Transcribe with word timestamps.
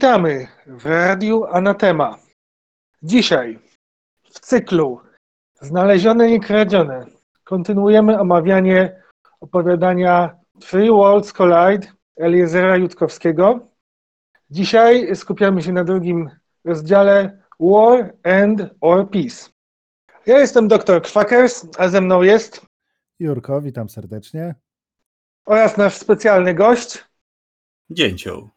Witamy 0.00 0.46
w 0.66 0.86
Radiu 0.86 1.44
Anatema. 1.44 2.18
Dzisiaj 3.02 3.58
w 4.24 4.40
cyklu 4.40 5.00
Znalezione 5.60 6.34
i 6.34 6.40
kradzione 6.40 7.06
kontynuujemy 7.44 8.20
omawianie 8.20 9.02
opowiadania 9.40 10.36
Three 10.60 10.90
Worlds 10.90 11.32
Collide 11.32 11.86
Eliezera 12.16 12.76
Jutkowskiego. 12.76 13.68
Dzisiaj 14.50 15.16
skupiamy 15.16 15.62
się 15.62 15.72
na 15.72 15.84
drugim 15.84 16.30
rozdziale 16.64 17.42
War 17.60 18.14
and 18.22 18.62
or 18.80 19.10
Peace. 19.10 19.50
Ja 20.26 20.38
jestem 20.38 20.68
dr 20.68 21.02
Kwakers, 21.02 21.66
a 21.78 21.88
ze 21.88 22.00
mną 22.00 22.22
jest 22.22 22.66
Jurko, 23.18 23.60
witam 23.60 23.88
serdecznie. 23.88 24.54
oraz 25.46 25.76
nasz 25.76 25.94
specjalny 25.94 26.54
gość. 26.54 27.04
Dzięcioł. 27.90 28.50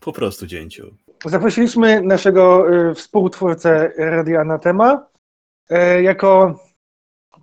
Po 0.00 0.12
prostu 0.12 0.46
dzięcioł. 0.46 0.90
Zaprosiliśmy 1.24 2.02
naszego 2.02 2.74
y, 2.90 2.94
współtwórcę 2.94 3.92
Radia 3.98 4.40
Anatema 4.40 5.06
y, 5.70 6.02
jako 6.02 6.60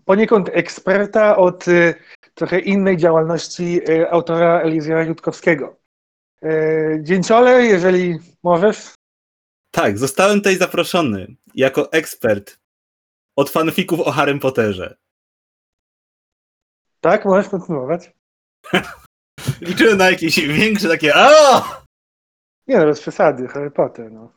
poniekąd 0.05 0.49
eksperta 0.53 1.37
od 1.37 1.67
y, 1.67 1.95
trochę 2.33 2.59
innej 2.59 2.97
działalności 2.97 3.81
autora 4.09 4.61
Elizera 4.61 5.03
Jutkowskiego. 5.03 5.77
Dzięciole, 6.99 7.65
jeżeli 7.65 8.19
możesz. 8.43 8.93
Tak, 9.71 9.97
zostałem 9.97 10.37
tutaj 10.39 10.57
zaproszony 10.57 11.35
jako 11.55 11.91
ekspert 11.91 12.59
od 13.35 13.49
fanfików 13.49 13.99
o 13.99 14.11
Harrym 14.11 14.39
Potterze. 14.39 14.97
Tak, 17.01 17.25
możesz 17.25 17.49
kontynuować. 17.49 18.11
Liczyłem 19.61 19.97
na 19.97 20.09
jakieś 20.09 20.39
większe 20.39 20.87
takie! 20.87 21.13
Nie 22.67 22.77
no, 22.77 22.85
bez 22.85 22.99
przesady, 22.99 23.47
Harry 23.47 23.71
Potter. 23.71 24.11
No. 24.11 24.33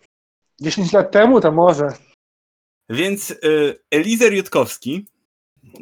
10 0.61 0.93
lat 0.93 1.13
temu 1.13 1.41
to 1.41 1.53
może. 1.53 1.89
Więc 2.91 3.31
y, 3.31 3.79
Elizer 3.91 4.33
Jutkowski, 4.33 5.07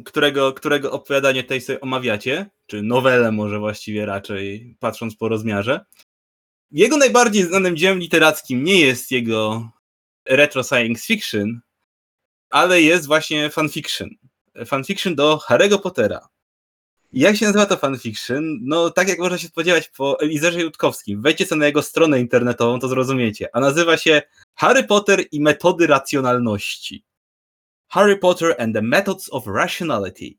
którego, 0.05 0.53
którego 0.53 0.93
opowiadanie 0.93 1.43
tutaj 1.43 1.61
sobie 1.61 1.81
omawiacie, 1.81 2.51
czy 2.67 2.83
nowelę 2.83 3.33
może 3.33 3.59
właściwie 3.59 4.07
raczej, 4.07 4.77
patrząc 4.81 5.17
po 5.17 5.29
rozmiarze, 5.29 5.85
jego 6.71 6.97
najbardziej 6.97 7.43
znanym 7.43 7.77
dziełem 7.77 7.99
literackim 7.99 8.65
nie 8.65 8.81
jest 8.81 9.11
jego 9.11 9.71
retro 10.29 10.63
science 10.63 11.07
fiction, 11.07 11.61
ale 12.51 12.83
jest 12.83 13.07
właśnie 13.07 13.51
fanfiction. 13.51 14.09
Fanfiction 14.67 15.15
do 15.15 15.37
Harry'ego 15.37 15.79
Pottera. 15.79 16.29
Jak 17.13 17.37
się 17.37 17.47
nazywa 17.47 17.67
to 17.67 17.77
fanfiction? 17.77 18.59
No, 18.63 18.91
tak 18.91 19.09
jak 19.09 19.19
można 19.19 19.39
się 19.39 19.49
spodziewać 19.49 19.89
po 19.89 20.21
Elizerze 20.21 20.61
Jutkowskim. 20.61 21.23
Wejdźcie 21.23 21.47
sobie 21.47 21.59
na 21.59 21.67
jego 21.67 21.83
stronę 21.83 22.21
internetową, 22.21 22.81
to 22.81 22.89
zrozumiecie. 22.89 23.49
A 23.53 23.61
nazywa 23.61 23.97
się 23.97 24.23
Harry 24.55 24.85
Potter 24.85 25.25
i 25.33 25.41
metody 25.41 25.87
racjonalności. 25.87 27.05
Harry 27.89 28.17
Potter 28.17 28.55
and 28.59 28.75
the 28.75 28.83
Methods 28.83 29.29
of 29.33 29.47
Rationality. 29.47 30.35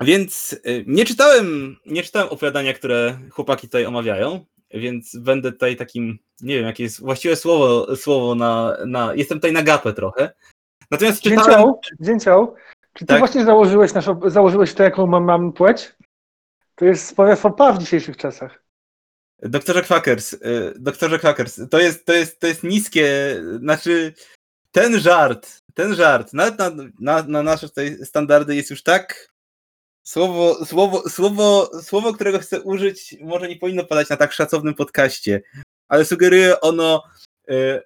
Więc 0.00 0.52
y, 0.52 0.84
nie 0.86 1.04
czytałem, 1.04 1.76
nie 1.86 2.02
czytałem 2.02 2.28
opowiadania, 2.28 2.72
które 2.72 3.18
chłopaki 3.30 3.68
tutaj 3.68 3.86
omawiają, 3.86 4.44
więc 4.70 5.16
będę 5.16 5.52
tutaj 5.52 5.76
takim, 5.76 6.18
nie 6.40 6.56
wiem, 6.56 6.64
jakie 6.64 6.82
jest 6.82 7.00
właściwe 7.00 7.36
słowo, 7.36 7.96
słowo 7.96 8.34
na, 8.34 8.76
na 8.86 9.14
jestem 9.14 9.38
tutaj 9.38 9.52
na 9.52 9.62
gapę 9.62 9.92
trochę. 9.92 10.30
Natomiast 10.90 11.22
czytałem, 11.22 11.44
Dzięcioł, 11.44 11.80
dzięcioł. 12.00 12.54
Czy 12.94 13.04
ty 13.04 13.06
Tak. 13.06 13.18
właśnie 13.18 13.44
założyłeś, 13.44 13.94
naszą, 13.94 14.20
założyłeś 14.26 14.74
to, 14.74 14.82
jaką 14.82 15.06
mam, 15.06 15.24
mam 15.24 15.52
płeć? 15.52 15.96
To 16.74 16.84
jest 16.84 17.06
spore 17.06 17.36
fopa 17.36 17.72
w 17.72 17.78
dzisiejszych 17.78 18.16
czasach. 18.16 18.64
Doktorze 19.42 19.82
Quackers, 19.82 20.32
y, 20.32 20.38
doktorze 20.78 21.18
Quackers, 21.18 21.60
to 21.70 21.78
jest, 21.78 22.06
to 22.06 22.12
jest, 22.12 22.40
to 22.40 22.46
jest 22.46 22.62
niskie, 22.62 23.36
znaczy 23.58 24.14
ten 24.72 24.98
żart, 25.00 25.58
ten 25.74 25.94
żart, 25.94 26.32
nawet 26.32 26.58
na, 26.58 26.70
na, 27.00 27.22
na 27.22 27.42
nasze 27.42 27.68
standardy 28.04 28.56
jest 28.56 28.70
już 28.70 28.82
tak 28.82 29.34
słowo, 30.02 30.64
słowo, 30.64 31.08
słowo, 31.08 31.70
słowo, 31.82 32.12
którego 32.12 32.38
chcę 32.38 32.60
użyć, 32.60 33.16
może 33.20 33.48
nie 33.48 33.56
powinno 33.56 33.84
padać 33.84 34.08
na 34.08 34.16
tak 34.16 34.32
szacownym 34.32 34.74
podcaście, 34.74 35.42
ale 35.88 36.04
sugeruje 36.04 36.60
ono 36.60 37.02
y, 37.50 37.82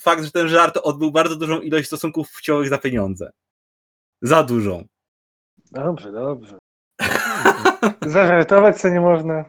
fakt, 0.00 0.24
że 0.24 0.30
ten 0.30 0.48
żart 0.48 0.78
odbył 0.82 1.10
bardzo 1.10 1.36
dużą 1.36 1.60
ilość 1.60 1.86
stosunków 1.86 2.32
płciowych 2.32 2.68
za 2.68 2.78
pieniądze. 2.78 3.32
Za 4.22 4.42
dużą. 4.42 4.84
Dobrze, 5.70 6.12
dobrze. 6.12 6.58
Zażartować 8.06 8.80
co 8.80 8.88
nie 8.88 9.00
można. 9.00 9.44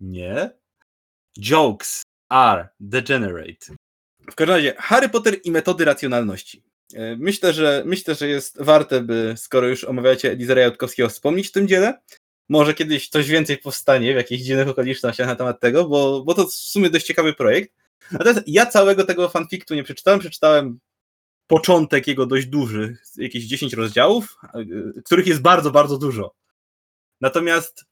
Nie. 0.00 0.50
Jokes 1.38 2.02
are 2.28 2.68
degenerate. 2.80 3.74
W 4.30 4.34
każdym 4.34 4.56
razie, 4.56 4.74
Harry 4.78 5.08
Potter 5.08 5.36
i 5.44 5.50
metody 5.50 5.84
racjonalności. 5.84 6.62
E, 6.94 7.16
Myślę, 7.16 7.52
że 7.52 7.82
myślę, 7.86 8.14
że 8.14 8.28
jest 8.28 8.62
warte, 8.62 9.00
by 9.00 9.34
skoro 9.36 9.68
już 9.68 9.84
omawiacie 9.84 10.30
Elizera 10.30 10.64
Jutkowskiego, 10.64 11.08
wspomnieć 11.08 11.48
w 11.48 11.52
tym 11.52 11.68
dziele. 11.68 12.00
Może 12.48 12.74
kiedyś 12.74 13.08
coś 13.08 13.28
więcej 13.28 13.58
powstanie 13.58 14.12
w 14.12 14.16
jakichś 14.16 14.42
dziwnych 14.42 14.68
okolicznościach 14.68 15.26
na 15.26 15.36
temat 15.36 15.60
tego, 15.60 15.88
bo, 15.88 16.22
bo 16.24 16.34
to 16.34 16.46
w 16.46 16.52
sumie 16.52 16.90
dość 16.90 17.06
ciekawy 17.06 17.32
projekt. 17.34 17.74
Natomiast 18.12 18.40
ja 18.46 18.66
całego 18.66 19.04
tego 19.04 19.28
fanfiktu 19.28 19.74
nie 19.74 19.84
przeczytałem. 19.84 20.20
Przeczytałem 20.20 20.78
początek 21.50 22.06
jego 22.06 22.26
dość 22.26 22.46
duży, 22.46 22.96
jakieś 23.16 23.44
10 23.44 23.74
rozdziałów, 23.74 24.36
e, 24.54 25.02
których 25.04 25.26
jest 25.26 25.40
bardzo, 25.42 25.70
bardzo 25.70 25.98
dużo. 25.98 26.34
Natomiast 27.20 27.84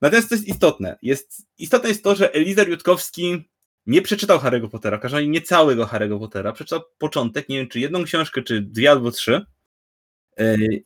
Natomiast 0.00 0.28
to 0.28 0.34
jest 0.34 0.48
istotne. 0.48 0.98
Jest, 1.02 1.46
istotne 1.58 1.88
jest 1.88 2.04
to, 2.04 2.16
że 2.16 2.32
Elizer 2.34 2.68
Jutkowski 2.68 3.48
nie 3.86 4.02
przeczytał 4.02 4.38
Harry'ego 4.38 4.68
Pottera, 4.68 4.98
każdego 4.98 5.26
nie 5.30 5.42
całego 5.42 5.84
Harry'ego 5.86 6.18
Pottera. 6.18 6.52
Przeczytał 6.52 6.80
początek, 6.98 7.48
nie 7.48 7.58
wiem 7.58 7.68
czy 7.68 7.80
jedną 7.80 8.04
książkę, 8.04 8.42
czy 8.42 8.62
dwie 8.62 8.90
albo 8.90 9.10
trzy. 9.10 9.44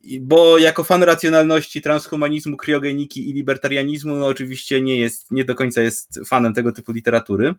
I- 0.03 0.19
Bo 0.19 0.57
jako 0.57 0.83
fan 0.83 1.03
racjonalności, 1.03 1.81
transhumanizmu, 1.81 2.57
kriogeniki 2.57 3.29
i 3.29 3.33
libertarianizmu, 3.33 4.15
no 4.15 4.25
oczywiście 4.27 4.81
nie 4.81 4.97
jest, 4.97 5.31
nie 5.31 5.45
do 5.45 5.55
końca 5.55 5.81
jest 5.81 6.19
fanem 6.27 6.53
tego 6.53 6.71
typu 6.71 6.91
literatury, 6.91 7.53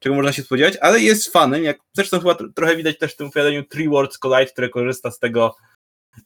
czego 0.00 0.14
można 0.14 0.32
się 0.32 0.42
spodziewać, 0.42 0.76
ale 0.80 1.00
jest 1.00 1.32
fanem, 1.32 1.64
jak 1.64 1.78
zresztą 1.92 2.18
chyba 2.18 2.32
tro- 2.32 2.52
trochę 2.54 2.76
widać 2.76 2.98
też 2.98 3.12
w 3.12 3.16
tym 3.16 3.26
opowiadaniu 3.26 3.64
Three 3.64 3.88
Worlds 3.88 4.18
Collide, 4.18 4.52
które 4.52 4.68
korzysta 4.68 5.10
z 5.10 5.18
tego 5.18 5.56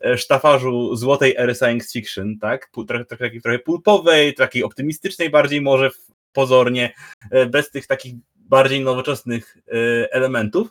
e, 0.04 0.18
sztafarzu 0.18 0.96
złotej 0.96 1.34
ery 1.36 1.54
science 1.54 1.88
fiction, 1.92 2.38
tak? 2.38 2.70
Trochę, 2.88 3.04
trochę, 3.04 3.24
takiej 3.24 3.42
trochę 3.42 3.58
pulpowej, 3.58 4.34
takiej 4.34 4.64
optymistycznej 4.64 5.30
bardziej 5.30 5.60
może 5.60 5.90
pozornie, 6.32 6.94
e, 7.30 7.46
bez 7.46 7.70
tych 7.70 7.86
takich 7.86 8.14
bardziej 8.36 8.80
nowoczesnych 8.80 9.56
e, 9.68 10.12
elementów. 10.12 10.68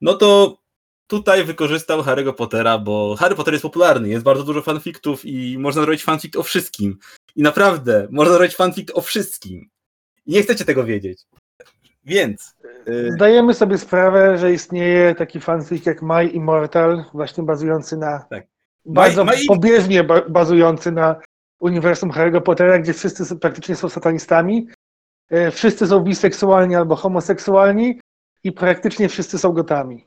No 0.00 0.14
to 0.14 0.58
tutaj 1.06 1.44
wykorzystał 1.44 2.02
Harry'ego 2.02 2.34
Pottera, 2.34 2.78
bo 2.78 3.16
Harry 3.16 3.34
Potter 3.34 3.54
jest 3.54 3.62
popularny, 3.62 4.08
jest 4.08 4.24
bardzo 4.24 4.44
dużo 4.44 4.62
fanfiktów 4.62 5.24
i 5.24 5.58
można 5.58 5.82
zrobić 5.82 6.04
fanfikt 6.04 6.36
o 6.36 6.42
wszystkim. 6.42 6.98
I 7.36 7.42
naprawdę, 7.42 8.08
można 8.10 8.34
zrobić 8.34 8.56
fanfikt 8.56 8.90
o 8.94 9.00
wszystkim. 9.00 9.70
I 10.26 10.32
nie 10.32 10.42
chcecie 10.42 10.64
tego 10.64 10.84
wiedzieć. 10.84 11.22
Więc 12.10 12.54
e, 12.86 13.12
Zdajemy 13.12 13.54
sobie 13.54 13.78
sprawę, 13.78 14.38
że 14.38 14.52
istnieje 14.52 15.14
taki 15.14 15.40
fanfic 15.40 15.86
jak 15.86 16.02
My 16.02 16.24
Immortal, 16.26 17.04
właśnie 17.14 17.44
bazujący 17.44 17.96
na. 17.96 18.18
Tak. 18.30 18.46
Bardzo 18.84 19.24
My- 19.24 19.32
pobieżnie 19.48 20.04
ba- 20.04 20.28
bazujący 20.28 20.92
na 20.92 21.20
uniwersum 21.60 22.10
Harry'ego 22.10 22.40
Pottera, 22.40 22.78
gdzie 22.78 22.92
wszyscy 22.92 23.36
praktycznie 23.36 23.76
są 23.76 23.88
satanistami. 23.88 24.68
e, 25.30 25.50
Wszyscy 25.50 25.86
są 25.86 26.00
biseksualni 26.00 26.74
albo 26.76 26.96
homoseksualni 26.96 28.00
i 28.44 28.52
praktycznie 28.52 29.08
wszyscy 29.08 29.38
są 29.38 29.52
gotami. 29.52 30.06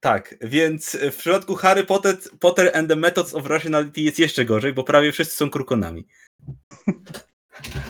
Tak, 0.00 0.34
więc 0.40 0.96
w 1.12 1.16
przypadku 1.16 1.54
Harry 1.54 1.84
Potter, 1.84 2.16
Potter 2.40 2.76
and 2.76 2.88
the 2.88 2.96
Methods 2.96 3.34
of 3.34 3.46
Rationality 3.46 4.00
jest 4.00 4.18
jeszcze 4.18 4.44
gorzej, 4.44 4.72
bo 4.72 4.84
prawie 4.84 5.12
wszyscy 5.12 5.36
są 5.36 5.50
krukonami. 5.50 6.06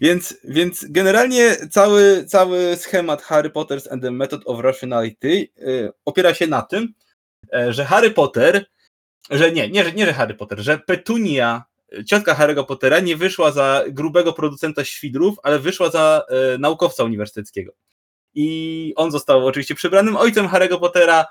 więc, 0.00 0.36
więc 0.44 0.86
generalnie 0.88 1.56
cały, 1.70 2.24
cały 2.24 2.76
schemat 2.76 3.22
Harry 3.22 3.50
Potter 3.50 3.80
and 3.90 4.02
the 4.02 4.10
Method 4.10 4.42
of 4.44 4.60
Rationality 4.60 5.48
y, 5.58 5.92
opiera 6.04 6.34
się 6.34 6.46
na 6.46 6.62
tym, 6.62 6.94
e, 7.54 7.72
że 7.72 7.84
Harry 7.84 8.10
Potter, 8.10 8.66
że 9.30 9.52
nie, 9.52 9.68
nie, 9.68 9.84
że- 9.84 9.92
nie, 9.92 10.06
że 10.06 10.12
Harry 10.12 10.34
Potter, 10.34 10.58
że 10.60 10.78
Petunia, 10.78 11.64
ciotka 12.06 12.34
Harry'ego 12.34 12.66
Pottera 12.66 13.00
nie 13.00 13.16
wyszła 13.16 13.52
za 13.52 13.84
grubego 13.88 14.32
producenta 14.32 14.84
świdrów, 14.84 15.36
ale 15.42 15.58
wyszła 15.58 15.90
za 15.90 16.24
e, 16.28 16.58
naukowca 16.58 17.04
uniwersyteckiego. 17.04 17.72
I 18.34 18.92
on 18.96 19.10
został 19.10 19.46
oczywiście 19.46 19.74
przybranym 19.74 20.16
ojcem 20.16 20.46
Harry'ego 20.48 20.80
Pottera 20.80 21.26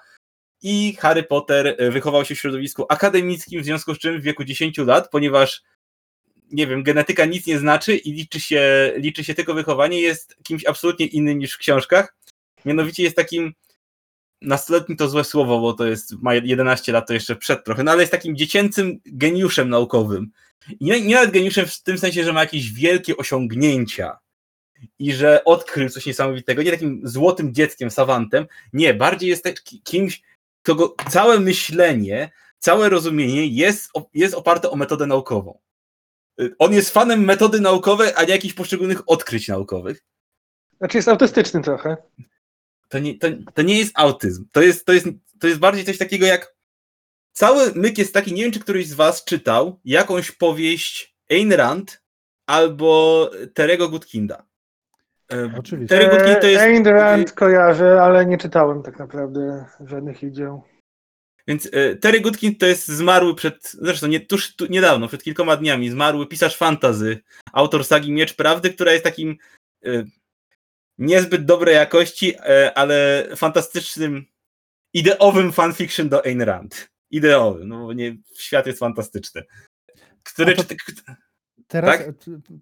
i 0.61 0.95
Harry 0.99 1.23
Potter 1.23 1.75
e, 1.77 1.91
wychował 1.91 2.25
się 2.25 2.35
w 2.35 2.39
środowisku 2.39 2.85
akademickim, 2.89 3.61
w 3.61 3.65
związku 3.65 3.95
z 3.95 3.99
czym 3.99 4.21
w 4.21 4.23
wieku 4.23 4.43
10 4.43 4.77
lat, 4.77 5.09
ponieważ 5.09 5.61
nie 6.53 6.67
wiem, 6.67 6.83
genetyka 6.83 7.25
nic 7.25 7.47
nie 7.47 7.59
znaczy 7.59 7.95
i 7.95 8.11
liczy 8.11 8.39
się, 8.39 8.93
liczy 8.97 9.23
się 9.23 9.33
tylko 9.33 9.53
wychowanie, 9.53 10.01
jest 10.01 10.37
kimś 10.43 10.65
absolutnie 10.65 11.05
innym 11.05 11.39
niż 11.39 11.53
w 11.53 11.57
książkach. 11.57 12.15
Mianowicie 12.65 13.03
jest 13.03 13.15
takim 13.15 13.53
nastoletni 14.41 14.95
to 14.95 15.09
złe 15.09 15.23
słowo, 15.23 15.59
bo 15.59 15.73
to 15.73 15.85
jest, 15.85 16.21
ma 16.21 16.35
11 16.35 16.91
lat, 16.91 17.07
to 17.07 17.13
jeszcze 17.13 17.35
przed 17.35 17.65
trochę, 17.65 17.83
no 17.83 17.91
ale 17.91 18.03
jest 18.03 18.11
takim 18.11 18.35
dziecięcym 18.35 18.99
geniuszem 19.05 19.69
naukowym. 19.69 20.31
Nie, 20.81 21.01
nie 21.01 21.15
nawet 21.15 21.31
geniuszem 21.31 21.65
w 21.65 21.83
tym 21.83 21.97
sensie, 21.97 22.23
że 22.23 22.33
ma 22.33 22.39
jakieś 22.39 22.73
wielkie 22.73 23.17
osiągnięcia. 23.17 24.17
i 24.99 25.13
że 25.13 25.43
odkrył 25.43 25.89
coś 25.89 26.05
niesamowitego, 26.05 26.63
nie 26.63 26.71
takim 26.71 27.01
złotym 27.03 27.53
dzieckiem, 27.53 27.91
savantem, 27.91 28.45
nie, 28.73 28.93
bardziej 28.93 29.29
jest 29.29 29.43
tak 29.43 29.63
kimś, 29.83 30.21
kogo 30.63 30.95
całe 31.09 31.39
myślenie, 31.39 32.31
całe 32.59 32.89
rozumienie 32.89 33.47
jest, 33.47 33.91
jest 34.13 34.35
oparte 34.35 34.69
o 34.69 34.75
metodę 34.75 35.05
naukową. 35.05 35.59
Y, 36.41 36.55
on 36.59 36.73
jest 36.73 36.89
fanem 36.89 37.25
metody 37.25 37.59
naukowej, 37.59 38.11
a 38.15 38.23
nie 38.23 38.29
jakichś 38.29 38.53
poszczególnych 38.53 39.09
odkryć 39.09 39.47
naukowych. 39.47 40.03
Znaczy 40.77 40.97
jest 40.97 41.07
autystyczny 41.07 41.61
trochę. 41.61 41.97
To 42.89 42.99
nie, 42.99 43.19
to, 43.19 43.27
to 43.53 43.61
nie 43.61 43.79
jest 43.79 43.91
autyzm. 43.95 44.45
To 44.51 44.61
jest, 44.61 44.85
to, 44.85 44.93
jest, 44.93 45.07
to 45.39 45.47
jest 45.47 45.59
bardziej 45.59 45.85
coś 45.85 45.97
takiego 45.97 46.25
jak. 46.25 46.53
Cały 47.31 47.71
myk 47.75 47.97
jest 47.97 48.13
taki, 48.13 48.33
nie 48.33 48.43
wiem, 48.43 48.51
czy 48.51 48.59
któryś 48.59 48.87
z 48.87 48.93
Was 48.93 49.23
czytał 49.23 49.79
jakąś 49.85 50.31
powieść 50.31 51.15
Ayn 51.31 51.53
Rand 51.53 52.03
albo 52.45 53.31
Terego 53.53 53.89
Goodkinda. 53.89 54.45
Oczywiście. 55.57 55.97
Terry 55.97 56.09
Goodkind 56.09 56.41
to 56.41 56.47
jest... 56.47 56.63
Ayn 56.63 56.85
Rand 56.85 57.31
kojarzę, 57.31 58.01
ale 58.01 58.25
nie 58.25 58.37
czytałem 58.37 58.83
tak 58.83 58.99
naprawdę 58.99 59.65
żadnych 59.85 60.23
ich 60.23 60.31
dzieł. 60.31 60.63
Więc 61.47 61.69
e, 61.71 61.95
Terry 61.95 62.21
Goodkind 62.21 62.59
to 62.59 62.65
jest 62.65 62.87
zmarły 62.87 63.35
przed, 63.35 63.71
zresztą 63.71 64.07
nie, 64.07 64.19
tuż 64.19 64.55
tu, 64.55 64.65
niedawno, 64.65 65.07
przed 65.07 65.23
kilkoma 65.23 65.57
dniami, 65.57 65.89
zmarły 65.89 66.27
pisarz 66.27 66.57
fantazy, 66.57 67.21
autor 67.53 67.85
sagi 67.85 68.11
Miecz 68.11 68.33
Prawdy, 68.33 68.73
która 68.73 68.91
jest 68.91 69.03
takim 69.03 69.37
e, 69.85 70.03
niezbyt 70.97 71.45
dobrej 71.45 71.75
jakości, 71.75 72.35
e, 72.35 72.77
ale 72.77 73.27
fantastycznym, 73.35 74.25
ideowym 74.93 75.51
fanfiction 75.51 76.09
do 76.09 76.25
Ayn 76.25 76.41
Rand. 76.41 76.89
Ideowym, 77.11 77.67
no 77.67 77.85
bo 77.85 77.93
nie, 77.93 78.17
świat 78.37 78.67
jest 78.67 78.79
fantastyczny. 78.79 79.43
Który, 80.23 80.55
to, 80.55 80.63
teraz, 81.73 81.97
tak? 81.97 82.07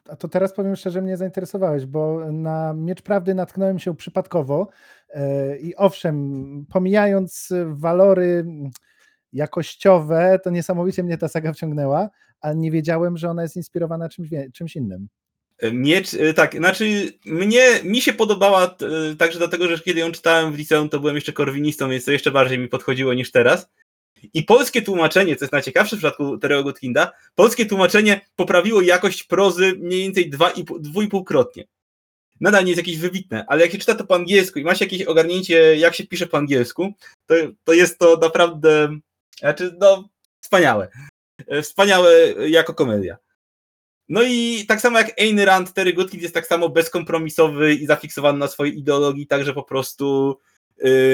A 0.09 0.15
to 0.15 0.27
teraz 0.27 0.53
powiem 0.53 0.75
szczerze, 0.75 1.01
mnie 1.01 1.17
zainteresowałeś, 1.17 1.85
bo 1.85 2.31
na 2.31 2.73
Miecz 2.73 3.01
Prawdy 3.01 3.35
natknąłem 3.35 3.79
się 3.79 3.95
przypadkowo 3.95 4.67
e, 5.09 5.57
i 5.57 5.75
owszem, 5.75 6.65
pomijając 6.69 7.49
walory 7.67 8.45
jakościowe, 9.33 10.39
to 10.43 10.49
niesamowicie 10.49 11.03
mnie 11.03 11.17
ta 11.17 11.27
saga 11.27 11.53
wciągnęła, 11.53 12.09
ale 12.41 12.55
nie 12.55 12.71
wiedziałem, 12.71 13.17
że 13.17 13.29
ona 13.29 13.41
jest 13.41 13.55
inspirowana 13.55 14.09
czymś, 14.09 14.29
czymś 14.53 14.75
innym. 14.75 15.07
Miecz, 15.73 16.13
e, 16.13 16.33
tak, 16.33 16.55
znaczy 16.55 17.13
mnie, 17.25 17.67
mi 17.83 18.01
się 18.01 18.13
podobała 18.13 18.65
e, 19.11 19.15
także 19.15 19.39
dlatego, 19.39 19.67
że 19.67 19.79
kiedy 19.79 19.99
ją 19.99 20.11
czytałem 20.11 20.53
w 20.53 20.57
liceum, 20.57 20.89
to 20.89 20.99
byłem 20.99 21.15
jeszcze 21.15 21.33
korwinistą, 21.33 21.89
więc 21.89 22.05
to 22.05 22.11
jeszcze 22.11 22.31
bardziej 22.31 22.59
mi 22.59 22.67
podchodziło 22.67 23.13
niż 23.13 23.31
teraz. 23.31 23.69
I 24.33 24.43
polskie 24.43 24.81
tłumaczenie, 24.81 25.35
co 25.35 25.45
jest 25.45 25.53
najciekawsze 25.53 25.95
w 25.95 25.99
przypadku 25.99 26.37
Terego 26.37 26.63
Gotkinda, 26.63 27.11
polskie 27.35 27.65
tłumaczenie 27.65 28.21
poprawiło 28.35 28.81
jakość 28.81 29.23
prozy 29.23 29.73
mniej 29.79 30.01
więcej 30.01 30.31
dwuipółkrotnie. 30.79 31.67
Nadal 32.41 32.63
nie 32.63 32.71
jest 32.71 32.79
jakieś 32.79 32.97
wybitne, 32.97 33.45
ale 33.47 33.61
jak 33.61 33.71
się 33.71 33.77
czyta 33.77 33.95
to 33.95 34.05
po 34.05 34.15
angielsku 34.15 34.59
i 34.59 34.63
masz 34.63 34.81
jakieś 34.81 35.03
ogarnięcie, 35.03 35.77
jak 35.77 35.95
się 35.95 36.07
pisze 36.07 36.27
po 36.27 36.37
angielsku, 36.37 36.93
to, 37.25 37.35
to 37.63 37.73
jest 37.73 37.99
to 37.99 38.17
naprawdę, 38.21 38.97
znaczy, 39.39 39.77
no, 39.79 40.09
wspaniałe. 40.41 40.87
E, 41.47 41.61
wspaniałe 41.61 42.13
jako 42.49 42.73
komedia. 42.73 43.17
No 44.09 44.23
i 44.23 44.65
tak 44.67 44.81
samo 44.81 44.97
jak 44.97 45.21
Ayn 45.21 45.39
Rand, 45.39 45.73
Terry 45.73 45.93
Goodkind 45.93 46.23
jest 46.23 46.33
tak 46.33 46.47
samo 46.47 46.69
bezkompromisowy 46.69 47.73
i 47.73 47.85
zafiksowany 47.85 48.39
na 48.39 48.47
swojej 48.47 48.77
ideologii, 48.77 49.27
także 49.27 49.53
po 49.53 49.63
prostu 49.63 50.37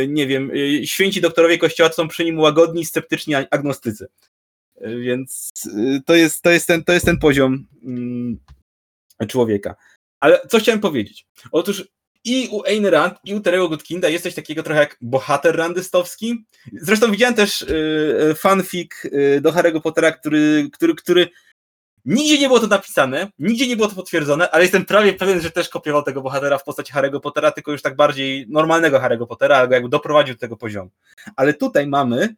nie 0.07 0.27
wiem, 0.27 0.51
yy, 0.53 0.87
święci 0.87 1.21
doktorowie 1.21 1.57
kościoła 1.57 1.91
są 1.91 2.07
przy 2.07 2.25
nim 2.25 2.39
łagodni, 2.39 2.85
sceptyczni 2.85 3.35
agnostycy. 3.35 4.07
Yy, 4.81 4.99
więc 4.99 5.51
y, 5.65 6.01
to, 6.05 6.15
jest, 6.15 6.41
to, 6.41 6.51
jest 6.51 6.67
ten, 6.67 6.83
to 6.83 6.93
jest 6.93 7.05
ten 7.05 7.19
poziom 7.19 7.67
mm, 7.85 8.39
człowieka. 9.27 9.75
Ale 10.19 10.41
co 10.49 10.59
chciałem 10.59 10.81
powiedzieć? 10.81 11.25
Otóż 11.51 11.87
i 12.23 12.47
u 12.51 12.63
Ayn 12.63 12.85
Rand, 12.85 13.13
i 13.23 13.35
u 13.35 13.39
Terego 13.39 13.69
Goodkinda 13.69 14.09
jest 14.09 14.23
coś 14.23 14.35
takiego 14.35 14.63
trochę 14.63 14.79
jak 14.79 14.97
bohater 15.01 15.55
randystowski. 15.55 16.45
Zresztą 16.73 17.11
widziałem 17.11 17.35
też 17.35 17.61
y, 17.61 17.67
y, 18.31 18.35
fanfic 18.35 18.91
do 19.41 19.51
Harry'ego 19.51 19.81
Pottera, 19.81 20.11
który, 20.11 20.69
który, 20.73 20.95
który 20.95 21.29
Nigdzie 22.07 22.37
nie 22.37 22.47
było 22.47 22.59
to 22.59 22.67
napisane, 22.67 23.31
nigdzie 23.39 23.67
nie 23.67 23.75
było 23.75 23.87
to 23.87 23.95
potwierdzone, 23.95 24.51
ale 24.51 24.63
jestem 24.63 24.85
prawie 24.85 25.13
pewien, 25.13 25.41
że 25.41 25.51
też 25.51 25.69
kopiował 25.69 26.03
tego 26.03 26.21
bohatera 26.21 26.57
w 26.57 26.63
postaci 26.63 26.93
Harry'ego 26.93 27.19
Pottera, 27.19 27.51
tylko 27.51 27.71
już 27.71 27.81
tak 27.81 27.95
bardziej 27.95 28.45
normalnego 28.49 28.99
Harry'ego 28.99 29.27
Pottera, 29.27 29.57
ale 29.57 29.67
go 29.67 29.73
jakby 29.73 29.89
doprowadził 29.89 30.35
do 30.35 30.39
tego 30.39 30.57
poziomu. 30.57 30.89
Ale 31.35 31.53
tutaj 31.53 31.87
mamy 31.87 32.35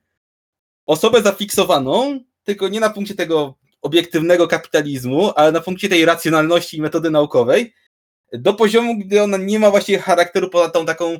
osobę 0.86 1.22
zafiksowaną, 1.22 2.20
tylko 2.44 2.68
nie 2.68 2.80
na 2.80 2.90
punkcie 2.90 3.16
tego 3.16 3.56
obiektywnego 3.82 4.48
kapitalizmu, 4.48 5.32
ale 5.36 5.52
na 5.52 5.62
punkcie 5.62 5.90
tej 5.90 6.06
racjonalności 6.06 6.78
i 6.78 6.82
metody 6.82 7.12
naukowej, 7.12 7.74
do 8.34 8.54
poziomu, 8.54 9.00
gdy 9.00 9.24
ona 9.24 9.38
nie 9.38 9.60
ma 9.60 9.72
właśnie 9.72 10.00
charakteru 10.00 10.50
poza 10.50 10.70
tą 10.70 10.86
taką 10.86 11.18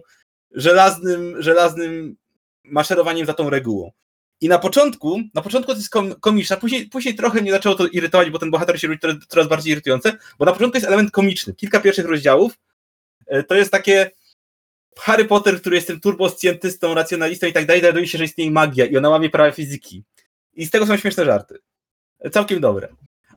żelaznym, 0.52 1.42
żelaznym 1.42 2.16
maszerowaniem 2.64 3.26
za 3.26 3.34
tą 3.34 3.50
regułą. 3.50 3.92
I 4.42 4.50
na 4.50 4.60
początku, 4.60 5.22
na 5.34 5.42
początku 5.42 5.72
to 5.72 5.78
jest 5.78 5.90
komiczne, 6.20 6.58
później, 6.58 6.86
później 6.86 7.16
trochę 7.16 7.42
mnie 7.42 7.52
zaczęło 7.52 7.76
to 7.76 7.88
irytować, 7.88 8.30
bo 8.30 8.40
ten 8.40 8.52
bohater 8.52 8.82
się 8.82 8.88
robi 8.88 9.00
coraz, 9.00 9.16
coraz 9.28 9.48
bardziej 9.48 9.72
irytujący, 9.72 10.14
bo 10.40 10.46
na 10.46 10.52
początku 10.52 10.78
jest 10.78 10.88
element 10.88 11.12
komiczny. 11.12 11.54
Kilka 11.54 11.80
pierwszych 11.80 12.06
rozdziałów 12.06 12.54
e, 13.28 13.44
to 13.44 13.56
jest 13.56 13.72
takie 13.72 14.12
Harry 14.98 15.26
Potter, 15.26 15.62
który 15.62 15.76
jest 15.76 15.88
tym 15.88 16.00
turboscientystą, 16.00 16.94
racjonalistą 16.94 17.48
i 17.48 17.54
tak 17.54 17.66
dalej, 17.66 17.82
dowiaduje 17.82 18.08
się, 18.08 18.18
że 18.18 18.24
istnieje 18.24 18.52
magia 18.52 18.86
i 18.86 18.98
ona 18.98 19.10
łamie 19.10 19.30
prawa 19.30 19.52
fizyki. 19.52 20.04
I 20.54 20.66
z 20.66 20.70
tego 20.70 20.86
są 20.86 20.98
śmieszne 20.98 21.26
żarty. 21.26 21.58
E, 22.20 22.30
całkiem 22.30 22.62
dobre. 22.62 22.88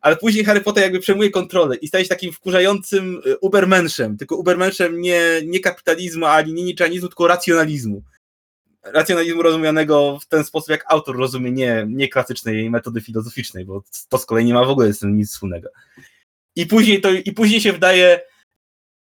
Ale 0.01 0.17
później 0.17 0.45
Harry 0.45 0.61
Potter 0.61 0.83
jakby 0.83 1.01
przejmuje 1.01 1.31
kontrolę 1.31 1.77
i 1.77 1.89
staje 1.89 2.05
się 2.05 2.09
takim 2.09 2.33
wkurzającym 2.33 3.23
e, 3.27 3.39
ubermenszem, 3.39 4.17
tylko 4.17 4.37
ubermenszem 4.37 5.01
nie, 5.01 5.23
nie 5.45 5.61
kapitalizmu, 5.61 6.27
ani 6.27 6.53
nie 6.53 6.65
niczanizmu, 6.65 7.09
tylko 7.09 7.27
racjonalizmu 7.27 8.03
racjonalizmu 8.85 9.43
rozumianego 9.43 10.19
w 10.21 10.27
ten 10.27 10.45
sposób, 10.45 10.71
jak 10.71 10.85
autor 10.89 11.17
rozumie, 11.17 11.53
nie, 11.53 11.87
nie 11.89 12.09
klasycznej 12.09 12.71
metody 12.71 13.01
filozoficznej, 13.01 13.65
bo 13.65 13.83
to 14.09 14.19
z 14.19 14.27
kolei 14.27 14.45
nie 14.45 14.55
ma 14.55 14.65
w 14.65 14.71
ogóle 14.71 14.93
z 14.93 14.99
tym 14.99 15.17
nic 15.17 15.31
wspólnego. 15.31 15.69
I 16.57 16.67
później, 16.67 17.01
to, 17.01 17.11
i 17.11 17.33
później 17.33 17.61
się 17.61 17.73
wdaje, 17.73 18.21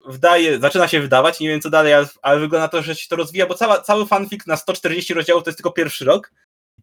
wdaje, 0.08 0.60
zaczyna 0.60 0.88
się 0.88 1.00
wydawać, 1.02 1.40
nie 1.40 1.48
wiem 1.48 1.62
co 1.62 1.70
dalej, 1.70 1.94
ale, 1.94 2.08
ale 2.22 2.40
wygląda 2.40 2.66
na 2.66 2.68
to, 2.68 2.82
że 2.82 2.96
się 2.96 3.08
to 3.10 3.16
rozwija, 3.16 3.46
bo 3.46 3.54
cała, 3.54 3.82
cały 3.82 4.06
fanfic 4.06 4.48
na 4.48 4.58
140 4.58 5.14
rozdziałów 5.14 5.44
to 5.44 5.50
jest 5.50 5.58
tylko 5.58 5.72
pierwszy 5.72 6.06
rok 6.06 6.32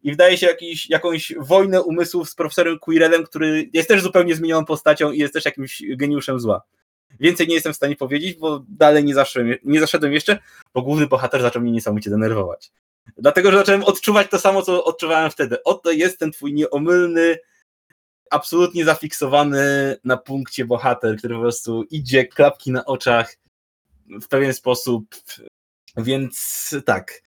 i 0.03 0.11
wydaje 0.11 0.37
się 0.37 0.47
jakiś, 0.47 0.89
jakąś 0.89 1.33
wojnę 1.39 1.81
umysłów 1.81 2.29
z 2.29 2.35
profesorem 2.35 2.79
Quirrellem, 2.79 3.23
który 3.23 3.69
jest 3.73 3.89
też 3.89 4.01
zupełnie 4.01 4.35
zmienioną 4.35 4.65
postacią 4.65 5.11
i 5.11 5.19
jest 5.19 5.33
też 5.33 5.45
jakimś 5.45 5.81
geniuszem 5.95 6.39
zła. 6.39 6.61
Więcej 7.19 7.47
nie 7.47 7.53
jestem 7.53 7.73
w 7.73 7.75
stanie 7.75 7.95
powiedzieć, 7.95 8.37
bo 8.37 8.63
dalej 8.69 9.03
nie 9.03 9.13
zaszedłem, 9.13 9.57
nie 9.63 9.79
zaszedłem 9.79 10.13
jeszcze, 10.13 10.39
bo 10.73 10.81
główny 10.81 11.07
bohater 11.07 11.41
zaczął 11.41 11.61
mnie 11.61 11.71
niesamowicie 11.71 12.09
denerwować. 12.09 12.71
Dlatego, 13.17 13.51
że 13.51 13.57
zacząłem 13.57 13.83
odczuwać 13.83 14.29
to 14.29 14.39
samo, 14.39 14.61
co 14.61 14.83
odczuwałem 14.83 15.31
wtedy. 15.31 15.63
Oto 15.63 15.91
jest 15.91 16.19
ten 16.19 16.31
twój 16.31 16.53
nieomylny, 16.53 17.37
absolutnie 18.31 18.85
zafiksowany 18.85 19.95
na 20.03 20.17
punkcie 20.17 20.65
bohater, 20.65 21.17
który 21.17 21.35
po 21.35 21.41
prostu 21.41 21.83
idzie, 21.83 22.25
klapki 22.25 22.71
na 22.71 22.85
oczach 22.85 23.35
w 24.21 24.27
pewien 24.27 24.53
sposób. 24.53 25.15
Więc 25.97 26.75
tak. 26.85 27.21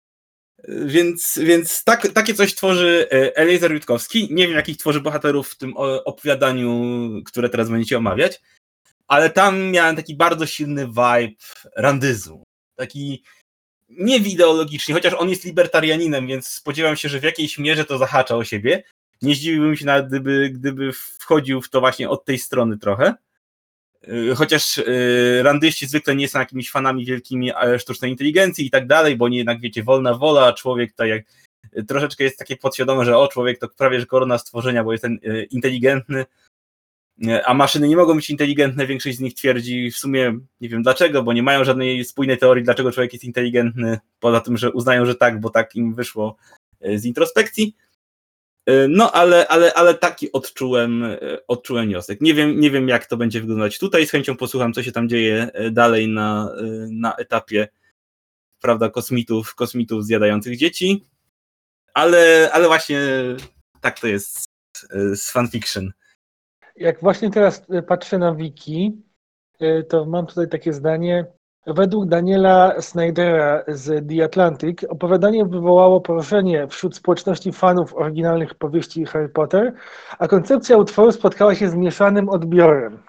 Więc, 0.67 1.39
więc 1.43 1.83
tak, 1.83 2.07
takie 2.13 2.33
coś 2.33 2.55
tworzy 2.55 3.07
e, 3.11 3.37
Eliezer 3.37 3.71
Jutkowski. 3.71 4.27
Nie 4.31 4.47
wiem, 4.47 4.55
jakich 4.55 4.77
tworzy 4.77 5.01
bohaterów 5.01 5.49
w 5.49 5.57
tym 5.57 5.73
opowiadaniu, 6.05 6.71
które 7.25 7.49
teraz 7.49 7.69
będziecie 7.69 7.97
omawiać, 7.97 8.41
ale 9.07 9.29
tam 9.29 9.71
miałem 9.71 9.95
taki 9.95 10.15
bardzo 10.15 10.45
silny 10.45 10.87
vibe 10.87 11.35
randyzmu. 11.75 12.43
Taki 12.75 13.23
nie 13.89 14.17
ideologicznie, 14.17 14.93
chociaż 14.93 15.13
on 15.13 15.29
jest 15.29 15.45
libertarianinem, 15.45 16.27
więc 16.27 16.47
spodziewam 16.47 16.95
się, 16.95 17.09
że 17.09 17.19
w 17.19 17.23
jakiejś 17.23 17.57
mierze 17.57 17.85
to 17.85 17.97
zahacza 17.97 18.35
o 18.35 18.43
siebie. 18.43 18.83
Nie 19.21 19.35
zdziwiłbym 19.35 19.75
się 19.75 19.85
nawet, 19.85 20.07
gdyby, 20.07 20.49
gdyby 20.49 20.93
wchodził 20.93 21.61
w 21.61 21.69
to 21.69 21.79
właśnie 21.79 22.09
od 22.09 22.25
tej 22.25 22.39
strony 22.39 22.77
trochę. 22.77 23.13
Y, 24.07 24.35
chociaż 24.35 24.77
y, 24.77 25.39
randyści 25.43 25.87
zwykle 25.87 26.15
nie 26.15 26.27
są 26.27 26.39
jakimiś 26.39 26.71
fanami 26.71 27.05
wielkimi 27.05 27.51
sztucznej 27.79 28.11
inteligencji 28.11 28.65
i 28.65 28.69
tak 28.69 28.87
dalej, 28.87 29.15
bo 29.15 29.25
oni 29.25 29.37
jednak, 29.37 29.61
wiecie, 29.61 29.83
wolna 29.83 30.13
wola, 30.13 30.53
człowiek 30.53 30.93
to 30.93 31.05
jak 31.05 31.23
troszeczkę 31.87 32.23
jest 32.23 32.39
takie 32.39 32.57
podświadome, 32.57 33.05
że 33.05 33.17
o, 33.17 33.27
człowiek 33.27 33.59
to 33.59 33.67
prawie 33.67 33.99
że 33.99 34.05
korona 34.05 34.37
stworzenia, 34.37 34.83
bo 34.83 34.91
jest 34.91 35.01
ten 35.01 35.19
y, 35.25 35.47
inteligentny, 35.51 36.25
a 37.45 37.53
maszyny 37.53 37.87
nie 37.87 37.97
mogą 37.97 38.15
być 38.15 38.29
inteligentne, 38.29 38.87
większość 38.87 39.17
z 39.17 39.19
nich 39.19 39.33
twierdzi 39.33 39.91
w 39.91 39.97
sumie, 39.97 40.39
nie 40.61 40.69
wiem 40.69 40.83
dlaczego, 40.83 41.23
bo 41.23 41.33
nie 41.33 41.43
mają 41.43 41.63
żadnej 41.63 42.05
spójnej 42.05 42.37
teorii, 42.37 42.63
dlaczego 42.63 42.91
człowiek 42.91 43.13
jest 43.13 43.25
inteligentny, 43.25 43.99
poza 44.19 44.41
tym, 44.41 44.57
że 44.57 44.71
uznają, 44.71 45.05
że 45.05 45.15
tak, 45.15 45.39
bo 45.39 45.49
tak 45.49 45.75
im 45.75 45.95
wyszło 45.95 46.37
e, 46.81 46.99
z 46.99 47.05
introspekcji. 47.05 47.75
E, 48.65 48.87
no, 48.87 49.11
ale, 49.11 49.47
ale, 49.47 49.73
ale 49.73 49.93
taki 49.93 50.31
odczułem, 50.31 51.03
e, 51.03 51.17
odczułem 51.47 51.85
wniosek. 51.85 52.21
Nie 52.21 52.33
wiem, 52.33 52.59
nie 52.59 52.71
wiem, 52.71 52.87
jak 52.87 53.05
to 53.05 53.17
będzie 53.17 53.41
wyglądać 53.41 53.79
tutaj. 53.79 54.07
Z 54.07 54.11
chęcią 54.11 54.37
posłucham, 54.37 54.73
co 54.73 54.83
się 54.83 54.91
tam 54.91 55.09
dzieje 55.09 55.49
dalej 55.71 56.07
na, 56.07 56.51
na 56.89 57.15
etapie 57.15 57.67
prawda, 58.61 58.89
kosmitów, 58.89 59.55
kosmitów 59.55 60.05
zjadających 60.05 60.57
dzieci. 60.57 61.03
Ale, 61.93 62.49
ale 62.53 62.67
właśnie 62.67 63.01
tak 63.81 63.99
to 63.99 64.07
jest 64.07 64.45
z 65.15 65.31
fanfiction 65.31 65.91
jak 66.77 67.01
właśnie 67.01 67.29
teraz 67.29 67.63
y, 67.73 67.81
patrzę 67.81 68.17
na 68.17 68.35
wiki, 68.35 69.01
y, 69.61 69.83
to 69.89 70.05
mam 70.05 70.25
tutaj 70.25 70.49
takie 70.49 70.73
zdanie. 70.73 71.25
Według 71.67 72.05
Daniela 72.05 72.81
Snydera 72.81 73.63
z 73.67 74.07
The 74.09 74.23
Atlantic 74.23 74.83
opowiadanie 74.83 75.45
wywołało 75.45 76.01
poruszenie 76.01 76.67
wśród 76.67 76.95
społeczności 76.95 77.51
fanów 77.51 77.95
oryginalnych 77.95 78.55
powieści 78.55 79.05
Harry 79.05 79.29
Potter, 79.29 79.73
a 80.19 80.27
koncepcja 80.27 80.77
utworu 80.77 81.11
spotkała 81.11 81.55
się 81.55 81.69
z 81.69 81.75
mieszanym 81.75 82.29
odbiorem. 82.29 82.99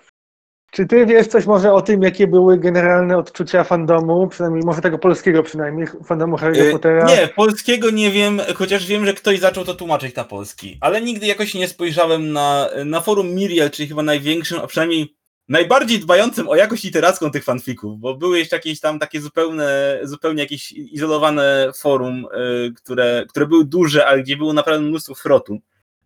Czy 0.70 0.86
ty 0.86 1.06
wiesz 1.06 1.26
coś 1.26 1.46
może 1.46 1.72
o 1.72 1.82
tym, 1.82 2.02
jakie 2.02 2.26
były 2.26 2.58
generalne 2.58 3.18
odczucia 3.18 3.64
fandomu, 3.64 4.28
przynajmniej 4.28 4.62
może 4.66 4.80
tego 4.80 4.98
polskiego 4.98 5.42
przynajmniej, 5.42 5.86
fandomu 6.04 6.36
Harry 6.36 6.72
Pottera? 6.72 7.06
Nie, 7.06 7.28
polskiego 7.36 7.90
nie 7.90 8.10
wiem, 8.10 8.40
chociaż 8.54 8.86
wiem, 8.86 9.06
że 9.06 9.14
ktoś 9.14 9.38
zaczął 9.38 9.64
to 9.64 9.74
tłumaczyć 9.74 10.14
na 10.14 10.24
polski, 10.24 10.78
ale 10.80 11.00
nigdy 11.00 11.26
jakoś 11.26 11.54
nie 11.54 11.68
spojrzałem 11.68 12.32
na, 12.32 12.68
na 12.84 13.00
forum 13.00 13.34
Miriel, 13.34 13.70
czyli 13.70 13.88
chyba 13.88 14.02
największym, 14.02 14.58
a 14.58 14.66
przynajmniej 14.66 15.14
najbardziej 15.48 15.98
dbającym 15.98 16.48
o 16.48 16.56
jakość 16.56 16.84
literacką 16.84 17.30
tych 17.30 17.44
fanfików, 17.44 17.98
bo 17.98 18.14
były 18.14 18.38
jeszcze 18.38 18.56
jakieś 18.56 18.80
tam 18.80 18.98
takie 18.98 19.20
zupełne, 19.20 19.98
zupełnie 20.02 20.42
jakieś 20.42 20.72
izolowane 20.72 21.70
forum, 21.76 22.26
y, 22.66 22.72
które, 22.72 23.24
które 23.28 23.46
były 23.46 23.64
duże, 23.64 24.06
ale 24.06 24.22
gdzie 24.22 24.36
było 24.36 24.52
naprawdę 24.52 24.86
mnóstwo 24.86 25.14
frotu. 25.14 25.58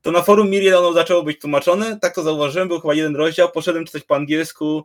To 0.03 0.11
na 0.11 0.23
forum 0.23 0.51
Miriel 0.51 0.77
ono 0.77 0.93
zaczęło 0.93 1.23
być 1.23 1.41
tłumaczone, 1.41 1.99
tak 2.01 2.15
to 2.15 2.23
zauważyłem, 2.23 2.69
był 2.69 2.81
chyba 2.81 2.95
jeden 2.95 3.17
rozdział, 3.17 3.51
poszedłem 3.51 3.85
czytać 3.85 4.03
po 4.03 4.17
angielsku 4.17 4.85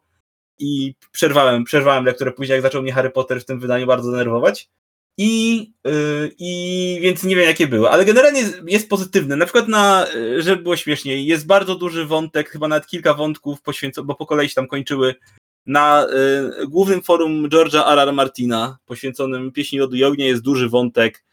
i 0.59 0.93
przerwałem, 1.11 1.63
przerwałem 1.63 2.05
lekturę 2.05 2.31
później, 2.31 2.55
jak 2.55 2.61
zaczął 2.61 2.81
mnie 2.81 2.93
Harry 2.93 3.09
Potter 3.09 3.41
w 3.41 3.45
tym 3.45 3.59
wydaniu 3.59 3.87
bardzo 3.87 4.11
denerwować. 4.11 4.69
I, 5.19 5.57
yy, 5.85 6.31
I 6.39 6.99
więc 7.01 7.23
nie 7.23 7.35
wiem, 7.35 7.45
jakie 7.45 7.67
były, 7.67 7.89
ale 7.89 8.05
generalnie 8.05 8.39
jest, 8.39 8.61
jest 8.67 8.89
pozytywne. 8.89 9.35
Na 9.35 9.45
przykład, 9.45 9.67
na, 9.67 10.07
y, 10.15 10.41
żeby 10.41 10.63
było 10.63 10.75
śmieszniej, 10.75 11.25
jest 11.25 11.47
bardzo 11.47 11.75
duży 11.75 12.05
wątek, 12.05 12.49
chyba 12.49 12.67
nawet 12.67 12.87
kilka 12.87 13.13
wątków 13.13 13.61
poświęconych, 13.61 14.07
bo 14.07 14.15
po 14.15 14.25
kolei 14.25 14.49
się 14.49 14.55
tam 14.55 14.67
kończyły, 14.67 15.15
na 15.65 16.07
y, 16.61 16.67
głównym 16.67 17.03
forum 17.03 17.49
George'a 17.49 17.91
R.R. 17.91 18.13
Martina, 18.13 18.77
poświęconym 18.85 19.51
pieśni 19.51 19.79
Lodu 19.79 19.95
i 19.95 20.03
Ognia, 20.03 20.25
jest 20.25 20.41
duży 20.41 20.69
wątek. 20.69 21.23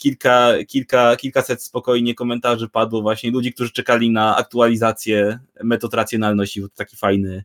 Kilka, 0.00 0.52
kilka, 0.68 1.16
kilkaset 1.16 1.62
spokojnie 1.62 2.14
komentarzy 2.14 2.68
padło 2.68 3.02
właśnie 3.02 3.30
ludzi, 3.30 3.52
którzy 3.52 3.72
czekali 3.72 4.10
na 4.10 4.36
aktualizację 4.36 5.38
metod 5.62 5.94
racjonalności, 5.94 6.62
taki 6.74 6.96
fajny. 6.96 7.44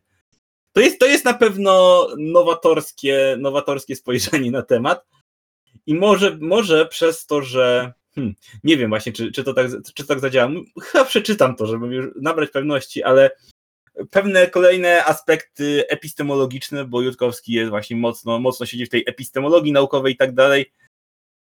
To 0.72 0.80
jest, 0.80 0.98
to 0.98 1.06
jest 1.06 1.24
na 1.24 1.34
pewno 1.34 2.06
nowatorskie, 2.18 3.36
nowatorskie 3.38 3.96
spojrzenie 3.96 4.50
na 4.50 4.62
temat. 4.62 5.06
I 5.86 5.94
może, 5.94 6.38
może 6.40 6.86
przez 6.86 7.26
to, 7.26 7.42
że 7.42 7.92
hmm, 8.14 8.34
nie 8.64 8.76
wiem 8.76 8.90
właśnie, 8.90 9.12
czy, 9.12 9.32
czy, 9.32 9.44
to 9.44 9.54
tak, 9.54 9.66
czy 9.94 10.02
to 10.02 10.08
tak 10.08 10.20
zadziała. 10.20 10.50
Chyba 10.82 11.04
przeczytam 11.04 11.56
to, 11.56 11.66
żeby 11.66 11.86
już 11.86 12.06
nabrać 12.20 12.50
pewności, 12.50 13.02
ale 13.02 13.30
pewne 14.10 14.46
kolejne 14.46 15.04
aspekty 15.04 15.88
epistemologiczne, 15.88 16.84
bo 16.84 17.02
Jutkowski 17.02 17.52
jest 17.52 17.70
właśnie 17.70 17.96
mocno, 17.96 18.38
mocno 18.38 18.66
siedzi 18.66 18.86
w 18.86 18.90
tej 18.90 19.04
epistemologii 19.06 19.72
naukowej 19.72 20.14
i 20.14 20.16
tak 20.16 20.34
dalej, 20.34 20.72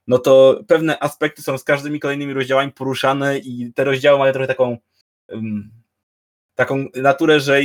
no 0.07 0.17
to 0.19 0.63
pewne 0.67 0.99
aspekty 0.99 1.41
są 1.41 1.57
z 1.57 1.63
każdymi 1.63 1.99
kolejnymi 1.99 2.33
rozdziałami 2.33 2.71
poruszane 2.71 3.37
i 3.37 3.73
te 3.75 3.83
rozdziały 3.83 4.19
mają 4.19 4.33
trochę 4.33 4.47
taką 4.47 4.77
um, 5.29 5.71
taką 6.55 6.85
naturę, 6.95 7.39
że 7.39 7.61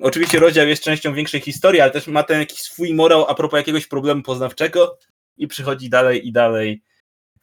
oczywiście 0.00 0.38
rozdział 0.38 0.68
jest 0.68 0.82
częścią 0.82 1.14
większej 1.14 1.40
historii, 1.40 1.80
ale 1.80 1.90
też 1.90 2.06
ma 2.06 2.22
ten 2.22 2.40
jakiś 2.40 2.58
swój 2.60 2.94
morał 2.94 3.26
a 3.28 3.34
propos 3.34 3.58
jakiegoś 3.58 3.86
problemu 3.86 4.22
poznawczego 4.22 4.98
i 5.36 5.48
przychodzi 5.48 5.88
dalej 5.90 6.28
i 6.28 6.32
dalej. 6.32 6.82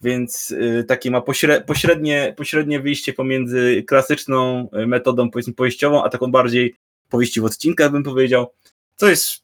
Więc 0.00 0.50
y, 0.50 0.84
takie 0.88 1.10
ma 1.10 1.20
pośrednie, 1.66 2.34
pośrednie 2.36 2.80
wyjście 2.80 3.12
pomiędzy 3.12 3.82
klasyczną 3.86 4.68
y, 4.82 4.86
metodą 4.86 5.30
powiedzmy 5.30 5.54
powieściową, 5.54 6.04
a 6.04 6.08
taką 6.08 6.30
bardziej 6.30 6.76
powieści 7.08 7.40
w 7.40 7.44
odcinkach 7.44 7.90
bym 7.90 8.02
powiedział, 8.02 8.52
co 8.96 9.08
jest 9.08 9.43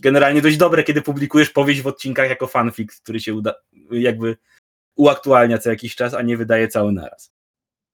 generalnie 0.00 0.42
dość 0.42 0.56
dobre, 0.56 0.82
kiedy 0.82 1.02
publikujesz 1.02 1.50
powieść 1.50 1.82
w 1.82 1.86
odcinkach 1.86 2.28
jako 2.28 2.46
fanfic, 2.46 3.00
który 3.00 3.20
się 3.20 3.34
uda, 3.34 3.54
jakby 3.90 4.36
uaktualnia 4.96 5.58
co 5.58 5.70
jakiś 5.70 5.96
czas, 5.96 6.14
a 6.14 6.22
nie 6.22 6.36
wydaje 6.36 6.68
cały 6.68 6.92
naraz. 6.92 7.34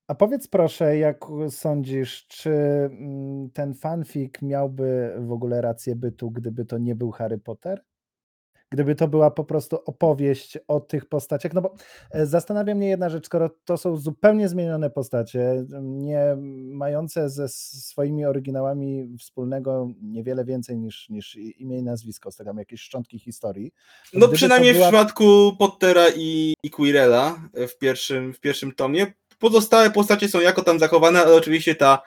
A 0.09 0.15
powiedz 0.15 0.49
proszę, 0.49 0.99
jak 0.99 1.25
sądzisz, 1.51 2.27
czy 2.27 2.51
mm, 2.51 3.51
ten 3.51 3.75
fanfic 3.75 4.33
miałby 4.43 5.15
w 5.19 5.33
ogóle 5.33 5.61
rację 5.61 5.97
bytu, 5.97 6.31
gdyby 6.31 6.65
to 6.65 6.79
nie 6.79 6.95
był 6.95 7.11
Harry 7.11 7.39
Potter? 7.39 7.85
Gdyby 8.71 8.95
to 8.95 9.09
była 9.09 9.31
po 9.31 9.45
prostu 9.45 9.79
opowieść 9.87 10.59
o 10.69 10.81
tych 10.81 11.07
postaciach. 11.07 11.55
No 11.55 11.63
bo 11.63 11.75
e, 12.11 12.27
zastanawia 12.27 12.75
mnie 12.75 12.89
jedna 12.89 13.09
rzecz, 13.09 13.27
skoro 13.27 13.51
to 13.65 13.77
są 13.77 13.97
zupełnie 13.97 14.49
zmienione 14.49 14.91
postacie, 14.91 15.65
nie 15.81 16.37
mające 16.73 17.31
ze 17.31 17.49
swoimi 17.49 18.25
oryginałami 18.25 19.17
wspólnego 19.19 19.89
niewiele 20.03 20.45
więcej 20.45 20.79
niż, 20.79 21.09
niż 21.09 21.37
imię 21.37 21.79
i 21.79 21.83
nazwisko, 21.83 22.31
z 22.31 22.37
tego 22.37 22.53
jakieś 22.59 22.81
szczątki 22.81 23.19
historii. 23.19 23.73
No 24.15 24.29
przynajmniej 24.29 24.73
była... 24.73 24.87
w 24.87 24.89
przypadku 24.89 25.57
Pottera 25.59 26.07
i, 26.17 26.55
i 26.63 26.71
Quirella 26.71 27.49
w 27.55 27.79
pierwszym, 27.79 28.35
w 28.35 28.41
pierwszym 28.41 28.73
tomie. 28.73 29.13
Pozostałe 29.39 29.91
postacie 29.91 30.29
są 30.29 30.41
jako 30.41 30.63
tam 30.63 30.79
zachowane, 30.79 31.23
ale 31.23 31.35
oczywiście 31.35 31.75
ta 31.75 32.03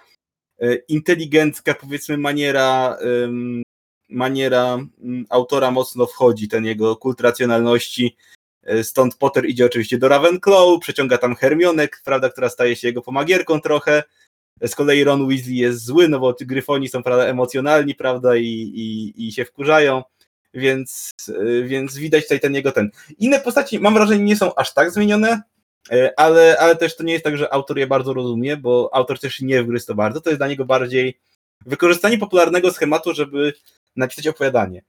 e, 0.62 0.76
inteligencka, 0.76 1.74
powiedzmy, 1.74 2.18
maniera 2.18 2.98
maniera 4.14 4.74
mm, 4.74 5.26
autora 5.30 5.72
mocno 5.72 6.06
wchodzi, 6.06 6.48
ten 6.48 6.66
jego 6.66 6.96
kult 6.96 7.22
racjonalności. 7.22 8.18
E, 8.64 8.84
stąd 8.84 9.16
Potter 9.16 9.46
idzie 9.46 9.66
oczywiście 9.66 9.98
do 9.98 10.08
Ravenclaw, 10.08 10.80
przeciąga 10.80 11.18
tam 11.18 11.36
Hermionek, 11.36 12.02
prawda, 12.06 12.30
która 12.30 12.50
staje 12.50 12.76
się 12.76 12.88
jego 12.88 13.02
pomagierką 13.02 13.62
trochę. 13.62 14.04
E, 14.62 14.68
z 14.68 14.76
kolei 14.76 15.04
Ron 15.04 15.28
Weasley 15.28 15.56
jest 15.56 15.86
zły, 15.86 16.10
no 16.10 16.20
bo 16.20 16.36
Gryfoni 16.42 16.90
są 16.90 17.04
prawda, 17.04 17.26
emocjonalni, 17.26 17.96
prawda, 17.96 18.36
i, 18.36 18.46
i, 18.46 19.28
i 19.28 19.32
się 19.32 19.46
wkurzają, 19.46 20.04
więc, 20.54 21.12
e, 21.30 21.64
więc 21.64 21.98
widać 21.98 22.24
tutaj 22.24 22.40
ten 22.40 22.56
jego 22.56 22.72
ten. 22.72 22.92
Inne 23.18 23.40
postaci, 23.40 23.80
mam 23.80 23.94
wrażenie, 23.94 24.24
nie 24.24 24.36
są 24.36 24.56
aż 24.56 24.74
tak 24.74 24.92
zmienione, 24.92 25.42
ale, 26.18 26.58
ale 26.60 26.76
też 26.76 26.96
to 26.96 27.04
nie 27.04 27.14
jest 27.14 27.26
tak, 27.26 27.38
że 27.38 27.54
autor 27.54 27.78
je 27.78 27.88
bardzo 27.88 28.14
rozumie, 28.14 28.58
bo 28.58 28.90
autor 28.94 29.20
też 29.20 29.42
nie 29.42 29.64
wgryzł 29.64 29.88
to 29.88 29.96
bardzo, 29.96 30.22
to 30.22 30.30
jest 30.30 30.40
dla 30.40 30.48
niego 30.48 30.66
bardziej 30.66 31.20
wykorzystanie 31.66 32.18
popularnego 32.18 32.72
schematu, 32.72 33.14
żeby 33.14 33.54
napisać 33.96 34.28
opowiadanie. 34.28 34.84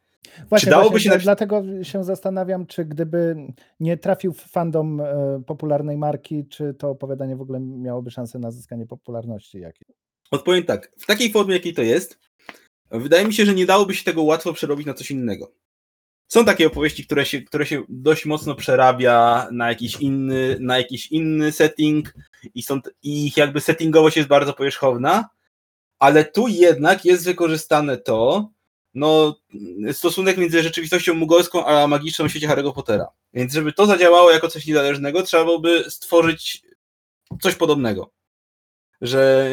Właśnie, 0.48 0.66
czy 0.66 0.70
dałoby 0.70 0.90
właśnie, 0.90 1.04
się 1.04 1.10
napisać... 1.10 1.24
dlatego 1.24 1.62
się 1.82 2.04
zastanawiam, 2.04 2.66
czy 2.66 2.84
gdyby 2.84 3.36
nie 3.80 3.96
trafił 3.96 4.32
w 4.32 4.40
fandom 4.40 5.00
e, 5.00 5.42
popularnej 5.46 5.98
marki, 5.98 6.46
czy 6.48 6.74
to 6.74 6.90
opowiadanie 6.90 7.36
w 7.36 7.40
ogóle 7.40 7.60
miałoby 7.60 8.10
szansę 8.10 8.38
na 8.38 8.50
zyskanie 8.50 8.86
popularności 8.86 9.58
jakiej? 9.58 9.86
Odpowiem 10.30 10.64
tak, 10.64 10.92
w 10.98 11.06
takiej 11.06 11.32
formie 11.32 11.54
jakiej 11.54 11.74
to 11.74 11.82
jest, 11.82 12.18
wydaje 12.90 13.24
mi 13.24 13.34
się, 13.34 13.46
że 13.46 13.54
nie 13.54 13.66
dałoby 13.66 13.94
się 13.94 14.04
tego 14.04 14.22
łatwo 14.22 14.52
przerobić 14.52 14.86
na 14.86 14.94
coś 14.94 15.10
innego. 15.10 15.52
Są 16.28 16.44
takie 16.44 16.66
opowieści, 16.66 17.06
które 17.06 17.26
się, 17.26 17.42
które 17.42 17.66
się 17.66 17.82
dość 17.88 18.26
mocno 18.26 18.54
przerabia 18.54 19.48
na 19.52 19.68
jakiś 19.68 20.00
inny, 20.00 20.56
na 20.60 20.78
jakiś 20.78 21.12
inny 21.12 21.52
setting 21.52 22.14
i, 22.54 22.62
są, 22.62 22.80
i 23.02 23.26
ich 23.26 23.36
jakby 23.36 23.60
settingowość 23.60 24.16
jest 24.16 24.28
bardzo 24.28 24.52
powierzchowna, 24.52 25.28
ale 26.04 26.24
tu 26.24 26.48
jednak 26.48 27.04
jest 27.04 27.24
wykorzystane 27.24 27.96
to, 27.96 28.50
no, 28.94 29.36
stosunek 29.92 30.36
między 30.36 30.62
rzeczywistością 30.62 31.14
mugolską 31.14 31.66
a 31.66 31.86
magiczną 31.86 32.28
w 32.28 32.30
świecie 32.30 32.48
Harry'ego 32.48 32.74
Pottera. 32.74 33.06
Więc 33.34 33.52
żeby 33.52 33.72
to 33.72 33.86
zadziałało 33.86 34.30
jako 34.30 34.48
coś 34.48 34.66
niezależnego, 34.66 35.22
trzeba 35.22 35.44
byłoby 35.44 35.90
stworzyć 35.90 36.62
coś 37.40 37.54
podobnego. 37.54 38.10
Że, 39.00 39.50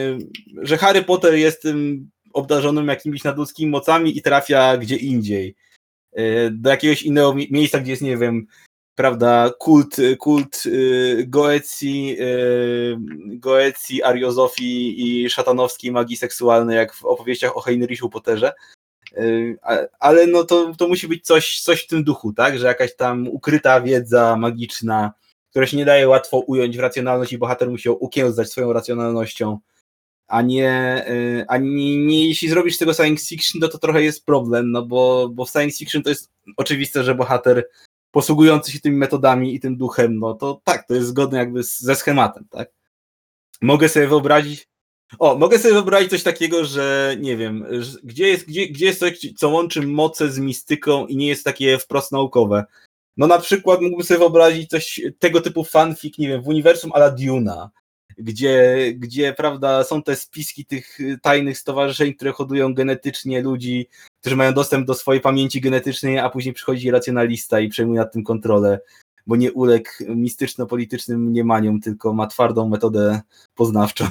że 0.62 0.78
Harry 0.78 1.04
Potter 1.04 1.34
jest 1.34 1.62
tym 1.62 2.10
obdarzonym 2.34 2.88
jakimiś 2.88 3.24
nadludzkimi 3.24 3.72
mocami 3.72 4.18
i 4.18 4.22
trafia 4.22 4.78
gdzie 4.78 4.96
indziej. 4.96 5.56
E, 6.14 6.50
do 6.50 6.70
jakiegoś 6.70 7.02
innego 7.02 7.34
miejsca, 7.34 7.80
gdzie 7.80 7.92
jest, 7.92 8.04
nie 8.04 8.18
wiem, 8.18 8.48
prawda, 9.02 9.52
kult, 9.60 9.98
kult 10.20 10.66
y, 10.66 11.26
Goecji, 11.28 12.18
y, 12.20 12.98
Goecji, 13.40 14.04
Ariozofii 14.04 14.96
i 15.02 15.30
szatanowskiej 15.30 15.92
magii 15.92 16.18
seksualnej, 16.18 16.78
jak 16.78 16.94
w 16.94 17.06
opowieściach 17.06 17.58
o 17.58 17.62
Heinrichu 17.62 18.10
Potterze. 18.10 18.54
Y, 19.18 19.58
ale 20.00 20.28
no 20.28 20.44
to, 20.44 20.74
to 20.78 20.88
musi 20.88 21.08
być 21.08 21.26
coś, 21.26 21.62
coś 21.62 21.84
w 21.84 21.88
tym 21.88 22.04
duchu, 22.04 22.34
tak? 22.34 22.60
Że 22.60 22.68
jakaś 22.68 22.96
tam 22.96 23.28
ukryta 23.28 23.82
wiedza 23.82 24.36
magiczna, 24.36 25.14
która 25.50 25.66
się 25.66 25.78
nie 25.78 25.86
daje 25.86 26.08
łatwo 26.08 26.40
ująć 26.40 26.78
w 26.78 26.80
racjonalność 26.80 27.34
i 27.34 27.38
bohater 27.38 27.70
musi 27.70 27.88
ją 27.88 27.94
ukiełzać 27.94 28.52
swoją 28.52 28.74
racjonalnością, 28.74 29.60
a 30.28 30.42
nie, 30.42 31.06
a 31.48 31.58
nie, 31.58 32.06
nie 32.06 32.28
jeśli 32.28 32.50
zrobisz 32.50 32.78
tego 32.78 32.94
science 32.94 33.26
fiction, 33.26 33.62
to 33.62 33.68
to 33.68 33.78
trochę 33.78 34.04
jest 34.04 34.26
problem, 34.26 34.72
no 34.72 34.86
bo, 34.86 35.30
bo 35.30 35.46
w 35.46 35.50
science 35.50 35.78
fiction 35.78 36.04
to 36.04 36.10
jest 36.10 36.32
oczywiste, 36.58 37.04
że 37.04 37.16
bohater 37.16 37.64
posługujący 38.12 38.72
się 38.72 38.80
tymi 38.80 38.98
metodami 38.98 39.56
i 39.56 39.60
tym 39.60 39.78
duchem, 39.78 40.20
no 40.20 40.34
to 40.34 40.62
tak, 40.64 40.88
to 40.88 40.94
jest 40.94 41.08
zgodne 41.08 41.38
jakby 41.38 41.64
ze 41.64 41.96
schematem, 41.96 42.46
tak? 42.50 42.72
Mogę 43.62 43.90
sobie 43.90 44.08
wyobrazić, 44.08 44.68
o, 45.20 45.38
mogę 45.38 45.60
sobie 45.60 45.74
wyobrazić 45.74 46.10
coś 46.10 46.24
takiego, 46.24 46.66
że 46.66 47.16
nie 47.20 47.38
wiem, 47.38 47.66
gdzie 48.04 48.28
jest, 48.28 48.46
gdzie, 48.46 48.68
gdzie 48.68 48.86
jest 48.86 49.00
coś, 49.00 49.34
co 49.38 49.50
łączy 49.50 49.82
moce 49.82 50.32
z 50.32 50.40
mistyką 50.40 51.08
i 51.08 51.18
nie 51.18 51.28
jest 51.28 51.44
takie 51.44 51.78
wprost 51.78 52.12
naukowe. 52.12 52.66
No 53.18 53.28
na 53.28 53.40
przykład 53.40 53.82
mógłbym 53.82 54.06
sobie 54.06 54.18
wyobrazić 54.18 54.70
coś 54.70 55.02
tego 55.20 55.42
typu 55.42 55.64
fanfic, 55.64 56.18
nie 56.18 56.28
wiem, 56.28 56.42
w 56.42 56.48
uniwersum 56.48 56.92
ala 56.94 57.12
Duna, 57.12 57.70
gdzie, 58.18 58.78
gdzie 58.96 59.34
prawda, 59.34 59.84
są 59.84 60.04
te 60.04 60.16
spiski 60.16 60.66
tych 60.66 60.98
tajnych 61.22 61.58
stowarzyszeń, 61.58 62.14
które 62.14 62.32
hodują 62.32 62.74
genetycznie 62.74 63.42
ludzi, 63.42 63.88
którzy 64.22 64.36
mają 64.36 64.54
dostęp 64.54 64.88
do 64.88 64.94
swojej 64.94 65.22
pamięci 65.22 65.62
genetycznej, 65.62 66.20
a 66.20 66.30
później 66.30 66.54
przychodzi 66.54 66.92
racjonalista 66.92 67.60
i 67.60 67.70
przejmuje 67.70 68.00
nad 68.00 68.14
tym 68.14 68.24
kontrolę, 68.24 68.80
bo 69.28 69.36
nie 69.36 69.52
uległ 69.52 69.90
mistyczno-politycznym 70.08 71.22
mniemaniom, 71.22 71.80
tylko 71.80 72.14
ma 72.14 72.28
twardą 72.28 72.70
metodę 72.70 73.22
poznawczą. 73.56 74.08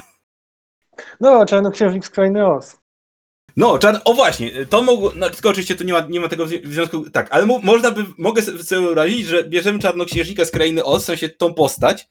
No, 1.19 1.45
Czarnoksiężnik 1.45 2.05
z 2.05 2.09
Krainy 2.09 2.47
Oz. 2.47 2.81
No, 3.57 3.77
czarn... 3.77 3.97
o 4.05 4.13
właśnie, 4.13 4.65
to 4.65 4.83
mogło, 4.83 5.11
no, 5.15 5.29
tylko 5.29 5.49
oczywiście 5.49 5.75
tu 5.75 5.83
nie 5.83 5.93
ma, 5.93 6.01
nie 6.01 6.19
ma 6.19 6.27
tego 6.27 6.45
w 6.45 6.49
związku, 6.49 7.09
tak, 7.09 7.27
ale 7.31 7.45
mo, 7.45 7.59
można 7.59 7.91
by, 7.91 8.05
mogę 8.17 8.41
sobie 8.41 8.81
wyobrazić, 8.81 9.27
że 9.27 9.43
bierzemy 9.43 9.79
Czarnoksiężnika 9.79 10.45
z 10.45 10.51
Krainy 10.51 10.83
Oz, 10.83 11.03
w 11.03 11.05
sensie 11.05 11.29
tą 11.29 11.53
postać, 11.53 12.07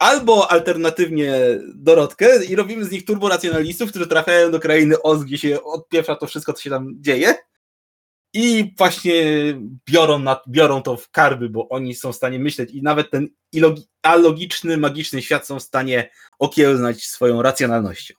albo 0.00 0.50
alternatywnie 0.50 1.34
Dorotkę 1.74 2.44
i 2.44 2.56
robimy 2.56 2.84
z 2.84 2.90
nich 2.90 3.04
turboracjonalistów, 3.04 3.90
którzy 3.90 4.06
trafiają 4.06 4.50
do 4.50 4.60
Krainy 4.60 5.02
Oz, 5.02 5.24
gdzie 5.24 5.38
się 5.38 5.62
odpieprza 5.62 6.16
to 6.16 6.26
wszystko, 6.26 6.52
co 6.52 6.62
się 6.62 6.70
tam 6.70 6.94
dzieje 7.00 7.34
i 8.34 8.74
właśnie 8.78 9.24
biorą, 9.90 10.18
na, 10.18 10.40
biorą 10.48 10.82
to 10.82 10.96
w 10.96 11.10
karby, 11.10 11.48
bo 11.48 11.68
oni 11.68 11.94
są 11.94 12.12
w 12.12 12.16
stanie 12.16 12.38
myśleć 12.38 12.70
i 12.70 12.82
nawet 12.82 13.10
ten 13.10 13.28
alogiczny, 14.02 14.76
magiczny 14.76 15.22
świat 15.22 15.46
są 15.46 15.58
w 15.58 15.62
stanie 15.62 16.10
okiełznać 16.38 17.04
swoją 17.04 17.42
racjonalnością. 17.42 18.14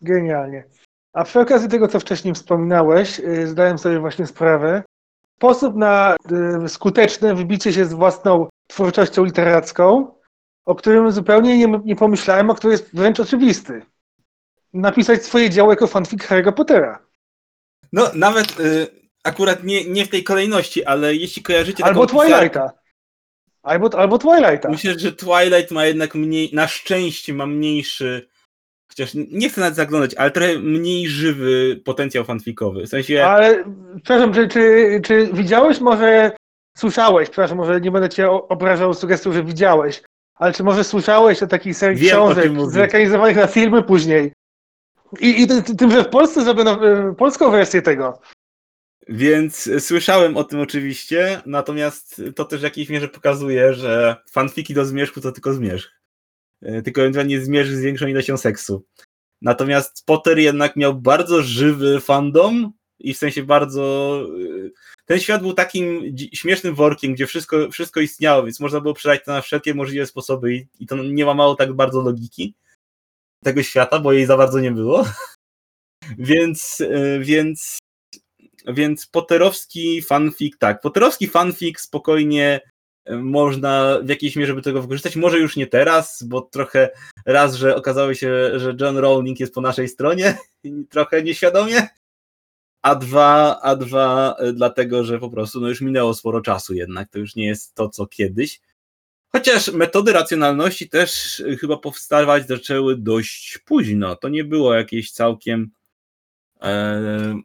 Genialnie. 0.00 0.64
A 1.12 1.24
przy 1.24 1.40
okazji 1.40 1.68
tego, 1.68 1.88
co 1.88 2.00
wcześniej 2.00 2.34
wspominałeś, 2.34 3.20
y, 3.20 3.46
zdałem 3.46 3.78
sobie 3.78 3.98
właśnie 3.98 4.26
sprawę, 4.26 4.82
sposób 5.36 5.76
na 5.76 6.16
y, 6.64 6.68
skuteczne 6.68 7.34
wybicie 7.34 7.72
się 7.72 7.84
z 7.84 7.92
własną 7.92 8.48
twórczością 8.66 9.24
literacką, 9.24 10.15
o 10.66 10.74
którym 10.74 11.12
zupełnie 11.12 11.58
nie, 11.58 11.80
nie 11.84 11.96
pomyślałem, 11.96 12.50
a 12.50 12.54
który 12.54 12.72
jest 12.72 12.96
wręcz 12.96 13.20
oczywisty. 13.20 13.82
Napisać 14.72 15.24
swoje 15.24 15.50
dzieło 15.50 15.70
jako 15.70 15.86
fanfic 15.86 16.22
Harry'ego 16.22 16.52
Pottera. 16.52 17.06
No, 17.92 18.10
nawet 18.14 18.60
y, 18.60 18.86
akurat 19.24 19.64
nie, 19.64 19.84
nie 19.84 20.04
w 20.04 20.08
tej 20.08 20.24
kolejności, 20.24 20.84
ale 20.84 21.14
jeśli 21.14 21.42
kojarzycie 21.42 21.84
Albo 21.84 22.06
Twilighta. 22.06 22.72
Albo, 23.62 23.98
albo 23.98 24.18
Twilighta. 24.18 24.68
Myślę, 24.68 24.98
że 24.98 25.12
Twilight 25.12 25.70
ma 25.70 25.86
jednak 25.86 26.14
mniej, 26.14 26.50
na 26.52 26.68
szczęście 26.68 27.34
ma 27.34 27.46
mniejszy 27.46 28.28
chociaż 28.88 29.10
nie 29.14 29.48
chcę 29.48 29.60
nawet 29.60 29.76
zaglądać, 29.76 30.14
ale 30.14 30.30
trochę 30.30 30.58
mniej 30.58 31.08
żywy 31.08 31.80
potencjał 31.84 32.24
fanfikowy. 32.24 32.86
W 32.86 32.88
sensie... 32.88 33.24
Ale, 33.24 33.64
przepraszam, 33.94 34.34
czy, 34.34 34.48
czy, 34.48 35.00
czy 35.04 35.30
widziałeś 35.32 35.80
może, 35.80 36.30
słyszałeś, 36.76 37.30
przepraszam, 37.30 37.56
może 37.56 37.80
nie 37.80 37.90
będę 37.90 38.08
cię 38.08 38.30
obrażał 38.30 38.94
sugestią, 38.94 39.32
że 39.32 39.44
widziałeś, 39.44 40.02
ale 40.36 40.52
czy 40.52 40.64
może 40.64 40.84
słyszałeś 40.84 41.42
o 41.42 41.46
takiej 41.46 41.74
serii 41.74 41.98
Wiem, 41.98 42.10
książek 42.10 42.52
zrekalizowanych 42.70 43.36
na 43.36 43.46
filmy 43.46 43.82
później? 43.82 44.32
I, 45.20 45.42
i 45.42 45.46
tym, 45.76 45.90
że 45.90 46.04
w 46.04 46.08
Polsce 46.08 46.44
zrobiono 46.44 46.88
e, 46.88 47.14
polską 47.14 47.50
wersję 47.50 47.82
tego. 47.82 48.20
Więc 49.08 49.70
słyszałem 49.78 50.36
o 50.36 50.44
tym 50.44 50.60
oczywiście, 50.60 51.42
natomiast 51.46 52.22
to 52.36 52.44
też 52.44 52.60
w 52.60 52.64
jakiejś 52.64 52.88
mierze 52.88 53.08
pokazuje, 53.08 53.74
że 53.74 54.16
fanfiki 54.30 54.74
do 54.74 54.84
zmierzchu 54.84 55.20
to 55.20 55.32
tylko 55.32 55.52
zmierzch. 55.52 55.90
E, 56.62 56.82
tylko 56.82 57.00
ewentualnie 57.00 57.40
zmierzy 57.40 57.76
z 57.76 57.82
większą 57.82 58.06
ilością 58.06 58.36
seksu. 58.36 58.84
Natomiast 59.42 60.06
Potter 60.06 60.38
jednak 60.38 60.76
miał 60.76 60.94
bardzo 60.94 61.42
żywy 61.42 62.00
fandom 62.00 62.72
i 62.98 63.14
w 63.14 63.18
sensie 63.18 63.42
bardzo. 63.42 64.20
E, 64.66 64.70
ten 65.06 65.20
świat 65.20 65.42
był 65.42 65.52
takim 65.52 66.16
śmiesznym 66.32 66.74
workiem, 66.74 67.14
gdzie 67.14 67.26
wszystko, 67.26 67.70
wszystko 67.70 68.00
istniało, 68.00 68.44
więc 68.44 68.60
można 68.60 68.80
było 68.80 68.94
przydać 68.94 69.24
to 69.24 69.32
na 69.32 69.40
wszelkie 69.40 69.74
możliwe 69.74 70.06
sposoby 70.06 70.54
i, 70.54 70.66
i 70.80 70.86
to 70.86 70.96
nie 70.96 71.24
ma 71.24 71.34
mało 71.34 71.54
tak 71.54 71.72
bardzo 71.72 72.00
logiki 72.00 72.54
tego 73.44 73.62
świata, 73.62 73.98
bo 73.98 74.12
jej 74.12 74.26
za 74.26 74.36
bardzo 74.36 74.60
nie 74.60 74.72
było. 74.72 75.04
więc, 76.18 76.80
e, 76.80 77.20
więc, 77.20 77.78
więc 78.68 79.06
Potterowski 79.06 80.02
fanfic, 80.02 80.58
tak, 80.58 80.80
Potterowski 80.80 81.28
fanfic 81.28 81.80
spokojnie 81.80 82.60
można 83.10 83.98
w 84.02 84.08
jakiejś 84.08 84.36
mierze 84.36 84.54
by 84.54 84.62
tego 84.62 84.82
wykorzystać. 84.82 85.16
Może 85.16 85.38
już 85.38 85.56
nie 85.56 85.66
teraz, 85.66 86.22
bo 86.22 86.40
trochę 86.40 86.90
raz, 87.26 87.54
że 87.54 87.76
okazało 87.76 88.14
się, 88.14 88.60
że 88.60 88.76
John 88.80 88.96
Rowling 88.96 89.40
jest 89.40 89.54
po 89.54 89.60
naszej 89.60 89.88
stronie, 89.88 90.38
trochę 90.90 91.22
nieświadomie, 91.22 91.88
a 92.86 92.94
dwa, 92.94 93.60
a 93.62 93.76
dwa 93.76 94.36
e, 94.38 94.52
dlatego, 94.52 95.04
że 95.04 95.18
po 95.18 95.30
prostu 95.30 95.60
no 95.60 95.68
już 95.68 95.80
minęło 95.80 96.14
sporo 96.14 96.40
czasu 96.40 96.74
jednak, 96.74 97.08
to 97.10 97.18
już 97.18 97.36
nie 97.36 97.46
jest 97.46 97.74
to, 97.74 97.88
co 97.88 98.06
kiedyś. 98.06 98.60
Chociaż 99.28 99.72
metody 99.72 100.12
racjonalności 100.12 100.88
też 100.88 101.40
e, 101.40 101.56
chyba 101.56 101.76
powstawać 101.76 102.46
zaczęły 102.46 102.96
dość 102.96 103.58
późno. 103.64 104.16
To 104.16 104.28
nie 104.28 104.44
było 104.44 104.74
jakieś 104.74 105.10
całkiem 105.10 105.70
e, 106.62 107.40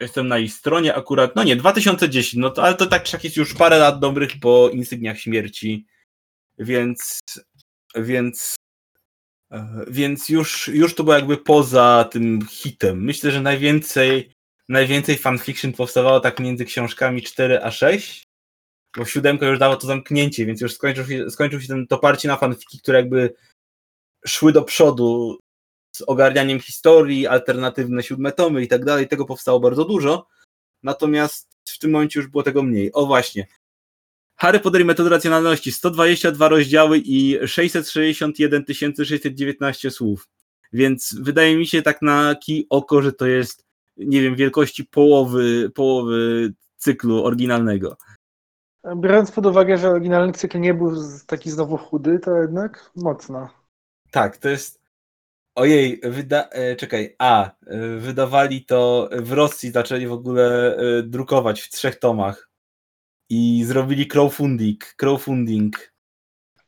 jestem 0.00 0.28
na 0.28 0.38
ich 0.38 0.52
stronie 0.52 0.94
akurat, 0.94 1.36
no 1.36 1.44
nie, 1.44 1.56
2010, 1.56 2.34
no 2.34 2.50
to, 2.50 2.62
ale 2.62 2.74
to 2.74 2.86
tak 2.86 3.24
jest 3.24 3.36
już 3.36 3.54
parę 3.54 3.78
lat 3.78 4.00
dobrych 4.00 4.30
po 4.40 4.70
insygniach 4.72 5.20
śmierci, 5.20 5.86
więc, 6.58 7.20
więc, 7.96 8.54
e, 9.50 9.84
więc 9.88 10.28
już, 10.28 10.68
już 10.68 10.94
to 10.94 11.04
było 11.04 11.16
jakby 11.16 11.36
poza 11.36 12.08
tym 12.12 12.46
hitem. 12.46 13.04
Myślę, 13.04 13.30
że 13.30 13.40
najwięcej, 13.40 14.39
najwięcej 14.70 15.18
fanfiction 15.18 15.72
powstawało 15.72 16.20
tak 16.20 16.40
między 16.40 16.64
książkami 16.64 17.22
4 17.22 17.62
a 17.62 17.70
6, 17.70 18.24
bo 18.96 19.04
siódemka 19.04 19.46
już 19.46 19.58
dała 19.58 19.76
to 19.76 19.86
zamknięcie, 19.86 20.46
więc 20.46 20.60
już 20.60 20.74
skończył 20.74 21.06
się, 21.06 21.30
skończył 21.30 21.60
się 21.60 21.68
ten, 21.68 21.86
to 21.86 21.98
parcie 21.98 22.28
na 22.28 22.36
fanfiki, 22.36 22.78
które 22.78 22.98
jakby 22.98 23.34
szły 24.26 24.52
do 24.52 24.62
przodu 24.62 25.38
z 25.92 26.02
ogarnianiem 26.02 26.60
historii, 26.60 27.26
alternatywne 27.26 28.02
siódme 28.02 28.32
tomy 28.32 28.62
i 28.62 28.68
tak 28.68 28.84
dalej, 28.84 29.08
tego 29.08 29.24
powstało 29.24 29.60
bardzo 29.60 29.84
dużo, 29.84 30.26
natomiast 30.82 31.48
w 31.64 31.78
tym 31.78 31.90
momencie 31.90 32.20
już 32.20 32.28
było 32.28 32.42
tego 32.42 32.62
mniej. 32.62 32.92
O 32.92 33.06
właśnie, 33.06 33.46
Harry 34.36 34.60
Potter 34.60 34.80
i 34.80 34.84
metody 34.84 35.10
racjonalności, 35.10 35.72
122 35.72 36.48
rozdziały 36.48 36.98
i 36.98 37.38
661 37.46 38.64
619 39.04 39.90
słów, 39.90 40.28
więc 40.72 41.14
wydaje 41.20 41.56
mi 41.56 41.66
się 41.66 41.82
tak 41.82 42.02
na 42.02 42.34
kij 42.34 42.66
oko, 42.70 43.02
że 43.02 43.12
to 43.12 43.26
jest, 43.26 43.69
nie 44.06 44.22
wiem, 44.22 44.36
wielkości 44.36 44.84
połowy, 44.84 45.70
połowy 45.74 46.52
cyklu 46.76 47.24
oryginalnego. 47.24 47.96
Biorąc 48.96 49.32
pod 49.32 49.46
uwagę, 49.46 49.78
że 49.78 49.90
oryginalny 49.90 50.32
cykl 50.32 50.60
nie 50.60 50.74
był 50.74 50.92
taki 51.26 51.50
znowu 51.50 51.76
chudy, 51.76 52.18
to 52.18 52.36
jednak 52.36 52.90
mocno. 52.96 53.48
Tak, 54.10 54.36
to 54.36 54.48
jest 54.48 54.80
Ojej, 55.54 56.00
wyda... 56.04 56.48
E, 56.48 56.76
czekaj, 56.76 57.14
a, 57.18 57.50
e, 57.50 57.50
wydawali 57.96 58.64
to 58.64 59.08
w 59.12 59.32
Rosji, 59.32 59.70
zaczęli 59.70 60.06
w 60.06 60.12
ogóle 60.12 60.76
e, 60.76 61.02
drukować 61.02 61.60
w 61.60 61.70
trzech 61.70 61.98
tomach 61.98 62.50
i 63.30 63.64
zrobili 63.64 64.06
crowdfunding, 64.06 64.94
crowdfunding. 64.96 65.92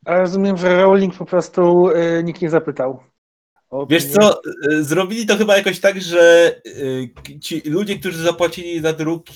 A 0.04 0.18
rozumiem, 0.18 0.56
że 0.56 0.82
Rowling 0.82 1.14
po 1.18 1.24
prostu 1.24 1.88
nikt 2.24 2.42
nie 2.42 2.50
zapytał. 2.50 3.02
Wiesz 3.88 4.04
co, 4.04 4.40
zrobili 4.80 5.26
to 5.26 5.36
chyba 5.36 5.56
jakoś 5.56 5.80
tak, 5.80 6.02
że 6.02 6.54
ci 7.40 7.62
ludzie, 7.64 7.98
którzy 7.98 8.22
zapłacili 8.22 8.80
za 8.80 8.92
druk 8.92 9.26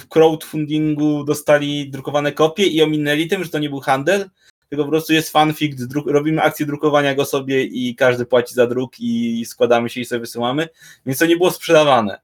w 0.00 0.08
crowdfundingu 0.08 1.24
dostali 1.24 1.90
drukowane 1.90 2.32
kopie 2.32 2.66
i 2.66 2.82
ominęli 2.82 3.28
tym, 3.28 3.44
że 3.44 3.50
to 3.50 3.58
nie 3.58 3.70
był 3.70 3.80
handel, 3.80 4.30
tylko 4.68 4.84
po 4.84 4.90
prostu 4.90 5.12
jest 5.12 5.30
fanfic, 5.30 5.94
robimy 6.06 6.42
akcję 6.42 6.66
drukowania 6.66 7.14
go 7.14 7.24
sobie 7.24 7.64
i 7.64 7.94
każdy 7.94 8.26
płaci 8.26 8.54
za 8.54 8.66
druk 8.66 9.00
i 9.00 9.44
składamy 9.46 9.90
się 9.90 10.00
i 10.00 10.04
sobie 10.04 10.20
wysyłamy, 10.20 10.68
więc 11.06 11.18
to 11.18 11.26
nie 11.26 11.36
było 11.36 11.50
sprzedawane. 11.50 12.20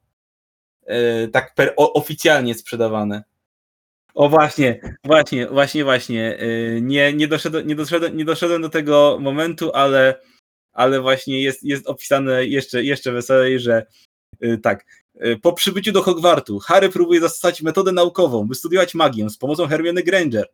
E, 0.86 1.28
tak 1.28 1.54
per, 1.54 1.74
o, 1.76 1.92
oficjalnie 1.92 2.54
sprzedawane. 2.54 3.22
O 4.14 4.28
właśnie, 4.28 4.80
właśnie, 5.04 5.46
właśnie, 5.46 5.84
właśnie. 5.84 6.38
E, 6.38 6.80
nie, 6.80 7.12
nie, 7.12 7.28
doszedłem, 7.28 7.66
nie, 7.66 7.74
doszedłem, 7.74 8.16
nie 8.16 8.24
doszedłem 8.24 8.62
do 8.62 8.68
tego 8.68 9.18
momentu, 9.20 9.72
ale, 9.74 10.20
ale 10.72 11.00
właśnie 11.00 11.42
jest, 11.42 11.62
jest 11.62 11.86
opisane 11.86 12.46
jeszcze, 12.46 12.84
jeszcze 12.84 13.12
weselej, 13.12 13.60
że 13.60 13.86
e, 14.40 14.56
tak. 14.56 14.84
Po 15.42 15.52
przybyciu 15.52 15.92
do 15.92 16.02
Hogwartu 16.02 16.58
Harry 16.58 16.88
próbuje 16.88 17.20
zastosować 17.20 17.62
metodę 17.62 17.92
naukową, 17.92 18.48
by 18.48 18.54
studiować 18.54 18.94
magię 18.94 19.30
z 19.30 19.38
pomocą 19.38 19.66
Hermiony 19.66 20.02
Granger, 20.02 20.46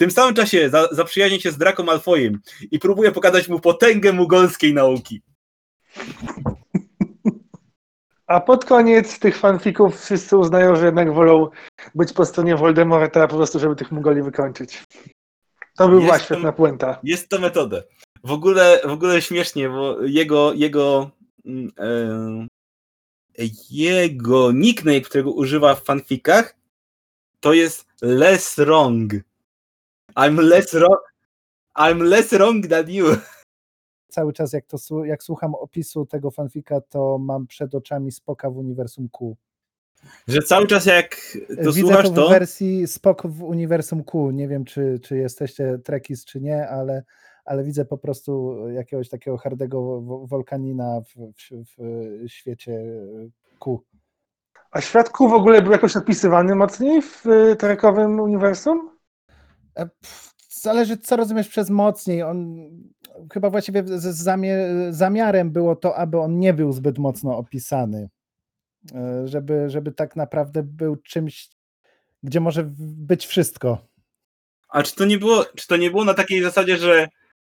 tym 0.00 0.10
samym 0.10 0.34
czasie 0.34 0.70
za, 0.70 0.88
zaprzyjaźnia 0.92 1.40
się 1.40 1.50
z 1.50 1.58
Draco 1.58 1.82
Malfoyem 1.82 2.40
i 2.70 2.78
próbuje 2.78 3.12
pokazać 3.12 3.48
mu 3.48 3.60
potęgę 3.60 4.12
mugolskiej 4.12 4.74
nauki. 4.74 5.22
A 8.26 8.40
pod 8.40 8.64
koniec 8.64 9.18
tych 9.18 9.38
fanfików 9.38 10.00
wszyscy 10.00 10.36
uznają, 10.36 10.76
że 10.76 10.86
jednak 10.86 11.14
wolą 11.14 11.48
być 11.94 12.12
po 12.12 12.26
stronie 12.26 12.56
Voldemorta 12.56 13.28
po 13.28 13.36
prostu, 13.36 13.58
żeby 13.58 13.76
tych 13.76 13.92
Mugoli 13.92 14.22
wykończyć. 14.22 14.84
To 15.76 15.88
by 15.88 16.00
była 16.00 16.18
świetna 16.18 16.52
puenta. 16.52 17.00
Jest 17.02 17.28
to 17.28 17.38
metoda. 17.38 17.82
W 18.24 18.32
ogóle, 18.32 18.80
w 18.84 18.90
ogóle 18.90 19.22
śmiesznie, 19.22 19.68
bo 19.68 20.02
jego, 20.02 20.52
jego, 20.52 21.10
mm, 21.46 21.72
e, 21.78 23.44
jego 23.70 24.52
nickname, 24.52 25.00
którego 25.00 25.32
używa 25.32 25.74
w 25.74 25.84
fanfikach, 25.84 26.56
to 27.40 27.52
jest 27.52 27.86
less 28.02 28.56
wrong. 28.56 29.12
I'm 30.16 30.40
less 30.40 30.74
wrong. 30.74 31.00
I'm 31.78 32.02
less 32.02 32.30
wrong 32.30 32.66
than 32.66 32.90
you. 32.90 33.06
Cały 34.08 34.32
czas 34.32 34.52
jak, 34.52 34.66
to, 34.66 35.04
jak 35.04 35.22
słucham 35.22 35.54
opisu 35.54 36.06
tego 36.06 36.30
fanfika, 36.30 36.80
to 36.80 37.18
mam 37.18 37.46
przed 37.46 37.74
oczami 37.74 38.12
Spoka 38.12 38.50
w 38.50 38.56
uniwersum 38.56 39.08
Q. 39.08 39.36
Że 40.28 40.42
cały 40.42 40.66
czas 40.66 40.86
jak 40.86 41.16
to 41.48 41.72
Widzę 41.72 41.80
słuchasz, 41.80 42.04
to 42.04 42.12
w 42.12 42.14
to 42.14 42.28
wersji 42.28 42.86
Spok 42.86 43.26
w 43.26 43.42
Uniwersum 43.42 44.04
Q. 44.04 44.30
Nie 44.30 44.48
wiem, 44.48 44.64
czy, 44.64 44.98
czy 45.02 45.16
jesteście 45.16 45.78
Trekkies, 45.78 46.24
czy 46.24 46.40
nie, 46.40 46.68
ale, 46.68 47.02
ale 47.50 47.64
widzę 47.64 47.84
po 47.84 47.98
prostu 47.98 48.56
jakiegoś 48.68 49.08
takiego 49.08 49.36
hardego 49.36 50.00
wo- 50.00 50.26
wolkanina 50.26 51.00
w, 51.00 51.14
w, 51.14 51.74
w 51.78 52.28
świecie 52.32 52.82
Q. 53.60 53.84
A 54.70 54.80
świadku 54.80 55.28
w 55.28 55.32
ogóle 55.32 55.62
był 55.62 55.72
jakoś 55.72 55.96
opisywany 55.96 56.54
mocniej 56.54 57.02
w 57.02 57.24
trekowym 57.58 58.20
uniwersum? 58.20 58.90
E, 59.78 59.88
Zależy, 60.48 60.98
co 60.98 61.16
rozumiesz 61.16 61.48
przez 61.48 61.70
mocniej. 61.70 62.22
On 62.22 62.56
chyba 63.32 63.50
właściwie 63.50 63.82
z 63.86 64.16
zamiarem 64.96 65.50
było 65.50 65.76
to, 65.76 65.96
aby 65.96 66.18
on 66.18 66.38
nie 66.38 66.54
był 66.54 66.72
zbyt 66.72 66.98
mocno 66.98 67.36
opisany. 67.36 68.08
E, 68.94 69.28
Żeby, 69.28 69.70
żeby 69.70 69.92
tak 69.92 70.16
naprawdę 70.16 70.62
był 70.62 70.96
czymś, 70.96 71.50
gdzie 72.22 72.40
może 72.40 72.64
być 72.78 73.26
wszystko. 73.26 73.78
A 74.68 74.82
czy 74.82 74.94
to 74.94 75.04
nie 75.04 75.18
było, 75.18 75.44
czy 75.56 75.66
to 75.66 75.76
nie 75.76 75.90
było 75.90 76.04
na 76.04 76.14
takiej 76.14 76.42
zasadzie, 76.42 76.76
że 76.76 77.08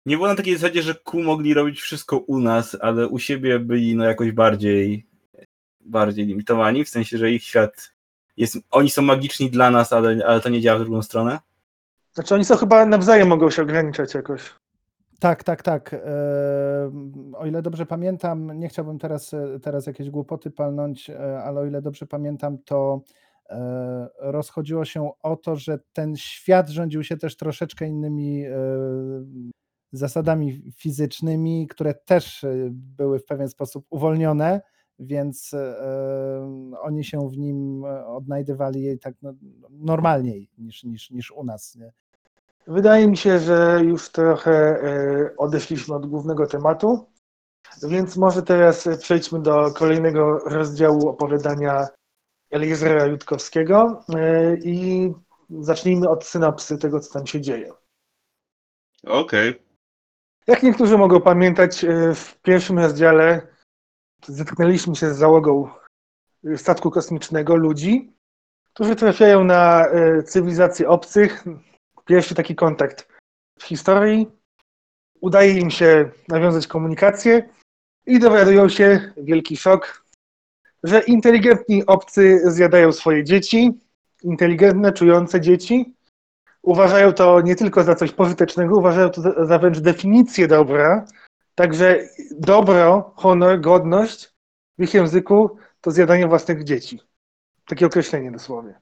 nie 0.07 0.17
było 0.17 0.29
na 0.29 0.35
takiej 0.35 0.57
zasadzie, 0.57 0.83
że 0.83 0.95
Ku 0.95 1.23
mogli 1.23 1.55
robić 1.55 1.81
wszystko 1.81 2.19
u 2.19 2.41
nas, 2.41 2.77
ale 2.81 3.09
u 3.09 3.19
siebie 3.19 3.59
byli 3.59 3.97
no 3.97 4.05
jakoś 4.05 4.33
bardziej 4.33 5.07
bardziej 5.81 6.27
limitowani, 6.27 6.85
w 6.85 6.89
sensie, 6.89 7.19
że 7.19 7.31
ich 7.31 7.45
świat 7.45 7.93
jest, 8.37 8.57
oni 8.71 8.91
są 8.91 9.03
magiczni 9.03 9.51
dla 9.51 9.71
nas, 9.71 9.93
ale, 9.93 10.27
ale 10.27 10.41
to 10.41 10.49
nie 10.49 10.61
działa 10.61 10.79
w 10.79 10.83
drugą 10.83 11.03
stronę? 11.03 11.39
Znaczy 12.13 12.35
oni 12.35 12.45
są 12.45 12.57
chyba 12.57 12.87
nawzajem 12.87 13.29
mogą 13.29 13.51
się 13.51 13.63
ograniczać 13.63 14.15
jakoś. 14.15 14.55
Tak, 15.21 15.45
tak, 15.45 15.63
tak. 15.63 15.95
E, 15.95 16.01
O 17.37 17.47
ile 17.47 17.63
dobrze 17.63 17.87
pamiętam, 17.87 18.61
nie 18.61 18.69
chciałbym 18.69 18.99
teraz, 18.99 19.35
e, 19.35 19.61
teraz 19.63 19.87
jakieś 19.87 20.11
głupoty 20.11 20.51
palnąć, 20.51 21.11
e, 21.11 21.43
ale 21.43 21.61
o 21.61 21.67
ile 21.67 21.83
dobrze 21.83 22.07
pamiętam, 22.07 22.59
to 22.65 23.01
rozchodziło 24.19 24.85
się 24.85 25.11
o 25.23 25.37
to, 25.37 25.57
że 25.57 25.79
ten 25.93 26.17
świat 26.17 26.69
rządził 26.69 27.05
się 27.05 27.17
też 27.17 27.37
troszeczkę 27.37 27.87
innymi 27.87 28.45
zasadami 29.99 30.73
fizycznymi, 30.77 31.67
które 31.67 31.95
też 31.95 32.45
e, 32.45 32.69
były 32.71 33.19
w 33.19 33.25
pewien 33.25 33.49
sposób 33.49 33.87
uwolnione, 33.91 34.61
więc 34.99 35.55
e, 35.55 35.77
oni 36.81 37.05
się 37.05 37.29
w 37.29 37.39
nim 37.39 37.85
e, 37.85 38.07
odnajdywali 38.07 38.99
tak 38.99 39.15
no, 39.23 39.35
normalniej 39.71 40.51
niż, 40.59 40.85
niż, 40.85 41.11
niż 41.11 41.31
u 41.31 41.45
nas. 41.45 41.75
Nie? 41.75 41.93
Wydaje 42.67 43.09
mi 43.09 43.17
się, 43.17 43.39
że 43.39 43.81
już 43.85 44.09
trochę 44.09 44.53
e, 44.53 45.37
odeszliśmy 45.37 45.95
od 45.95 46.07
głównego 46.07 46.47
tematu, 46.47 47.07
więc 47.83 48.17
może 48.17 48.43
teraz 48.43 48.89
przejdźmy 49.01 49.43
do 49.43 49.73
kolejnego 49.73 50.39
rozdziału 50.39 51.09
opowiadania 51.09 51.87
Eliezera 52.51 53.07
Jutkowskiego 53.07 54.01
e, 54.15 54.57
i 54.57 55.13
zacznijmy 55.51 56.09
od 56.09 56.25
synopsy 56.25 56.79
tego, 56.79 57.01
co 57.01 57.13
tam 57.13 57.27
się 57.27 57.41
dzieje. 57.41 57.73
Okej. 59.07 59.64
Jak 60.47 60.63
niektórzy 60.63 60.99
mogą 60.99 61.21
pamiętać, 61.21 61.85
e, 61.85 62.15
w 62.15 62.39
pierwszym 62.43 62.79
rozdziale 62.79 63.47
zetknęliśmy 64.27 64.97
się 64.97 65.15
z 65.15 65.19
załogą 65.19 65.69
e, 66.45 66.59
statku 66.59 66.91
kosmicznego 66.91 67.57
ludzi, 67.57 68.13
którzy 68.75 68.97
trafiają 68.97 69.45
na 69.45 69.87
e, 69.87 70.23
cywilizacje 70.23 70.89
obcych. 70.89 71.45
Pierwszy 72.05 72.35
taki 72.35 72.55
kontakt 72.55 73.09
w 73.59 73.65
historii. 73.65 74.27
Udaje 75.21 75.53
im 75.53 75.71
się 75.71 76.11
nawiązać 76.29 76.67
komunikację 76.67 77.49
i 78.07 78.19
dowiadują 78.19 78.69
się, 78.69 79.13
wielki 79.17 79.57
szok, 79.57 80.05
że 80.83 81.01
inteligentni 81.01 81.87
obcy 81.87 82.41
zjadają 82.45 82.93
swoje 82.93 83.25
dzieci, 83.25 83.81
inteligentne, 84.23 84.93
czujące 84.93 85.41
dzieci. 85.41 85.95
Uważają 86.65 87.13
to 87.13 87.41
nie 87.41 87.57
tylko 87.57 87.85
za 87.85 87.95
coś 87.95 88.13
pożytecznego, 88.13 88.77
uważają 88.77 89.11
to 89.11 89.47
za- 89.47 89.59
wręcz 89.59 89.79
definicję 89.79 90.49
dobra. 90.49 91.07
Także 91.55 92.09
dobro, 92.31 93.13
honor, 93.17 93.61
godność 93.61 94.35
w 94.79 94.83
ich 94.83 94.95
języku 94.95 95.57
to 95.81 95.91
zjadanie 95.91 96.27
własnych 96.27 96.65
dzieci. 96.65 97.01
Takie 97.67 97.87
określenie 97.87 98.31
dosłownie. 98.33 98.81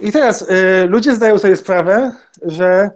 I 0.00 0.12
teraz 0.12 0.42
y, 0.42 0.86
ludzie 0.88 1.14
zdają 1.14 1.38
sobie 1.38 1.56
sprawę, 1.56 2.12
że 2.42 2.90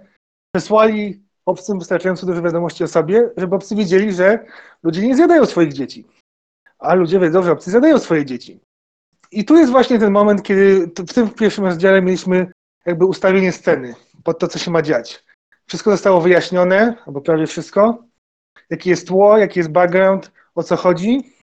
przesłali 0.54 1.22
obcym 1.46 1.78
wystarczająco 1.78 2.26
dużo 2.26 2.42
wiadomości 2.42 2.84
o 2.84 2.88
sobie, 2.88 3.30
żeby 3.36 3.56
obcy 3.56 3.76
wiedzieli, 3.76 4.12
że 4.12 4.44
ludzie 4.82 5.06
nie 5.06 5.16
zjadają 5.16 5.46
swoich 5.46 5.72
dzieci. 5.72 6.06
A 6.78 6.94
ludzie 6.94 7.20
wiedzą, 7.20 7.42
że 7.42 7.52
obcy 7.52 7.70
zjadają 7.70 7.98
swoje 7.98 8.24
dzieci. 8.24 8.60
I 9.32 9.44
tu 9.44 9.56
jest 9.56 9.70
właśnie 9.72 9.98
ten 9.98 10.12
moment, 10.12 10.42
kiedy 10.42 10.90
w 11.08 11.14
tym 11.14 11.30
pierwszym 11.30 11.64
rozdziale 11.64 12.02
mieliśmy 12.02 12.52
jakby 12.86 13.06
ustawienie 13.06 13.52
sceny 13.52 13.94
pod 14.24 14.38
to, 14.38 14.48
co 14.48 14.58
się 14.58 14.70
ma 14.70 14.82
dziać. 14.82 15.24
Wszystko 15.66 15.90
zostało 15.90 16.20
wyjaśnione, 16.20 16.96
albo 17.06 17.20
prawie 17.20 17.46
wszystko. 17.46 18.04
Jaki 18.70 18.90
jest 18.90 19.06
tło, 19.06 19.38
jaki 19.38 19.60
jest 19.60 19.70
background, 19.70 20.32
o 20.54 20.62
co 20.62 20.76
chodzi. 20.76 21.36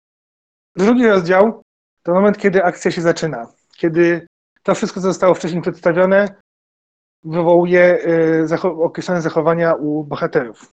Drugi 0.75 1.07
rozdział 1.07 1.61
to 2.03 2.13
moment, 2.13 2.37
kiedy 2.37 2.63
akcja 2.63 2.91
się 2.91 3.01
zaczyna. 3.01 3.47
Kiedy 3.77 4.27
to 4.63 4.75
wszystko, 4.75 5.01
co 5.01 5.07
zostało 5.07 5.33
wcześniej 5.33 5.61
przedstawione, 5.61 6.35
wywołuje 7.23 8.07
y, 8.51 8.61
określone 8.63 9.21
zachowania 9.21 9.73
u 9.73 10.03
bohaterów. 10.03 10.71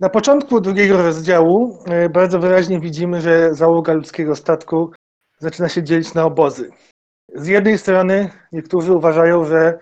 Na 0.00 0.08
początku 0.08 0.60
drugiego 0.60 1.02
rozdziału 1.02 1.78
y, 2.04 2.08
bardzo 2.08 2.38
wyraźnie 2.38 2.80
widzimy, 2.80 3.20
że 3.20 3.54
załoga 3.54 3.92
ludzkiego 3.92 4.36
statku 4.36 4.92
zaczyna 5.38 5.68
się 5.68 5.82
dzielić 5.82 6.14
na 6.14 6.24
obozy. 6.24 6.70
Z 7.34 7.46
jednej 7.46 7.78
strony 7.78 8.30
niektórzy 8.52 8.92
uważają, 8.92 9.44
że 9.44 9.78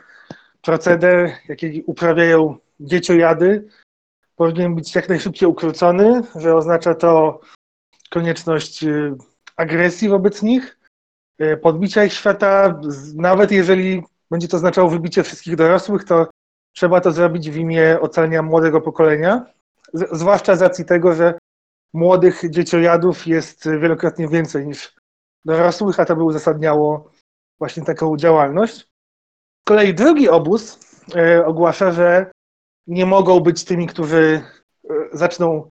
proceder, 0.68 1.30
jaki 1.48 1.82
uprawiają 1.86 2.56
dzieciojady, 2.80 3.68
powinien 4.36 4.74
być 4.74 4.94
jak 4.94 5.08
najszybciej 5.08 5.48
ukrócony, 5.48 6.22
że 6.36 6.54
oznacza 6.54 6.94
to 6.94 7.40
konieczność 8.10 8.84
y, 8.84 9.16
agresji 9.56 10.08
wobec 10.08 10.42
nich, 10.42 10.78
y, 11.40 11.56
podbicia 11.56 12.04
ich 12.04 12.12
świata, 12.12 12.80
nawet 13.14 13.52
jeżeli 13.52 14.02
będzie 14.30 14.48
to 14.48 14.56
oznaczało 14.56 14.88
wybicie 14.88 15.22
wszystkich 15.22 15.56
dorosłych, 15.56 16.04
to 16.04 16.26
trzeba 16.76 17.00
to 17.00 17.12
zrobić 17.12 17.50
w 17.50 17.56
imię 17.56 18.00
ocalenia 18.00 18.42
młodego 18.42 18.80
pokolenia, 18.80 19.46
zwłaszcza 19.92 20.56
z 20.56 20.62
racji 20.62 20.84
tego, 20.84 21.14
że 21.14 21.38
młodych 21.92 22.50
dzieciojadów 22.50 23.26
jest 23.26 23.68
wielokrotnie 23.80 24.28
więcej 24.28 24.66
niż 24.66 24.94
dorosłych, 25.44 26.00
a 26.00 26.04
to 26.04 26.16
by 26.16 26.22
uzasadniało 26.22 27.10
właśnie 27.58 27.84
taką 27.84 28.16
działalność. 28.16 28.87
Kolei 29.68 29.94
drugi 29.94 30.28
obóz 30.28 30.78
e, 31.16 31.46
ogłasza, 31.46 31.92
że 31.92 32.30
nie 32.86 33.06
mogą 33.06 33.40
być 33.40 33.64
tymi, 33.64 33.86
którzy 33.86 34.42
e, 34.90 34.94
zaczną 35.12 35.68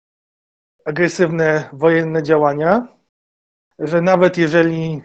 agresywne 0.84 1.70
wojenne 1.72 2.22
działania, 2.22 2.88
że 3.78 4.00
nawet 4.00 4.38
jeżeli 4.38 5.02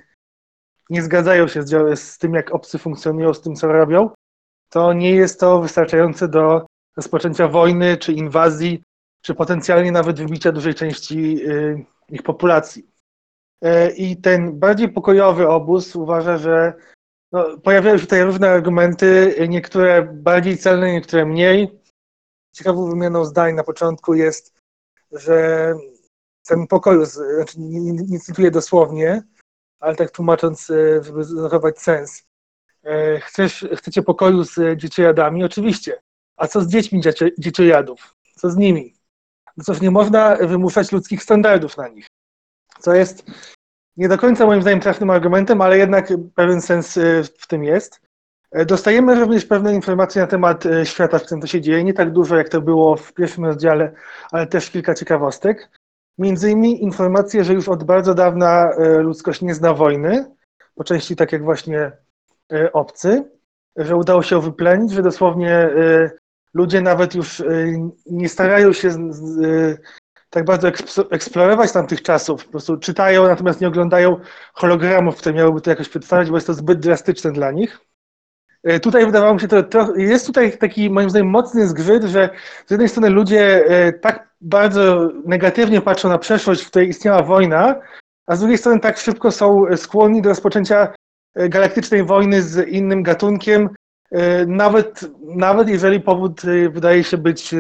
nie 0.89 1.01
zgadzają 1.01 1.47
się 1.47 1.63
z, 1.63 1.99
z 1.99 2.17
tym, 2.17 2.33
jak 2.33 2.51
obcy 2.51 2.77
funkcjonują, 2.77 3.33
z 3.33 3.41
tym, 3.41 3.55
co 3.55 3.67
robią, 3.67 4.09
to 4.69 4.93
nie 4.93 5.11
jest 5.11 5.39
to 5.39 5.61
wystarczające 5.61 6.27
do 6.27 6.65
rozpoczęcia 6.97 7.47
wojny, 7.47 7.97
czy 7.97 8.13
inwazji, 8.13 8.83
czy 9.21 9.35
potencjalnie 9.35 9.91
nawet 9.91 10.19
wybicia 10.19 10.51
dużej 10.51 10.73
części 10.73 11.47
y, 11.49 11.85
ich 12.09 12.23
populacji. 12.23 12.87
E, 13.61 13.91
I 13.91 14.17
ten 14.17 14.59
bardziej 14.59 14.89
pokojowy 14.89 15.47
obóz 15.47 15.95
uważa, 15.95 16.37
że 16.37 16.73
no, 17.31 17.57
pojawiają 17.57 17.97
się 17.97 18.03
tutaj 18.03 18.23
różne 18.23 18.49
argumenty, 18.49 19.35
niektóre 19.49 20.01
bardziej 20.13 20.57
celne, 20.57 20.93
niektóre 20.93 21.25
mniej. 21.25 21.81
Ciekawą 22.53 22.89
wymianą 22.89 23.25
zdań 23.25 23.55
na 23.55 23.63
początku 23.63 24.13
jest, 24.13 24.53
że 25.11 25.73
ten 26.47 26.67
pokoju, 26.67 27.05
znaczy 27.05 27.59
nie, 27.59 27.91
nie, 27.91 28.19
cytuję 28.19 28.51
dosłownie, 28.51 29.23
ale 29.79 29.95
tak 29.95 30.11
tłumacząc, 30.11 30.69
e, 30.69 31.03
żeby 31.03 31.23
zachować 31.23 31.79
sens. 31.79 32.23
E, 32.83 33.19
Chcesz, 33.19 33.67
chcecie 33.75 34.01
pokoju 34.01 34.43
z 34.43 34.79
dzieciojadami? 34.79 35.43
Oczywiście. 35.43 36.01
A 36.37 36.47
co 36.47 36.61
z 36.61 36.67
dziećmi 36.67 37.01
dziecie, 37.01 37.31
dzieciojadów? 37.37 38.15
Co 38.35 38.49
z 38.49 38.57
nimi? 38.57 38.95
No 39.57 39.63
cóż, 39.63 39.81
nie 39.81 39.91
można 39.91 40.35
wymuszać 40.35 40.91
ludzkich 40.91 41.23
standardów 41.23 41.77
na 41.77 41.87
nich. 41.87 42.07
Co 42.79 42.93
jest 42.93 43.25
nie 44.01 44.09
do 44.09 44.17
końca 44.17 44.45
moim 44.45 44.61
zdaniem 44.61 44.79
trafnym 44.79 45.09
argumentem, 45.09 45.61
ale 45.61 45.77
jednak 45.77 46.07
pewien 46.35 46.61
sens 46.61 46.97
e, 46.97 47.23
w 47.23 47.47
tym 47.47 47.63
jest. 47.63 48.01
E, 48.51 48.65
Dostajemy 48.65 49.15
również 49.15 49.45
pewne 49.45 49.75
informacje 49.75 50.21
na 50.21 50.27
temat 50.27 50.65
e, 50.65 50.85
świata, 50.85 51.19
w 51.19 51.23
którym 51.23 51.41
to 51.41 51.47
się 51.47 51.61
dzieje. 51.61 51.83
Nie 51.83 51.93
tak 51.93 52.11
dużo, 52.11 52.37
jak 52.37 52.49
to 52.49 52.61
było 52.61 52.95
w 52.95 53.13
pierwszym 53.13 53.45
rozdziale, 53.45 53.91
ale 54.31 54.47
też 54.47 54.69
kilka 54.69 54.95
ciekawostek. 54.95 55.69
Między 56.17 56.51
innymi 56.51 56.83
informacje, 56.83 57.43
że 57.43 57.53
już 57.53 57.69
od 57.69 57.83
bardzo 57.83 58.13
dawna 58.13 58.71
e, 58.71 58.97
ludzkość 58.97 59.41
nie 59.41 59.55
zna 59.55 59.73
wojny, 59.73 60.25
po 60.75 60.83
części 60.83 61.15
tak 61.15 61.31
jak 61.31 61.43
właśnie 61.43 61.91
obcy, 62.73 63.23
że 63.75 63.95
udało 63.95 64.23
się 64.23 64.41
wyplenić, 64.41 64.91
że 64.91 65.01
dosłownie 65.01 65.69
ludzie 66.53 66.81
nawet 66.81 67.15
już 67.15 67.43
nie 68.05 68.29
starają 68.29 68.73
się 68.73 69.11
tak 70.31 70.45
bardzo 70.45 70.67
eksplorować 71.11 71.71
tamtych 71.71 72.01
czasów. 72.01 72.45
Po 72.45 72.51
prostu 72.51 72.77
czytają, 72.77 73.27
natomiast 73.27 73.61
nie 73.61 73.67
oglądają 73.67 74.19
hologramów, 74.53 75.17
które 75.17 75.35
miałyby 75.35 75.61
to 75.61 75.69
jakoś 75.69 75.89
przedstawiać, 75.89 76.29
bo 76.29 76.37
jest 76.37 76.47
to 76.47 76.53
zbyt 76.53 76.79
drastyczne 76.79 77.31
dla 77.31 77.51
nich. 77.51 77.79
E, 78.63 78.79
tutaj 78.79 79.05
wydawało 79.05 79.33
mi 79.33 79.39
się 79.39 79.47
to 79.47 79.95
jest 79.95 80.27
tutaj 80.27 80.57
taki 80.57 80.89
moim 80.89 81.09
zdaniem 81.09 81.29
mocny 81.29 81.67
zgrzyt, 81.67 82.03
że 82.03 82.29
z 82.67 82.71
jednej 82.71 82.89
strony 82.89 83.09
ludzie 83.09 83.65
e, 83.65 83.93
tak 83.93 84.29
bardzo 84.41 85.09
negatywnie 85.25 85.81
patrzą 85.81 86.09
na 86.09 86.17
przeszłość, 86.17 86.61
w 86.61 86.67
której 86.67 86.89
istniała 86.89 87.23
wojna, 87.23 87.75
a 88.27 88.35
z 88.35 88.39
drugiej 88.39 88.57
strony 88.57 88.79
tak 88.79 88.97
szybko 88.97 89.31
są 89.31 89.65
skłonni 89.75 90.21
do 90.21 90.29
rozpoczęcia 90.29 90.93
e, 91.35 91.49
galaktycznej 91.49 92.03
wojny 92.03 92.41
z 92.41 92.67
innym 92.67 93.03
gatunkiem, 93.03 93.69
nawet, 94.47 95.01
nawet 95.21 95.69
jeżeli 95.69 95.99
powód 95.99 96.41
wydaje 96.71 97.03
się 97.03 97.17
być 97.17 97.55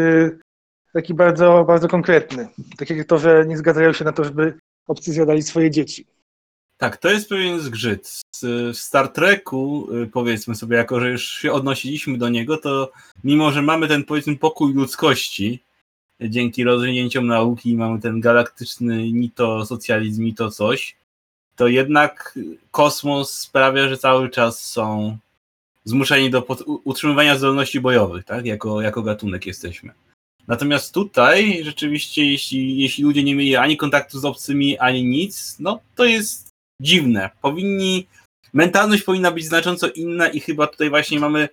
taki 0.93 1.13
bardzo, 1.13 1.65
bardzo 1.67 1.87
konkretny. 1.87 2.47
Tak 2.77 2.89
jak 2.89 3.07
to, 3.07 3.17
że 3.17 3.45
nie 3.47 3.57
zgadzają 3.57 3.93
się 3.93 4.05
na 4.05 4.11
to, 4.11 4.23
żeby 4.23 4.53
obcy 4.87 5.13
zjadali 5.13 5.41
swoje 5.41 5.71
dzieci. 5.71 6.05
Tak, 6.77 6.97
to 6.97 7.09
jest 7.09 7.29
pewien 7.29 7.59
zgrzyt. 7.59 8.21
W 8.73 8.77
Star 8.77 9.09
Treku, 9.09 9.87
y, 9.95 10.07
powiedzmy 10.07 10.55
sobie, 10.55 10.77
jako 10.77 10.99
że 10.99 11.09
już 11.09 11.25
się 11.29 11.51
odnosiliśmy 11.51 12.17
do 12.17 12.29
niego, 12.29 12.57
to 12.57 12.91
mimo, 13.23 13.51
że 13.51 13.61
mamy 13.61 13.87
ten 13.87 14.03
powiedzmy 14.03 14.37
pokój 14.37 14.73
ludzkości, 14.73 15.63
dzięki 16.21 16.63
rozwinięciom 16.63 17.27
nauki 17.27 17.75
mamy 17.75 17.99
ten 17.99 18.21
galaktyczny 18.21 19.11
ni 19.11 19.31
to 19.31 19.65
socjalizm, 19.65 20.23
ni 20.23 20.33
to 20.33 20.51
coś, 20.51 20.95
to 21.55 21.67
jednak 21.67 22.39
kosmos 22.71 23.37
sprawia, 23.37 23.89
że 23.89 23.97
cały 23.97 24.29
czas 24.29 24.63
są 24.63 25.17
zmuszeni 25.83 26.29
do 26.29 26.47
utrzymywania 26.83 27.37
zdolności 27.37 27.79
bojowych, 27.79 28.25
tak? 28.25 28.45
Jako, 28.45 28.81
jako 28.81 29.01
gatunek 29.01 29.45
jesteśmy. 29.45 29.93
Natomiast 30.47 30.93
tutaj 30.93 31.63
rzeczywiście, 31.63 32.25
jeśli, 32.25 32.77
jeśli 32.77 33.03
ludzie 33.03 33.23
nie 33.23 33.35
mieli 33.35 33.55
ani 33.55 33.77
kontaktu 33.77 34.19
z 34.19 34.25
obcymi, 34.25 34.77
ani 34.77 35.03
nic, 35.03 35.55
no 35.59 35.79
to 35.95 36.05
jest 36.05 36.49
dziwne. 36.81 37.29
Powinni, 37.41 38.07
mentalność 38.53 39.03
powinna 39.03 39.31
być 39.31 39.45
znacząco 39.45 39.89
inna 39.89 40.27
i 40.27 40.39
chyba 40.39 40.67
tutaj 40.67 40.89
właśnie 40.89 41.19
mamy, 41.19 41.49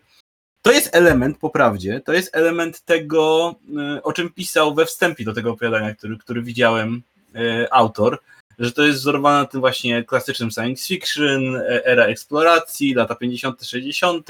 to 0.62 0.72
jest 0.72 0.96
element, 0.96 1.38
po 1.38 1.51
prawdzie, 1.51 2.01
to 2.05 2.12
jest 2.12 2.37
element 2.37 2.81
tego, 2.81 3.55
y, 3.96 4.03
o 4.03 4.12
czym 4.12 4.33
pisał 4.33 4.74
we 4.74 4.87
wstępie 4.87 5.24
do 5.24 5.33
tego 5.33 5.51
opowiadania, 5.51 5.94
który, 5.94 6.18
który 6.18 6.42
widziałem 6.42 7.03
y, 7.37 7.66
autor, 7.70 8.18
że 8.59 8.72
to 8.72 8.87
jest 8.87 8.98
wzorowane 8.98 9.38
na 9.38 9.46
tym 9.46 9.61
właśnie 9.61 10.05
klasycznym 10.05 10.51
science 10.51 10.87
fiction, 10.87 11.57
e, 11.57 11.87
era 11.87 12.05
eksploracji, 12.05 12.94
lata 12.94 13.14
50., 13.14 13.64
60., 13.64 14.29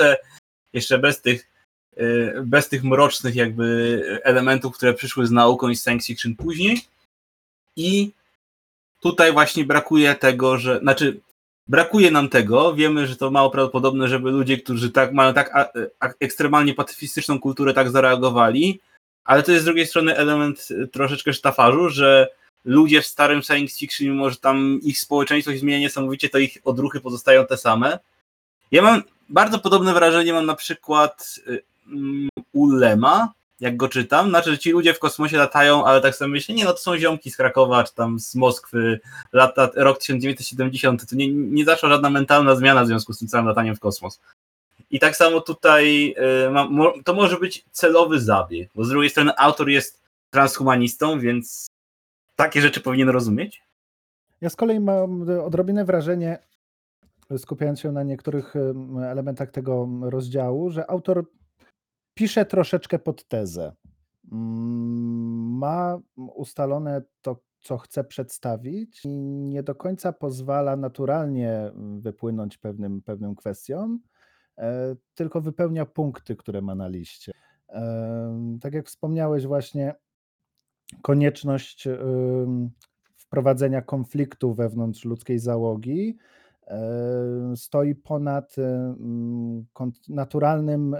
jeszcze 0.72 0.98
bez 0.98 1.20
tych 1.20 1.48
bez 2.42 2.68
tych 2.68 2.84
mrocznych 2.84 3.34
jakby 3.34 4.20
elementów, 4.24 4.76
które 4.76 4.94
przyszły 4.94 5.26
z 5.26 5.30
nauką 5.30 5.68
i 5.68 5.76
science 5.76 6.06
fiction 6.06 6.36
później. 6.36 6.80
I 7.76 8.12
tutaj 9.00 9.32
właśnie 9.32 9.64
brakuje 9.64 10.14
tego, 10.14 10.58
że, 10.58 10.78
znaczy 10.78 11.20
brakuje 11.68 12.10
nam 12.10 12.28
tego, 12.28 12.74
wiemy, 12.74 13.06
że 13.06 13.16
to 13.16 13.30
mało 13.30 13.50
prawdopodobne, 13.50 14.08
żeby 14.08 14.30
ludzie, 14.30 14.58
którzy 14.58 14.90
tak 14.90 15.12
mają 15.12 15.34
tak 15.34 15.56
a, 15.56 15.68
a, 16.00 16.12
ekstremalnie 16.20 16.74
pacyfistyczną 16.74 17.40
kulturę 17.40 17.74
tak 17.74 17.90
zareagowali, 17.90 18.80
ale 19.24 19.42
to 19.42 19.52
jest 19.52 19.62
z 19.62 19.64
drugiej 19.64 19.86
strony 19.86 20.16
element 20.16 20.68
y, 20.70 20.88
troszeczkę 20.88 21.32
sztafarzu, 21.32 21.88
że 21.88 22.28
ludzie 22.64 23.02
w 23.02 23.06
starym 23.06 23.42
science 23.42 23.78
fiction, 23.78 24.06
mimo 24.08 24.30
że 24.30 24.36
tam 24.36 24.80
ich 24.82 25.00
społeczeństwo 25.00 25.52
się 25.52 25.58
zmienia 25.58 25.78
niesamowicie, 25.78 26.28
to 26.28 26.38
ich 26.38 26.58
odruchy 26.64 27.00
pozostają 27.00 27.46
te 27.46 27.56
same. 27.56 27.98
Ja 28.70 28.82
mam 28.82 29.02
bardzo 29.28 29.58
podobne 29.58 29.94
wrażenie, 29.94 30.32
mam 30.32 30.46
na 30.46 30.54
przykład 30.54 31.40
um, 31.92 32.28
u 32.52 32.66
Lema, 32.66 33.32
jak 33.60 33.76
go 33.76 33.88
czytam, 33.88 34.28
znaczy, 34.28 34.50
że 34.50 34.58
ci 34.58 34.70
ludzie 34.70 34.94
w 34.94 34.98
kosmosie 34.98 35.36
latają, 35.36 35.84
ale 35.84 36.00
tak 36.00 36.16
sobie 36.16 36.30
myślę, 36.30 36.54
nie 36.54 36.64
no, 36.64 36.72
to 36.72 36.78
są 36.78 36.98
ziomki 36.98 37.30
z 37.30 37.36
Krakowa, 37.36 37.84
czy 37.84 37.94
tam 37.94 38.20
z 38.20 38.34
Moskwy, 38.34 39.00
lata, 39.32 39.70
rok 39.74 39.98
1970, 39.98 41.10
to 41.10 41.16
nie, 41.16 41.32
nie 41.32 41.64
zaszła 41.64 41.88
żadna 41.88 42.10
mentalna 42.10 42.56
zmiana 42.56 42.84
w 42.84 42.86
związku 42.86 43.12
z 43.12 43.18
tym 43.18 43.28
całym 43.28 43.46
lataniem 43.46 43.76
w 43.76 43.80
kosmos. 43.80 44.20
I 44.90 44.98
tak 44.98 45.16
samo 45.16 45.40
tutaj 45.40 46.14
y, 46.98 47.02
to 47.04 47.14
może 47.14 47.36
być 47.36 47.64
celowy 47.70 48.20
zabieg, 48.20 48.70
bo 48.74 48.84
z 48.84 48.88
drugiej 48.88 49.10
strony 49.10 49.32
autor 49.36 49.68
jest 49.68 50.02
transhumanistą, 50.30 51.20
więc 51.20 51.66
takie 52.36 52.60
rzeczy 52.60 52.80
powinien 52.80 53.08
rozumieć. 53.08 53.62
Ja 54.40 54.50
z 54.50 54.56
kolei 54.56 54.80
mam 54.80 55.26
odrobinę 55.44 55.84
wrażenie, 55.84 56.38
skupiając 57.38 57.80
się 57.80 57.92
na 57.92 58.02
niektórych 58.02 58.54
elementach 59.02 59.50
tego 59.50 59.88
rozdziału, 60.02 60.70
że 60.70 60.90
autor 60.90 61.24
pisze 62.18 62.44
troszeczkę 62.44 62.98
pod 62.98 63.28
tezę. 63.28 63.72
Mm, 64.32 65.58
ma 65.58 65.98
ustalone 66.16 67.02
to, 67.22 67.42
co 67.60 67.78
chce 67.78 68.04
przedstawić, 68.04 69.04
i 69.04 69.08
nie 69.48 69.62
do 69.62 69.74
końca 69.74 70.12
pozwala 70.12 70.76
naturalnie 70.76 71.50
mm, 71.52 72.00
wypłynąć 72.00 72.58
pewnym, 72.58 73.02
pewnym 73.02 73.34
kwestiom, 73.34 74.00
e, 74.58 74.96
tylko 75.14 75.40
wypełnia 75.40 75.86
punkty, 75.86 76.36
które 76.36 76.62
ma 76.62 76.74
na 76.74 76.88
liście. 76.88 77.32
Tak 78.60 78.74
jak 78.74 78.86
wspomniałeś, 78.86 79.46
właśnie 79.46 79.94
konieczność 81.02 81.88
wprowadzenia 83.16 83.82
konfliktu 83.82 84.54
wewnątrz 84.54 85.04
ludzkiej 85.04 85.38
załogi 85.38 86.16
stoi 87.56 87.94
ponad 87.94 88.56
naturalnym 90.08 90.96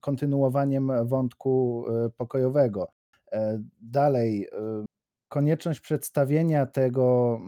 kontynuowaniem 0.00 0.92
wątku 1.04 1.84
e, 1.88 2.10
pokojowego. 2.10 2.92
E, 3.32 3.62
dalej, 3.80 4.48
e, 4.52 4.84
konieczność 5.28 5.80
przedstawienia 5.80 6.66
tego 6.66 7.40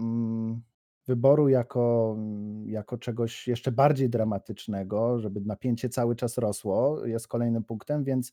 wyboru 1.06 1.48
jako, 1.48 2.16
jako 2.66 2.98
czegoś 2.98 3.48
jeszcze 3.48 3.72
bardziej 3.72 4.10
dramatycznego, 4.10 5.18
żeby 5.18 5.40
napięcie 5.40 5.88
cały 5.88 6.16
czas 6.16 6.38
rosło, 6.38 7.06
jest 7.06 7.28
kolejnym 7.28 7.64
punktem, 7.64 8.04
więc 8.04 8.32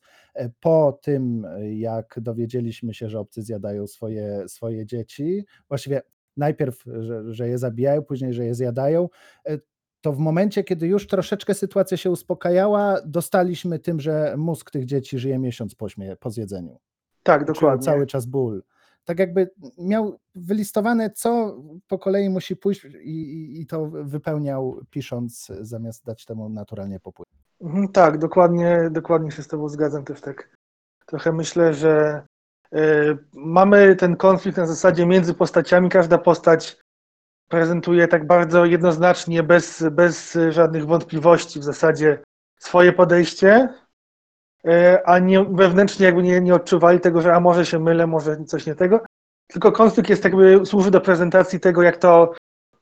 po 0.60 0.99
tym, 1.01 1.47
jak 1.73 2.19
dowiedzieliśmy 2.21 2.93
się, 2.93 3.10
że 3.10 3.19
obcy 3.19 3.41
zjadają 3.41 3.88
swoje, 3.88 4.43
swoje 4.47 4.86
dzieci, 4.86 5.45
właściwie 5.67 6.01
najpierw, 6.38 6.84
że, 7.00 7.34
że 7.34 7.48
je 7.48 7.58
zabijają, 7.58 8.02
później, 8.04 8.34
że 8.34 8.46
je 8.46 8.56
zjadają, 8.56 9.10
e, 9.48 9.58
to 10.02 10.13
w 10.13 10.17
momencie, 10.17 10.63
kiedy 10.63 10.88
już 10.88 11.08
troszeczkę 11.08 11.54
sytuacja 11.54 11.98
się 11.98 12.12
uspokajała, 12.12 12.98
dostaliśmy 13.06 13.80
tym, 13.80 14.00
że 14.00 14.34
mózg 14.38 14.72
tych 14.72 14.86
dzieci 14.86 15.20
żyje 15.20 15.39
miesiąc 15.39 15.76
po, 15.76 15.89
śmie- 15.89 16.15
po 16.15 16.30
zjedzeniu. 16.30 16.80
Tak, 17.24 17.46
dokładnie. 17.46 17.86
cały 17.86 18.08
czas 18.08 18.26
ból. 18.26 18.63
Tak 19.06 19.20
jakby 19.20 19.50
miał 19.78 20.20
wylistowane, 20.36 21.10
co 21.10 21.58
po 21.88 22.00
kolei 22.00 22.30
musi 22.30 22.56
pójść 22.56 22.86
i, 23.02 23.62
i 23.62 23.65
to 23.65 23.86
wypełniał 23.86 24.80
pisząc, 24.89 25.52
zamiast 25.62 26.06
dać 26.06 26.26
temu 26.26 26.50
naturalnie 26.50 27.00
popłynąć. 27.00 27.41
Mhm, 27.62 27.88
tak, 27.88 28.17
dokładnie, 28.17 28.89
dokładnie 28.91 29.32
się 29.32 29.44
z 29.44 29.48
Tobą 29.48 29.70
zgadzam 29.70 30.06
też 30.06 30.22
tak. 30.22 30.58
Trochę 31.06 31.32
myślę, 31.32 31.74
że 31.74 32.24
mamy 33.34 33.95
ten 33.95 34.15
konflikt 34.15 34.57
na 34.57 34.67
zasadzie 34.67 35.05
między 35.05 35.34
postaciami. 35.34 35.89
Każda 35.89 36.17
postać 36.17 36.77
prezentuje 37.47 38.07
tak 38.07 38.27
bardzo 38.27 38.65
jednoznacznie, 38.65 39.43
bez, 39.43 39.84
bez 39.91 40.38
żadnych 40.49 40.86
wątpliwości 40.86 41.60
w 41.60 41.63
zasadzie 41.63 42.19
swoje 42.60 42.93
podejście, 42.93 43.69
y, 44.65 45.05
a 45.05 45.19
nie, 45.19 45.45
wewnętrznie 45.45 46.05
jakby 46.05 46.23
nie, 46.23 46.41
nie 46.41 46.55
odczuwali 46.55 46.99
tego, 46.99 47.21
że 47.21 47.34
a 47.36 47.39
może 47.39 47.65
się 47.65 47.79
mylę, 47.79 48.07
może 48.07 48.43
coś 48.45 48.65
nie 48.65 48.75
tego. 48.75 49.05
Tylko 49.47 49.71
konflikt 49.71 50.10
jest 50.10 50.23
jakby, 50.23 50.65
służy 50.65 50.91
do 50.91 51.01
prezentacji 51.01 51.60
tego, 51.60 51.81
jak 51.81 51.97
to 51.97 52.34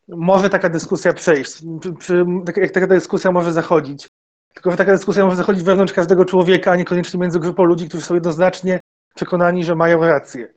może 0.07 0.49
taka 0.49 0.69
dyskusja 0.69 1.13
przejść, 1.13 1.61
przy, 1.99 2.25
jak 2.55 2.71
taka 2.71 2.87
dyskusja 2.87 3.31
może 3.31 3.53
zachodzić. 3.53 4.07
Tylko, 4.53 4.71
że 4.71 4.77
taka 4.77 4.91
dyskusja 4.91 5.25
może 5.25 5.37
zachodzić 5.37 5.63
wewnątrz 5.63 5.93
każdego 5.93 6.25
człowieka, 6.25 6.71
a 6.71 6.75
niekoniecznie 6.75 7.19
między 7.19 7.39
grupą 7.39 7.63
ludzi, 7.63 7.87
którzy 7.89 8.05
są 8.05 8.13
jednoznacznie 8.13 8.79
przekonani, 9.19 9.63
że 9.63 9.75
mają 9.75 10.01
rację. 10.01 10.53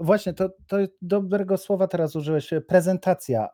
Właśnie, 0.00 0.34
to, 0.34 0.48
to 0.66 0.76
dobrego 1.02 1.56
słowa 1.56 1.88
teraz 1.88 2.16
użyłeś, 2.16 2.50
prezentacja. 2.68 3.48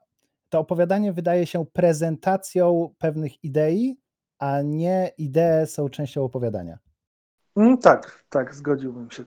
To 0.49 0.59
opowiadanie 0.59 1.13
wydaje 1.13 1.47
się 1.47 1.67
prezentacją 1.67 2.95
pewnych 2.99 3.45
idei, 3.45 3.97
a 4.39 4.63
nie 4.63 5.13
idee 5.19 5.67
są 5.67 5.89
częścią 5.89 6.25
opowiadania. 6.25 6.79
Mm, 7.57 7.79
tak, 7.79 8.25
tak, 8.29 8.55
zgodziłbym 8.55 9.11
się. 9.11 9.25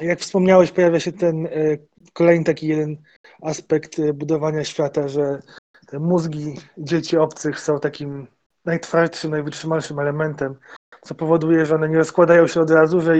Jak 0.00 0.20
wspomniałeś, 0.20 0.72
pojawia 0.72 1.00
się 1.00 1.12
ten 1.12 1.46
y, 1.46 1.86
kolejny 2.12 2.44
taki 2.44 2.66
jeden 2.66 2.96
aspekt 3.42 3.98
y, 3.98 4.14
budowania 4.14 4.64
świata, 4.64 5.08
że 5.08 5.42
te 5.86 5.98
mózgi 5.98 6.54
dzieci 6.78 7.16
obcych 7.16 7.60
są 7.60 7.80
takim 7.80 8.26
najtwardszym, 8.64 9.30
najwytrzymalszym 9.30 9.98
elementem 9.98 10.56
co 11.04 11.14
powoduje, 11.14 11.66
że 11.66 11.74
one 11.74 11.88
nie 11.88 11.98
rozkładają 11.98 12.46
się 12.46 12.60
od 12.60 12.70
razu, 12.70 13.00
że 13.00 13.14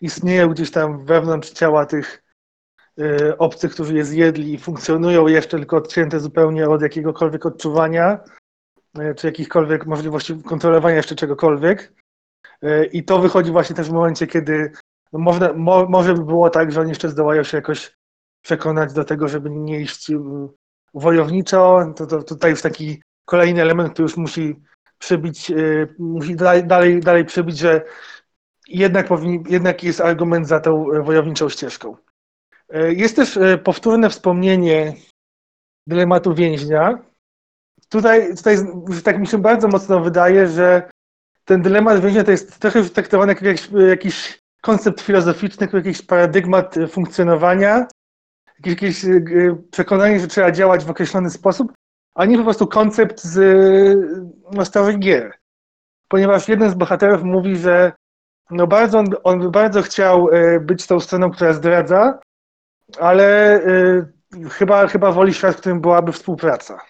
istnieją 0.00 0.48
gdzieś 0.48 0.70
tam 0.70 1.04
wewnątrz 1.04 1.50
ciała 1.50 1.86
tych 1.86 2.22
y, 3.00 3.38
obcych, 3.38 3.72
którzy 3.72 3.94
je 3.94 4.04
zjedli 4.04 4.54
i 4.54 4.58
funkcjonują 4.58 5.26
jeszcze 5.26 5.58
tylko 5.58 5.76
odcięte 5.76 6.20
zupełnie 6.20 6.68
od 6.68 6.82
jakiegokolwiek 6.82 7.46
odczuwania, 7.46 8.18
y, 8.98 9.14
czy 9.14 9.26
jakichkolwiek 9.26 9.86
możliwości 9.86 10.42
kontrolowania 10.42 10.96
jeszcze 10.96 11.14
czegokolwiek. 11.14 11.92
Y, 12.64 12.84
I 12.92 13.04
to 13.04 13.18
wychodzi 13.18 13.50
właśnie 13.50 13.76
też 13.76 13.88
w 13.88 13.92
momencie, 13.92 14.26
kiedy 14.26 14.72
można, 15.12 15.52
mo, 15.52 15.86
może 15.88 16.14
by 16.14 16.24
było 16.24 16.50
tak, 16.50 16.72
że 16.72 16.80
oni 16.80 16.88
jeszcze 16.88 17.08
zdołają 17.08 17.42
się 17.42 17.56
jakoś 17.56 17.96
przekonać 18.42 18.92
do 18.92 19.04
tego, 19.04 19.28
żeby 19.28 19.50
nie 19.50 19.80
iść 19.80 20.10
wojowniczo. 20.94 21.92
To, 21.96 22.06
to 22.06 22.22
tutaj 22.22 22.50
już 22.50 22.62
taki 22.62 23.02
kolejny 23.24 23.62
element, 23.62 23.92
który 23.92 24.04
już 24.04 24.16
musi 24.16 24.56
przybić, 24.98 25.52
musi 25.98 26.36
dalej, 26.36 26.64
dalej, 27.00 27.24
przybić, 27.24 27.58
że 27.58 27.84
jednak, 28.68 29.08
powinni, 29.08 29.44
jednak 29.48 29.84
jest 29.84 30.00
argument 30.00 30.48
za 30.48 30.60
tą 30.60 30.84
wojowniczą 31.02 31.48
ścieżką. 31.48 31.96
Jest 32.88 33.16
też 33.16 33.38
powtórne 33.64 34.10
wspomnienie 34.10 34.94
dylematu 35.86 36.34
więźnia. 36.34 36.98
Tutaj, 37.88 38.36
tutaj 38.36 38.56
tak 39.04 39.18
mi 39.18 39.26
się 39.26 39.38
bardzo 39.38 39.68
mocno 39.68 40.00
wydaje, 40.00 40.48
że 40.48 40.90
ten 41.44 41.62
dylemat 41.62 42.00
więźnia 42.00 42.24
to 42.24 42.30
jest 42.30 42.58
trochę 42.58 42.84
traktowany 42.84 43.32
jak 43.32 43.42
jakiś, 43.42 43.68
jakiś 43.88 44.38
koncept 44.62 45.00
filozoficzny, 45.00 45.68
jakiś 45.72 46.02
paradygmat 46.02 46.74
funkcjonowania, 46.90 47.86
jakieś, 48.64 48.72
jakieś 48.72 49.04
przekonanie, 49.70 50.20
że 50.20 50.28
trzeba 50.28 50.52
działać 50.52 50.84
w 50.84 50.90
określony 50.90 51.30
sposób, 51.30 51.72
a 52.18 52.24
nie 52.24 52.38
po 52.38 52.44
prostu 52.44 52.66
koncept 52.66 53.24
z 53.24 53.38
no, 54.52 54.64
starych 54.64 54.98
gier. 54.98 55.32
Ponieważ 56.08 56.48
jeden 56.48 56.70
z 56.70 56.74
bohaterów 56.74 57.22
mówi, 57.22 57.56
że 57.56 57.92
no 58.50 58.66
bardzo, 58.66 58.98
on, 58.98 59.06
on 59.24 59.50
bardzo 59.50 59.82
chciał 59.82 60.28
e, 60.30 60.60
być 60.60 60.86
tą 60.86 61.00
stroną, 61.00 61.30
która 61.30 61.52
zdradza, 61.52 62.18
ale 62.98 63.58
y, 63.66 64.48
chyba, 64.50 64.86
chyba 64.86 65.12
woli 65.12 65.34
świat, 65.34 65.56
w 65.56 65.60
którym 65.60 65.80
byłaby 65.80 66.12
współpraca. 66.12 66.80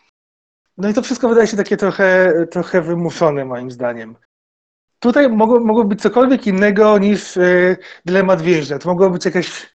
No 0.79 0.89
i 0.89 0.95
to 0.95 1.03
wszystko 1.03 1.29
wydaje 1.29 1.47
się 1.47 1.57
takie 1.57 1.77
trochę, 1.77 2.33
trochę 2.51 2.83
wymuszone 2.83 3.45
moim 3.45 3.71
zdaniem. 3.71 4.17
Tutaj 4.99 5.29
mogło, 5.29 5.61
mogło 5.61 5.85
być 5.85 6.03
cokolwiek 6.03 6.47
innego 6.47 6.99
niż 6.99 7.37
y, 7.37 7.77
dylemat 8.05 8.43
więźnia. 8.43 8.79
To 8.79 8.89
mogło 8.89 9.11
być 9.11 9.25
jakaś, 9.25 9.75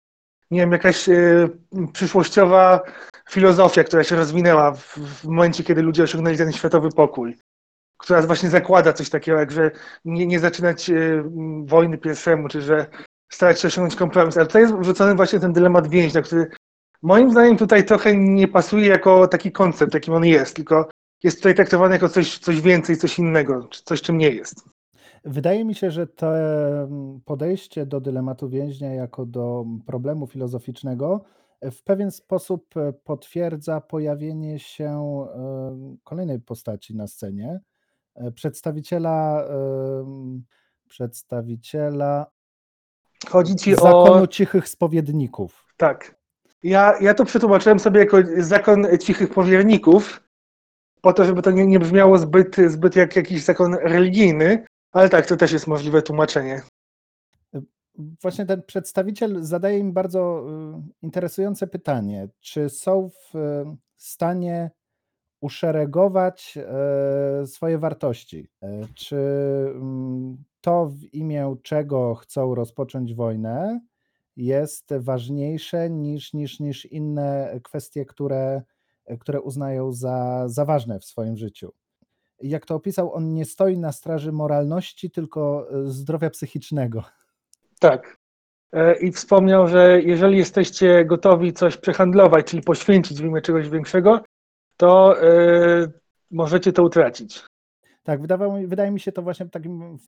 nie 0.52 0.60
wiem, 0.60 0.72
jakaś 0.72 1.10
y, 1.10 1.50
przyszłościowa 1.94 2.82
filozofia, 3.30 3.84
która 3.84 4.04
się 4.04 4.16
rozwinęła 4.16 4.72
w, 4.72 4.98
w 4.98 5.26
momencie, 5.26 5.64
kiedy 5.64 5.82
ludzie 5.82 6.04
osiągnęli 6.04 6.38
ten 6.38 6.52
światowy 6.52 6.90
pokój 6.90 7.36
która 8.00 8.22
właśnie 8.22 8.50
zakłada 8.50 8.94
coś 8.94 9.10
takiego, 9.10 9.40
jak 9.40 9.52
że 9.52 9.72
nie, 10.06 10.28
nie 10.28 10.40
zaczynać 10.40 10.90
y, 10.90 11.24
wojny 11.66 11.98
pierwszemu, 11.98 12.48
czy 12.48 12.62
że 12.62 12.86
starać 13.32 13.60
się 13.60 13.68
osiągnąć 13.68 13.96
kompromis. 13.96 14.38
Ale 14.38 14.46
tutaj 14.46 14.62
jest 14.62 14.76
wrzucony 14.76 15.16
właśnie 15.16 15.40
ten 15.40 15.54
dylemat 15.54 15.88
więźnia, 15.88 16.22
który 16.22 16.48
moim 17.02 17.32
zdaniem 17.32 17.58
tutaj 17.58 17.86
trochę 17.86 18.18
nie 18.18 18.48
pasuje 18.48 18.88
jako 18.88 19.28
taki 19.28 19.52
koncept, 19.52 19.94
jakim 19.94 20.14
on 20.14 20.26
jest, 20.26 20.56
tylko 20.56 20.90
jest 21.24 21.38
tutaj 21.38 21.56
traktowany 21.56 21.96
jako 21.96 22.10
coś, 22.10 22.38
coś 22.38 22.62
więcej, 22.62 22.98
coś 22.98 23.20
innego, 23.20 23.68
coś 23.72 24.02
czym 24.02 24.18
nie 24.18 24.30
jest. 24.30 24.70
Wydaje 25.26 25.66
mi 25.66 25.76
się, 25.76 25.92
że 25.92 26.08
to 26.08 26.34
podejście 27.26 27.86
do 27.86 28.02
dylematu 28.02 28.50
więźnia 28.50 28.94
jako 28.94 29.26
do 29.26 29.66
problemu 29.86 30.28
filozoficznego 30.28 31.26
w 31.62 31.84
pewien 31.84 32.12
sposób 32.12 32.78
e, 32.78 32.94
potwierdza 32.94 33.82
pojawienie 33.82 34.60
się 34.60 35.26
kolejnej 36.04 36.40
postaci 36.40 36.96
na 36.96 37.08
scenie, 37.08 37.60
e, 38.16 38.32
przedstawiciela 38.32 39.48
przedstawiciela 40.88 42.32
Chodzi 43.30 43.56
ci 43.56 43.76
zakonu 43.76 44.24
o... 44.24 44.28
cichych 44.28 44.70
spowiedników. 44.70 45.66
Tak. 45.78 46.16
Ja, 46.64 46.94
ja 47.02 47.14
to 47.14 47.26
przetłumaczyłem 47.26 47.80
sobie 47.80 48.00
jako 48.00 48.18
zakon 48.38 48.88
cichych 49.00 49.34
powierników, 49.34 50.24
po 51.02 51.14
to, 51.14 51.26
żeby 51.26 51.42
to 51.42 51.52
nie, 51.52 51.66
nie 51.66 51.80
brzmiało 51.80 52.18
zbyt, 52.18 52.56
zbyt 52.68 52.96
jak 52.96 53.16
jakiś 53.16 53.44
zakon 53.44 53.74
religijny, 53.74 54.66
ale 54.92 55.10
tak, 55.10 55.26
to 55.26 55.38
też 55.38 55.52
jest 55.52 55.68
możliwe 55.68 56.02
tłumaczenie. 56.02 56.62
Właśnie 58.22 58.46
ten 58.46 58.64
przedstawiciel 58.64 59.44
zadaje 59.44 59.80
im 59.80 59.94
bardzo 59.94 60.46
y, 60.80 61.06
interesujące 61.06 61.68
pytanie, 61.68 62.30
czy 62.40 62.70
są 62.70 63.10
w 63.10 63.36
y, 63.36 63.78
stanie 63.98 64.72
uszeregować 65.42 66.58
e, 66.58 67.48
swoje 67.48 67.78
wartości. 67.78 68.48
Czy 68.96 69.18
mm, 69.76 70.44
to, 70.62 70.86
w 70.86 71.14
imię 71.14 71.56
czego 71.64 72.16
chcą 72.16 72.56
rozpocząć 72.56 73.14
wojnę, 73.14 73.82
jest 74.38 74.94
ważniejsze 75.00 75.90
niż, 75.90 76.34
niż, 76.34 76.60
niż 76.60 76.86
inne 76.86 77.60
kwestie, 77.64 78.06
które, 78.06 78.62
które 79.20 79.42
uznają 79.42 79.92
za, 79.92 80.44
za 80.48 80.66
ważne 80.66 81.00
w 81.00 81.06
swoim 81.06 81.38
życiu. 81.38 81.72
Jak 82.42 82.66
to 82.66 82.76
opisał, 82.76 83.14
on 83.14 83.34
nie 83.34 83.46
stoi 83.46 83.78
na 83.78 83.92
straży 83.92 84.32
moralności, 84.32 85.12
tylko 85.12 85.68
zdrowia 85.86 86.30
psychicznego. 86.30 87.04
Tak. 87.80 88.18
I 89.02 89.12
wspomniał, 89.12 89.68
że 89.68 90.02
jeżeli 90.02 90.38
jesteście 90.38 91.06
gotowi 91.06 91.54
coś 91.54 91.78
przehandlować, 91.78 92.46
czyli 92.46 92.64
poświęcić 92.64 93.22
w 93.22 93.26
imię 93.26 93.42
czegoś 93.42 93.70
większego, 93.70 94.22
to 94.78 95.16
yy, 95.22 95.92
możecie 96.32 96.74
to 96.74 96.84
utracić. 96.84 97.46
Tak, 98.04 98.22
wydawało, 98.22 98.58
wydaje 98.68 98.92
mi 98.92 99.00
się 99.00 99.12
to 99.12 99.22
właśnie 99.22 99.50
takim 99.50 100.00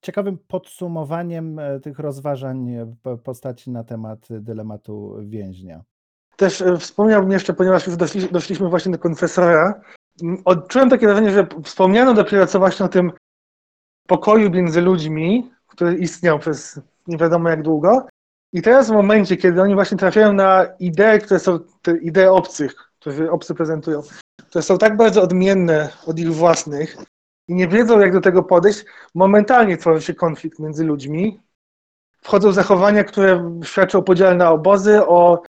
ciekawym 0.00 0.38
podsumowaniem 0.48 1.58
e, 1.58 1.80
tych 1.80 1.98
rozważań 1.98 2.76
postaci 3.24 3.70
na 3.70 3.84
temat 3.84 4.18
dylematu 4.30 5.16
więźnia. 5.20 5.82
Też 6.36 6.62
e, 6.62 6.76
wspomniałbym 6.76 7.32
jeszcze, 7.32 7.54
ponieważ 7.54 7.86
już 7.86 7.96
doszli, 7.96 8.28
doszliśmy 8.28 8.68
właśnie 8.68 8.92
do 8.92 8.98
konfesora, 8.98 9.80
odczułem 10.44 10.90
takie 10.90 11.06
wrażenie, 11.06 11.30
że 11.30 11.46
wspomniano 11.64 12.14
dopiero 12.14 12.46
co 12.46 12.58
właśnie 12.58 12.86
o 12.86 12.88
tym 12.88 13.12
pokoju 14.06 14.50
między 14.50 14.80
ludźmi, 14.80 15.50
który 15.72 15.96
istniał 15.96 16.38
przez 16.38 16.80
nie 17.06 17.16
wiadomo 17.16 17.48
jak 17.48 17.62
długo. 17.62 18.06
I 18.52 18.62
teraz 18.62 18.88
w 18.88 18.92
momencie, 18.92 19.36
kiedy 19.36 19.62
oni 19.62 19.74
właśnie 19.74 19.98
trafiają 19.98 20.32
na 20.32 20.66
idee, 20.78 21.20
które 21.22 21.40
są 21.40 21.58
te 21.82 21.96
idee 21.96 22.26
obcych, 22.26 22.74
które 23.00 23.30
obcy 23.30 23.54
prezentują, 23.54 24.02
które 24.48 24.62
są 24.62 24.78
tak 24.78 24.96
bardzo 24.96 25.22
odmienne 25.22 25.88
od 26.06 26.18
ich 26.18 26.34
własnych 26.34 26.96
i 27.48 27.54
nie 27.54 27.68
wiedzą, 27.68 28.00
jak 28.00 28.12
do 28.12 28.20
tego 28.20 28.42
podejść, 28.42 28.84
momentalnie 29.14 29.76
tworzy 29.76 30.02
się 30.02 30.14
konflikt 30.14 30.58
między 30.58 30.84
ludźmi. 30.84 31.40
Wchodzą 32.22 32.52
zachowania, 32.52 33.04
które 33.04 33.60
świadczą 33.64 33.98
o 33.98 34.02
podziale 34.02 34.36
na 34.36 34.50
obozy, 34.50 35.06
o 35.06 35.42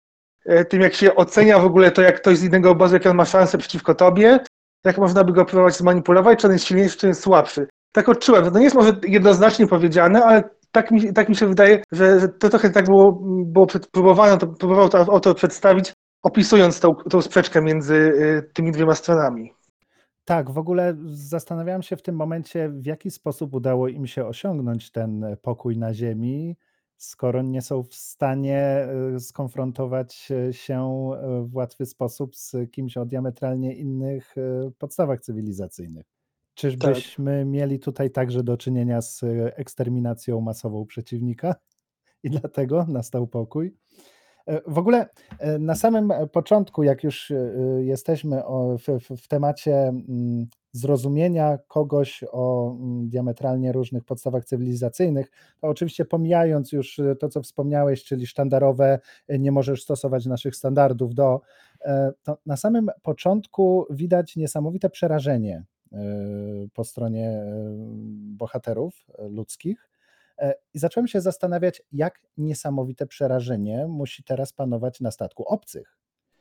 e, 0.45 0.65
tym, 0.65 0.81
jak 0.81 0.95
się 0.95 1.15
ocenia 1.15 1.59
w 1.59 1.65
ogóle 1.65 1.91
to, 1.91 2.03
jak 2.03 2.21
ktoś 2.21 2.39
z 2.39 2.45
innego 2.45 2.71
obozu, 2.71 2.95
jak 2.95 3.07
on 3.07 3.17
ma 3.17 3.25
szansę 3.25 3.59
przeciwko 3.59 3.95
tobie, 3.95 4.41
jak 4.85 4.99
można 4.99 5.25
by 5.25 5.33
go 5.33 5.45
próbować 5.45 5.77
zmanipulować, 5.77 6.41
czy 6.41 6.47
on 6.47 6.53
jest 6.53 6.65
silniejszy, 6.65 6.99
czy 6.99 7.07
jest 7.07 7.23
słabszy. 7.23 7.69
Tak 7.93 8.09
odczułem. 8.09 8.53
To 8.53 8.59
nie 8.59 8.65
jest 8.65 8.77
może 8.77 8.97
jednoznacznie 9.09 9.67
powiedziane, 9.67 10.25
ale 10.25 10.51
tak 10.73 10.91
mi, 10.91 11.13
tak 11.13 11.29
mi 11.29 11.37
się 11.37 11.47
wydaje, 11.47 11.83
że, 11.93 12.21
że 12.21 12.29
to 12.29 12.49
trochę 12.49 12.71
tak 12.71 12.87
było, 12.87 13.13
było 13.47 13.67
próbowano, 13.93 14.37
to, 14.37 14.47
próbował 14.47 15.21
to 15.21 15.35
przedstawić, 15.35 15.93
opisując 16.23 16.81
tą, 16.81 16.95
tą 16.95 17.23
sprzeczkę 17.23 17.63
między 17.63 17.95
y, 17.95 18.51
tymi 18.53 18.73
dwiema 18.73 18.95
stronami. 18.95 19.53
Tak, 20.25 20.51
w 20.51 20.59
ogóle 20.59 20.97
zastanawiałem 21.05 21.83
się 21.83 21.97
w 21.97 22.03
tym 22.03 22.17
momencie, 22.17 22.69
w 22.69 22.87
jaki 22.87 23.11
sposób 23.11 23.55
udało 23.55 23.89
im 23.89 24.07
się 24.07 24.27
osiągnąć 24.27 24.91
ten 24.91 25.37
pokój 25.43 25.79
na 25.79 25.95
Ziemi, 25.95 26.57
skoro 26.97 27.43
nie 27.43 27.63
są 27.63 27.83
w 27.83 27.95
stanie 27.95 28.89
y, 29.17 29.21
skonfrontować 29.21 30.33
się 30.51 31.11
y, 31.43 31.49
w 31.49 31.55
łatwy 31.57 31.87
sposób 31.87 32.37
z 32.37 32.57
kimś 32.71 32.97
o 32.97 33.05
diametralnie 33.05 33.75
innych 33.75 34.35
podstawach 34.79 35.21
cywilizacyjnych. 35.21 36.07
Czyżbyśmy 36.55 37.39
tak. 37.39 37.49
mieli 37.49 37.79
tutaj 37.79 38.11
także 38.11 38.43
do 38.43 38.57
czynienia 38.57 39.03
z 39.03 39.21
eksterminacją 39.57 40.41
masową 40.41 40.87
przeciwnika 40.87 41.55
i 42.23 42.31
dlatego 42.31 42.87
nastał 42.89 43.27
pokój? 43.27 43.77
E, 44.47 44.61
w 44.67 44.79
ogóle 44.79 45.07
e, 45.39 45.59
na 45.59 45.75
samym 45.75 46.13
początku, 46.33 46.83
jak 46.83 47.05
już 47.05 47.31
e, 47.31 47.37
jesteśmy 47.81 48.43
w, 48.79 49.17
w, 49.17 49.29
temacie 49.29 49.75
mm, 49.75 50.47
zrozumienia 50.73 51.59
kogoś 51.69 52.25
o 52.33 52.75
mm, 52.75 53.09
diametralnie 53.09 53.73
różnych 53.73 54.05
podstawach 54.05 54.45
cywilizacyjnych, 54.45 55.31
to 55.61 55.69
oczywiście 55.69 56.05
pomijając 56.05 56.73
już 56.73 57.01
to, 57.21 57.29
co 57.29 57.43
wspomniałeś, 57.43 58.05
czyli 58.05 58.27
sztandarowe, 58.27 58.99
nie 59.29 59.53
możesz 59.53 59.83
stosować 59.83 60.27
naszych 60.27 60.57
standardów 60.57 61.15
do, 61.15 61.41
to 62.23 62.39
na 62.47 62.57
samym 62.57 62.91
początku 63.03 63.87
widać 63.91 64.37
niesamowite 64.37 64.91
przerażenie 64.91 65.65
po 66.75 66.85
stronie 66.85 67.43
bohaterów 68.37 69.07
ludzkich 69.19 69.93
E, 70.39 70.55
I 70.75 70.79
zacząłem 70.79 71.09
się 71.09 71.21
zastanawiać, 71.21 71.83
jak 71.93 72.21
niesamowite 72.37 73.07
przerażenie 73.07 73.87
musi 73.87 74.25
teraz 74.25 74.53
panować 74.53 75.01
na 75.01 75.11
statku 75.11 75.45
obcych. 75.45 75.99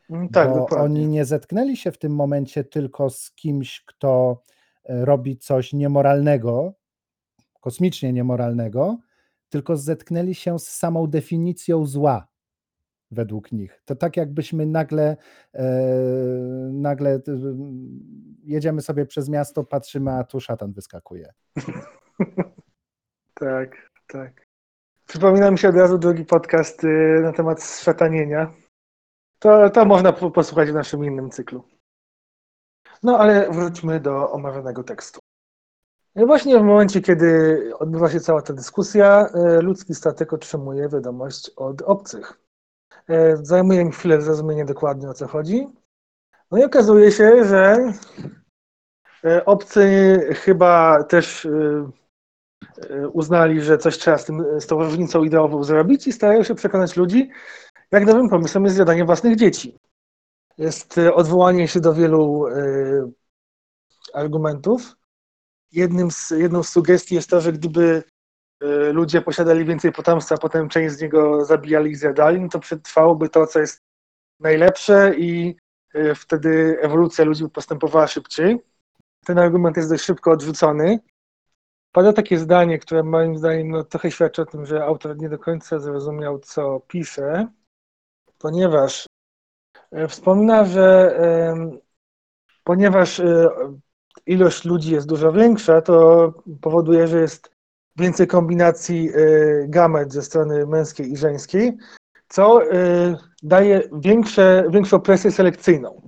Mm, 0.10 0.30
tak, 0.30 0.50
bo 0.50 0.56
dokładnie. 0.56 0.86
oni 0.86 1.08
nie 1.08 1.26
zetknęli 1.26 1.78
się 1.78 1.92
w 1.92 1.98
tym 1.98 2.16
momencie 2.16 2.64
tylko 2.64 3.10
z 3.10 3.32
kimś, 3.32 3.84
kto 3.86 4.42
e, 4.84 5.06
robi 5.06 5.38
coś 5.38 5.74
niemoralnego, 5.74 6.74
kosmicznie 7.60 8.14
niemoralnego, 8.14 8.98
tylko 9.50 9.78
zetknęli 9.78 10.36
się 10.36 10.60
z 10.60 10.68
samą 10.68 11.08
definicją 11.08 11.86
zła 11.86 12.28
według 13.12 13.52
nich. 13.52 13.82
To 13.86 13.96
tak 13.96 14.18
jakbyśmy 14.18 14.66
nagle, 14.66 15.18
e, 15.54 15.66
nagle 16.74 17.22
jedziemy 18.44 18.82
sobie 18.82 19.06
przez 19.06 19.30
miasto, 19.30 19.64
patrzymy, 19.64 20.12
a 20.12 20.24
tu 20.24 20.40
szatan 20.40 20.74
wyskakuje. 20.74 21.34
Tak, 23.34 23.90
tak. 24.08 24.48
Przypomina 25.08 25.52
mi 25.52 25.58
się 25.58 25.70
od 25.70 25.76
razu 25.76 25.98
drugi 25.98 26.26
podcast 26.26 26.84
y, 26.84 27.20
na 27.24 27.32
temat 27.32 27.64
szatanienia. 27.64 28.54
To, 29.40 29.70
to 29.70 29.86
można 29.86 30.14
posłuchać 30.14 30.72
w 30.72 30.74
naszym 30.74 31.06
innym 31.06 31.30
cyklu. 31.30 31.64
No 33.04 33.20
ale 33.20 33.52
wróćmy 33.52 34.00
do 34.00 34.32
omawianego 34.32 34.84
tekstu. 34.84 35.20
No 36.16 36.26
właśnie 36.26 36.60
w 36.60 36.64
momencie, 36.64 37.02
kiedy 37.02 37.60
odbywa 37.80 38.10
się 38.10 38.20
cała 38.20 38.42
ta 38.42 38.54
dyskusja, 38.54 39.28
e, 39.28 39.62
ludzki 39.62 39.96
statek 39.96 40.34
otrzymuje 40.34 40.90
wiadomość 40.90 41.52
od 41.56 41.82
obcych. 41.82 42.41
E, 43.10 43.38
zajmuje 43.38 43.86
mi 43.86 43.92
chwilę 43.92 44.22
zrozumienie 44.22 44.66
dokładnie 44.66 45.10
o 45.10 45.14
co 45.14 45.28
chodzi. 45.28 45.68
No 46.52 46.58
i 46.58 46.64
okazuje 46.64 47.12
się, 47.12 47.46
że 47.46 47.94
e, 49.26 49.46
obcy 49.46 50.20
chyba 50.34 51.04
też 51.04 51.48
uznali, 53.14 53.62
że 53.62 53.78
coś 53.78 53.98
trzeba 53.98 54.18
z, 54.18 54.26
tym, 54.26 54.46
z 54.60 54.68
tą 54.68 54.84
różnicą 54.84 55.24
ideową 55.24 55.64
zrobić 55.64 56.08
i 56.08 56.14
starają 56.14 56.44
się 56.44 56.56
przekonać 56.56 56.96
ludzi, 56.98 57.30
jak 57.92 58.06
dobrym 58.06 58.30
pomysłem 58.30 58.64
jest 58.64 58.76
zjadanie 58.76 59.06
własnych 59.06 59.36
dzieci. 59.36 59.78
Jest 60.58 60.96
odwołanie 61.14 61.68
się 61.68 61.80
do 61.80 61.94
wielu 61.94 62.46
argumentów, 64.14 64.96
jednym 65.72 66.12
z, 66.12 66.30
jedną 66.30 66.64
z 66.64 66.70
sugestii 66.70 67.16
jest 67.16 67.30
to, 67.30 67.42
że 67.42 67.54
gdyby 67.54 68.04
e, 68.04 68.04
ludzie 68.94 69.22
posiadali 69.22 69.66
więcej 69.66 69.92
potomstwa, 69.92 70.38
potem 70.38 70.70
część 70.70 70.96
z 70.96 71.02
niego 71.02 71.46
zabijali 71.46 71.92
i 71.92 71.96
zjadali, 71.96 72.42
no 72.42 72.50
to 72.50 72.60
przetrwałoby 72.60 73.30
to, 73.30 73.48
co 73.48 73.60
jest 73.60 73.84
najlepsze 74.40 75.14
i 75.18 75.56
e, 75.94 76.16
wtedy 76.16 76.78
ewolucja 76.82 77.26
ludzi 77.26 77.50
postępowała 77.50 78.08
szybciej. 78.08 78.60
Ten 79.26 79.40
argument 79.40 79.78
jest 79.78 79.90
dość 79.90 80.04
szybko 80.04 80.32
odrzucony. 80.32 81.00
Pada 81.92 82.14
takie 82.14 82.38
zdanie, 82.38 82.80
które 82.80 83.04
moim 83.04 83.38
zdaniem 83.38 83.70
no, 83.70 83.84
trochę 83.84 84.12
świadczy 84.12 84.42
o 84.42 84.46
tym, 84.46 84.66
że 84.66 84.86
autor 84.86 85.18
nie 85.18 85.30
do 85.30 85.40
końca 85.40 85.80
zrozumiał, 85.80 86.40
co 86.40 86.80
pisze, 86.88 87.48
ponieważ 88.38 89.06
e, 89.92 90.08
wspomina, 90.08 90.66
że 90.66 91.16
ponieważ 92.64 93.22
ilość 94.26 94.66
ludzi 94.66 94.92
jest 94.92 95.08
dużo 95.08 95.32
większa, 95.32 95.82
to 95.82 96.34
powoduje, 96.62 97.08
że 97.08 97.22
jest 97.22 97.52
więcej 97.96 98.28
kombinacji 98.28 99.10
y, 99.16 99.66
gamet 99.70 100.14
ze 100.14 100.22
strony 100.22 100.66
męskiej 100.66 101.12
i 101.12 101.18
żeńskiej, 101.18 101.78
co 102.28 102.64
y, 102.64 103.18
daje 103.44 103.82
większe, 103.94 104.64
większą 104.70 105.00
presję 105.00 105.32
selekcyjną. 105.32 106.02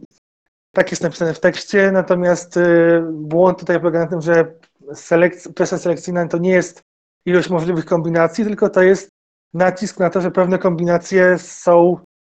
Tak 0.71 0.91
jest 0.91 1.03
napisane 1.03 1.33
w 1.33 1.39
tekście, 1.39 1.91
natomiast 1.91 2.57
y, 2.57 3.03
błąd 3.11 3.59
tutaj 3.59 3.79
polega 3.79 3.99
na 3.99 4.07
tym, 4.07 4.21
że 4.21 4.53
selek 4.93 5.33
presja 5.55 5.77
selekcyjna 5.77 6.27
to 6.27 6.37
nie 6.37 6.51
jest 6.51 6.81
ilość 7.25 7.49
możliwych 7.49 7.85
kombinacji, 7.85 8.45
tylko 8.45 8.69
to 8.69 8.83
jest 8.83 9.09
nacisk 9.53 9.99
na 9.99 10.09
to, 10.09 10.21
że 10.21 10.31
pewne 10.31 10.59
kombinacje 10.59 11.37
są, 11.37 11.97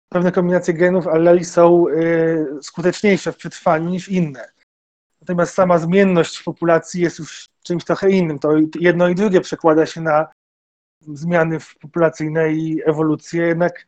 pewne 0.09 0.31
kombinacje 0.31 0.73
genów 0.73 1.07
alleli 1.07 1.45
są 1.45 1.85
skuteczniejsze 2.61 3.31
w 3.31 3.37
przetrwaniu 3.37 3.89
niż 3.89 4.09
inne. 4.09 4.54
Natomiast 5.25 5.53
sama 5.53 5.77
zmienność 5.77 6.37
w 6.37 6.43
populacji 6.43 7.01
jest 7.01 7.19
już 7.19 7.49
czymś 7.63 7.83
trochę 7.83 8.11
innym. 8.11 8.39
To 8.39 8.53
jedno 8.79 9.09
i 9.09 9.15
drugie 9.15 9.41
przekłada 9.41 9.85
się 9.85 10.01
na 10.01 10.27
zmiany 11.07 11.57
populacyjne 11.81 12.53
i 12.53 12.81
ewolucję, 12.85 13.43
jednak 13.43 13.87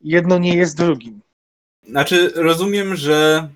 jedno 0.00 0.38
nie 0.38 0.56
jest 0.56 0.76
drugim. 0.76 1.20
Znaczy, 1.88 2.32
rozumiem, 2.34 2.96
że. 2.96 3.48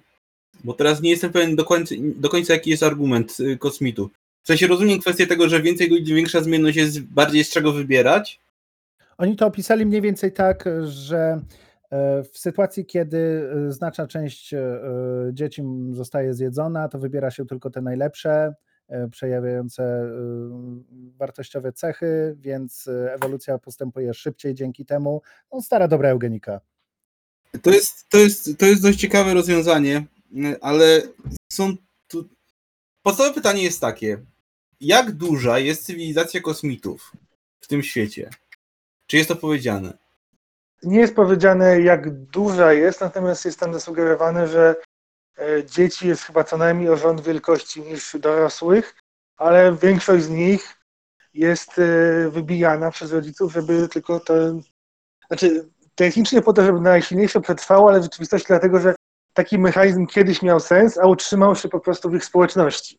Bo 0.65 0.73
teraz 0.75 1.03
nie 1.03 1.11
jestem 1.11 1.33
pewien 1.33 1.57
do 1.57 1.65
końca, 1.65 1.95
do 1.99 2.29
końca 2.29 2.53
jaki 2.53 2.71
jest 2.71 2.83
argument 2.83 3.41
y, 3.41 3.59
kosmitu. 3.59 4.11
W 4.43 4.47
sensie 4.47 4.67
rozumiem 4.67 5.01
kwestię 5.01 5.27
tego, 5.27 5.49
że 5.49 5.63
więcej 5.63 5.89
ludzi, 5.89 6.15
większa 6.15 6.41
zmienność 6.41 6.77
jest 6.77 7.01
bardziej 7.01 7.45
z 7.45 7.51
czego 7.51 7.73
wybierać. 7.73 8.41
Oni 9.19 9.37
to 9.37 9.47
opisali 9.47 9.87
mniej 9.87 10.01
więcej 10.01 10.33
tak, 10.33 10.65
że 10.85 11.41
w 12.33 12.39
sytuacji, 12.39 12.87
kiedy 12.87 13.51
e, 13.69 13.73
znaczna 13.73 14.07
część 14.07 14.55
e, 14.55 14.81
dzieci 15.33 15.63
zostaje 15.93 16.35
zjedzona, 16.35 16.89
to 16.89 16.99
wybiera 16.99 17.31
się 17.31 17.47
tylko 17.47 17.71
te 17.71 17.83
najlepsze, 17.83 18.55
przejawiające 19.11 20.11
wartościowe 21.17 21.73
cechy, 21.73 22.37
więc 22.39 22.89
ewolucja 23.15 23.59
postępuje 23.59 24.15
szybciej 24.15 24.55
dzięki 24.55 24.87
temu. 24.87 25.23
No, 25.53 25.63
stara 25.63 25.89
dobra 25.89 26.09
eugenika. 26.09 26.61
To 27.63 27.71
jest, 27.71 28.09
to, 28.09 28.19
jest, 28.19 28.59
to 28.59 28.67
jest 28.67 28.83
dość 28.83 29.01
ciekawe 29.01 29.35
rozwiązanie, 29.35 30.07
ale 30.61 31.03
są 31.53 31.77
tu. 32.09 32.29
Podstawowe 33.03 33.35
pytanie 33.35 33.63
jest 33.63 33.81
takie: 33.81 34.19
jak 34.81 35.13
duża 35.13 35.59
jest 35.59 35.85
cywilizacja 35.85 36.41
kosmitów 36.41 37.13
w 37.61 37.67
tym 37.67 37.83
świecie? 37.83 38.31
Czy 39.07 39.17
jest 39.17 39.29
to 39.29 39.37
powiedziane? 39.37 39.99
Nie 40.83 41.01
jest 41.01 41.15
powiedziane, 41.15 41.81
jak 41.81 42.11
duża 42.11 42.73
jest, 42.73 43.01
natomiast 43.01 43.45
jest 43.45 43.61
tam 43.61 43.73
zasugerowane, 43.73 44.49
że 44.49 44.75
e, 45.39 45.65
dzieci 45.65 46.09
jest 46.09 46.23
chyba 46.23 46.45
co 46.45 46.57
najmniej 46.57 46.89
o 46.89 46.97
rząd 46.97 47.21
wielkości 47.21 47.83
niż 47.83 48.17
dorosłych, 48.19 48.95
ale 49.37 49.77
większość 49.77 50.25
z 50.25 50.31
nich 50.31 50.77
jest 51.35 51.79
e, 51.79 52.29
wybijana 52.31 52.91
przez 52.91 53.13
rodziców, 53.13 53.53
żeby 53.53 53.89
tylko 53.89 54.21
ten. 54.21 54.63
Znaczy, 55.27 55.69
technicznie 55.95 56.43
po 56.43 56.53
to, 56.53 56.65
żeby 56.65 56.81
najsilniejsze 56.81 57.41
przetrwało, 57.41 57.89
ale 57.89 58.01
w 58.01 58.03
rzeczywistości 58.03 58.47
dlatego, 58.49 58.81
że 58.81 58.95
taki 59.35 59.59
mechanizm 59.59 60.07
kiedyś 60.07 60.43
miał 60.43 60.61
sens, 60.61 60.99
a 60.99 61.07
utrzymał 61.07 61.57
się 61.57 61.69
po 61.69 61.81
prostu 61.81 62.11
w 62.11 62.15
ich 62.15 62.25
społeczności. 62.25 62.99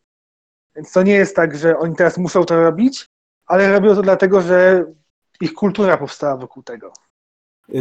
Więc 0.76 0.92
to 0.92 1.02
nie 1.02 1.14
jest 1.14 1.36
tak, 1.36 1.56
że 1.56 1.78
oni 1.78 1.96
teraz 1.96 2.18
muszą 2.18 2.44
to 2.44 2.60
robić, 2.60 3.06
ale 3.46 3.72
robią 3.72 3.94
to 3.94 4.02
dlatego, 4.02 4.40
że 4.40 4.84
ich 5.40 5.54
kultura 5.54 5.96
powstała 5.96 6.36
wokół 6.36 6.62
tego 6.62 6.92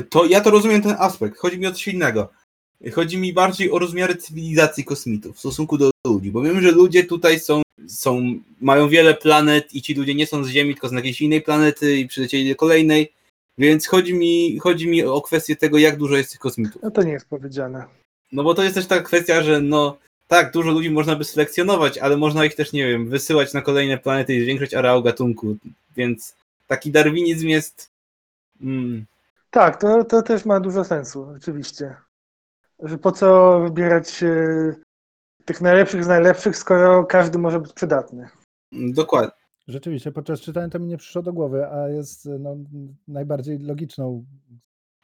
to 0.09 0.25
ja 0.25 0.41
to 0.41 0.51
rozumiem 0.51 0.82
ten 0.82 0.95
aspekt. 0.99 1.38
Chodzi 1.38 1.59
mi 1.59 1.67
o 1.67 1.71
coś 1.71 1.88
innego. 1.88 2.29
Chodzi 2.93 3.17
mi 3.17 3.34
bardziej 3.34 3.71
o 3.71 3.79
rozmiary 3.79 4.15
cywilizacji 4.15 4.84
kosmitów 4.84 5.36
w 5.36 5.39
stosunku 5.39 5.77
do 5.77 5.91
ludzi, 6.07 6.32
bo 6.32 6.41
wiem, 6.41 6.61
że 6.61 6.71
ludzie 6.71 7.03
tutaj 7.03 7.39
są, 7.39 7.61
są 7.88 8.21
mają 8.61 8.89
wiele 8.89 9.13
planet 9.13 9.75
i 9.75 9.82
ci 9.82 9.93
ludzie 9.93 10.15
nie 10.15 10.27
są 10.27 10.43
z 10.43 10.49
Ziemi, 10.49 10.73
tylko 10.73 10.89
z 10.89 10.91
jakiejś 10.91 11.21
innej 11.21 11.41
planety 11.41 11.97
i 11.97 12.07
przylecieli 12.07 12.49
do 12.49 12.55
kolejnej, 12.55 13.11
więc 13.57 13.88
chodzi 13.88 14.13
mi, 14.13 14.59
chodzi 14.59 14.88
mi 14.88 15.03
o 15.03 15.21
kwestię 15.21 15.55
tego, 15.55 15.77
jak 15.77 15.97
dużo 15.97 16.17
jest 16.17 16.32
tych 16.32 16.39
kosmitów. 16.39 16.82
No 16.82 16.91
to 16.91 17.03
nie 17.03 17.11
jest 17.11 17.29
powiedziane. 17.29 17.86
No 18.32 18.43
bo 18.43 18.53
to 18.53 18.63
jest 18.63 18.75
też 18.75 18.88
taka 18.88 19.03
kwestia, 19.03 19.43
że 19.43 19.61
no 19.61 19.97
tak, 20.27 20.51
dużo 20.51 20.71
ludzi 20.71 20.89
można 20.89 21.15
by 21.15 21.23
selekcjonować, 21.23 21.97
ale 21.97 22.17
można 22.17 22.45
ich 22.45 22.55
też, 22.55 22.73
nie 22.73 22.88
wiem, 22.88 23.09
wysyłać 23.09 23.53
na 23.53 23.61
kolejne 23.61 23.97
planety 23.97 24.36
i 24.36 24.41
zwiększyć 24.41 24.73
areał 24.73 25.03
gatunku, 25.03 25.57
więc 25.97 26.36
taki 26.67 26.91
darwinizm 26.91 27.47
jest... 27.47 27.89
Mm, 28.61 29.05
tak, 29.52 29.82
to, 29.82 30.04
to 30.04 30.22
też 30.22 30.45
ma 30.45 30.60
dużo 30.60 30.84
sensu, 30.84 31.34
oczywiście. 31.38 31.95
Że 32.80 32.97
po 32.97 33.12
co 33.12 33.60
wybierać 33.60 34.24
e, 34.24 34.76
tych 35.45 35.62
najlepszych 35.62 36.04
z 36.04 36.08
najlepszych, 36.08 36.58
skoro 36.58 37.06
każdy 37.06 37.38
może 37.38 37.60
być 37.60 37.74
przydatny. 37.74 38.30
Dokładnie. 38.72 39.32
Rzeczywiście, 39.68 40.12
podczas 40.12 40.41
czytania 40.41 40.70
to 40.70 40.80
mi 40.80 40.88
nie 40.88 40.97
przyszło 40.97 41.22
do 41.22 41.34
głowy, 41.34 41.68
a 41.68 41.89
jest 41.89 42.26
no, 42.39 42.56
najbardziej 43.08 43.60
logiczną. 43.60 44.26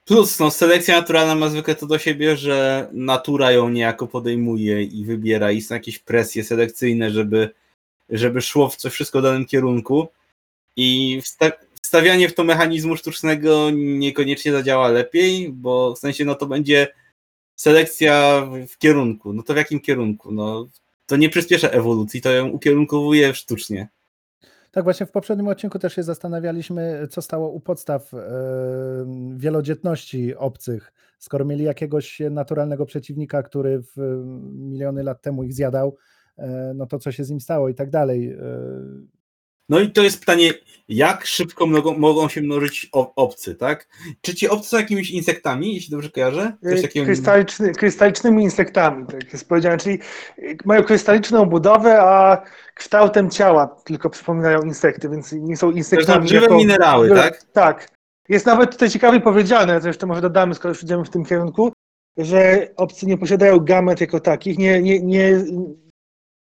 Plus, 0.05 0.39
no, 0.39 0.51
selekcja 0.51 0.95
naturalna 0.99 1.35
ma 1.35 1.49
zwykle 1.49 1.75
to 1.75 1.87
do 1.87 1.97
siebie, 1.97 2.37
że 2.37 2.87
natura 2.91 3.51
ją 3.51 3.69
niejako 3.69 4.07
podejmuje 4.07 4.83
i 4.83 5.05
wybiera 5.05 5.51
i 5.51 5.61
są 5.61 5.75
jakieś 5.75 5.99
presje 5.99 6.43
selekcyjne, 6.43 7.11
żeby, 7.11 7.49
żeby 8.09 8.41
szło 8.41 8.69
w 8.69 8.75
coś 8.75 8.93
wszystko 8.93 9.19
w 9.19 9.23
danym 9.23 9.45
kierunku. 9.45 10.07
I 10.75 11.21
wstawianie 11.87 12.29
w 12.29 12.33
to 12.33 12.43
mechanizmu 12.43 12.95
sztucznego 12.97 13.69
niekoniecznie 13.73 14.51
zadziała 14.51 14.87
lepiej, 14.87 15.49
bo 15.53 15.95
w 15.95 15.99
sensie 15.99 16.25
no 16.25 16.35
to 16.35 16.45
będzie 16.45 16.87
selekcja 17.55 18.43
w 18.67 18.77
kierunku. 18.77 19.33
No 19.33 19.43
to 19.43 19.53
w 19.53 19.57
jakim 19.57 19.79
kierunku? 19.79 20.31
No 20.31 20.67
to 21.05 21.17
nie 21.17 21.29
przyspiesza 21.29 21.69
ewolucji, 21.69 22.21
to 22.21 22.31
ją 22.31 22.49
ukierunkowuje 22.49 23.33
sztucznie. 23.33 23.87
Tak, 24.71 24.83
właśnie 24.83 25.05
w 25.05 25.11
poprzednim 25.11 25.47
odcinku 25.47 25.79
też 25.79 25.95
się 25.95 26.03
zastanawialiśmy, 26.03 27.07
co 27.09 27.21
stało 27.21 27.49
u 27.49 27.59
podstaw 27.59 28.13
yy, 28.13 28.19
wielodzietności 29.37 30.35
obcych. 30.35 30.93
Skoro 31.19 31.45
mieli 31.45 31.63
jakiegoś 31.63 32.21
naturalnego 32.31 32.85
przeciwnika, 32.85 33.43
który 33.43 33.81
w, 33.81 34.23
miliony 34.53 35.03
lat 35.03 35.21
temu 35.21 35.43
ich 35.43 35.53
zjadał, 35.53 35.97
yy, 36.37 36.45
no 36.75 36.85
to 36.85 36.99
co 36.99 37.11
się 37.11 37.23
z 37.23 37.29
nim 37.29 37.41
stało 37.41 37.69
i 37.69 37.75
tak 37.75 37.89
dalej. 37.89 38.23
Yy, 38.23 39.16
no 39.69 39.79
i 39.79 39.91
to 39.91 40.03
jest 40.03 40.19
pytanie, 40.19 40.53
jak 40.89 41.25
szybko 41.25 41.65
mogą, 41.65 41.97
mogą 41.97 42.29
się 42.29 42.41
mnożyć 42.41 42.89
obcy, 43.15 43.55
tak? 43.55 43.87
Czy 44.21 44.35
ci 44.35 44.49
obcy 44.49 44.69
są 44.69 44.77
jakimiś 44.77 45.11
insektami, 45.11 45.75
jeśli 45.75 45.91
dobrze 45.91 46.09
kojarzę? 46.09 46.53
Takim... 46.81 47.05
Krystaliczny, 47.05 47.71
krystalicznymi 47.71 48.43
insektami, 48.43 49.05
tak 49.07 49.33
jest 49.33 49.49
powiedziane, 49.49 49.77
czyli 49.77 49.99
mają 50.65 50.83
krystaliczną 50.83 51.45
budowę, 51.45 52.01
a 52.01 52.43
kształtem 52.75 53.29
ciała 53.29 53.67
tylko 53.67 54.09
przypominają 54.09 54.61
insekty, 54.61 55.09
więc 55.09 55.31
nie 55.31 55.57
są 55.57 55.71
insektami. 55.71 56.27
To 56.27 56.33
żywe 56.33 56.41
jako... 56.41 56.57
minerały, 56.57 57.09
tak? 57.09 57.43
Tak. 57.43 57.97
Jest 58.29 58.45
nawet 58.45 58.71
tutaj 58.71 58.89
ciekawie 58.89 59.19
powiedziane, 59.19 59.81
zresztą 59.81 60.07
może 60.07 60.21
dodamy, 60.21 60.55
skoro 60.55 60.69
już 60.69 60.83
idziemy 60.83 61.05
w 61.05 61.09
tym 61.09 61.25
kierunku, 61.25 61.71
że 62.17 62.67
obcy 62.75 63.05
nie 63.05 63.17
posiadają 63.17 63.59
gamet 63.59 64.01
jako 64.01 64.19
takich, 64.19 64.57
nie, 64.57 64.81
nie, 64.81 64.99
nie, 64.99 65.45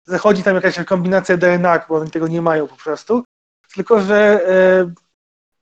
zachodzi 0.05 0.43
tam 0.43 0.55
jakaś 0.55 0.85
kombinacja 0.85 1.37
DNA, 1.37 1.85
bo 1.89 1.95
oni 1.95 2.11
tego 2.11 2.29
nie 2.29 2.43
mają 2.43 2.67
po 2.67 2.77
prostu, 2.77 3.25
tylko 3.75 4.01
że 4.01 4.49
e, 4.49 4.93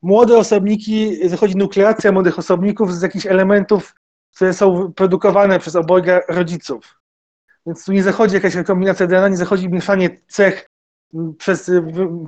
młode 0.03 0.39
osobniki, 0.39 1.29
zachodzi 1.29 1.57
nukleacja 1.57 2.13
młodych 2.13 2.39
osobników 2.39 2.95
z 2.95 3.03
jakichś 3.03 3.27
elementów 3.27 3.95
które 4.35 4.55
są 4.55 4.93
produkowane 4.93 5.59
przez 5.59 5.77
obojga 5.77 6.21
rodziców. 6.29 7.01
Więc 7.67 7.85
tu 7.85 7.93
nie 7.93 8.03
zachodzi 8.03 8.35
jakaś 8.35 8.55
rekombinacja 8.55 9.07
DNA, 9.07 9.29
nie 9.29 9.37
zachodzi 9.37 9.69
mieszanie 9.69 10.21
cech 10.29 10.69
przez, 11.39 11.71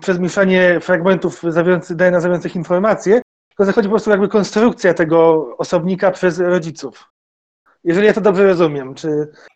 przez 0.01 0.19
mieszanie 0.19 0.81
fragmentów 0.81 1.43
zawierających 1.49 1.97
DNA 1.97 2.21
zawierających 2.21 2.57
informacje, 2.57 3.23
tylko 3.49 3.65
zachodzi 3.65 3.89
po 3.89 3.93
prostu 3.93 4.11
jakby 4.11 4.29
konstrukcja 4.29 4.95
tego 4.95 5.49
osobnika 5.59 6.11
przez 6.11 6.39
rodziców. 6.39 7.11
Jeżeli 7.85 8.07
ja 8.07 8.12
to 8.12 8.21
dobrze 8.21 8.47
rozumiem, 8.47 8.95
czy... 8.95 9.09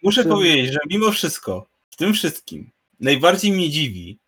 Muszę 0.03 0.23
czy... 0.23 0.29
powiedzieć, 0.29 0.73
że 0.73 0.79
mimo 0.91 1.11
wszystko, 1.11 1.67
tym 1.99 2.15
wszystkim, 2.15 2.71
najbardziej 3.01 3.53
mnie 3.53 3.71
dziwi, 3.71 4.19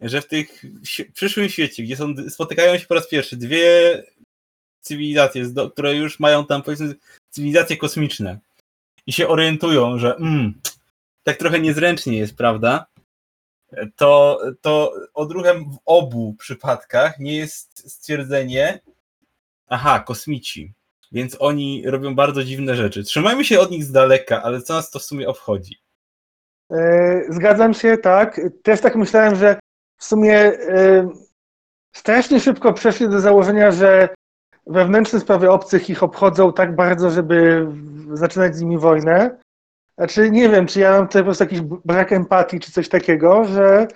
że 0.00 0.20
w 0.20 0.26
tych 0.26 0.64
w 1.10 1.12
przyszłym 1.12 1.48
świecie, 1.48 1.82
gdzie 1.82 1.96
są, 1.96 2.14
spotykają 2.28 2.78
się 2.78 2.86
po 2.86 2.94
raz 2.94 3.08
pierwszy 3.08 3.36
dwie 3.36 4.02
cywilizacje, 4.80 5.44
które 5.72 5.94
już 5.94 6.20
mają 6.20 6.46
tam 6.46 6.62
powiedzmy 6.62 6.94
cywilizacje 7.30 7.76
kosmiczne 7.76 8.38
i 9.06 9.12
się 9.12 9.28
orientują, 9.28 9.98
że 9.98 10.16
mm, 10.16 10.60
tak 11.22 11.36
trochę 11.36 11.60
niezręcznie 11.60 12.18
jest, 12.18 12.36
prawda? 12.36 12.86
To, 13.96 14.40
to 14.60 14.92
odruchem 15.14 15.64
w 15.64 15.78
obu 15.84 16.34
przypadkach 16.38 17.18
nie 17.18 17.36
jest 17.36 17.90
stwierdzenie, 17.90 18.80
aha, 19.68 20.00
kosmici, 20.00 20.72
więc 21.12 21.36
oni 21.38 21.82
robią 21.86 22.14
bardzo 22.14 22.44
dziwne 22.44 22.76
rzeczy. 22.76 23.04
Trzymajmy 23.04 23.44
się 23.44 23.60
od 23.60 23.70
nich 23.70 23.84
z 23.84 23.92
daleka, 23.92 24.42
ale 24.42 24.62
co 24.62 24.74
nas 24.74 24.90
to 24.90 24.98
w 24.98 25.04
sumie 25.04 25.28
obchodzi? 25.28 25.78
E, 26.70 27.22
zgadzam 27.28 27.74
się, 27.74 27.98
tak. 27.98 28.40
Też 28.62 28.80
tak 28.80 28.96
myślałem, 28.96 29.34
że 29.34 29.58
w 29.96 30.04
sumie 30.04 30.38
e, 30.38 31.08
strasznie 31.96 32.40
szybko 32.40 32.72
przeszli 32.72 33.08
do 33.08 33.20
założenia, 33.20 33.70
że 33.70 34.08
wewnętrzne 34.66 35.20
sprawy 35.20 35.50
obcych 35.50 35.90
ich 35.90 36.02
obchodzą 36.02 36.52
tak 36.52 36.76
bardzo, 36.76 37.10
żeby 37.10 37.66
zaczynać 38.12 38.56
z 38.56 38.60
nimi 38.60 38.78
wojnę. 38.78 39.38
Znaczy, 39.98 40.30
nie 40.30 40.48
wiem, 40.48 40.66
czy 40.66 40.80
ja 40.80 40.90
mam 40.90 41.06
tutaj 41.06 41.22
po 41.22 41.24
prostu 41.24 41.44
jakiś 41.44 41.60
brak 41.60 42.12
empatii, 42.12 42.60
czy 42.60 42.72
coś 42.72 42.88
takiego, 42.88 43.44
że 43.44 43.88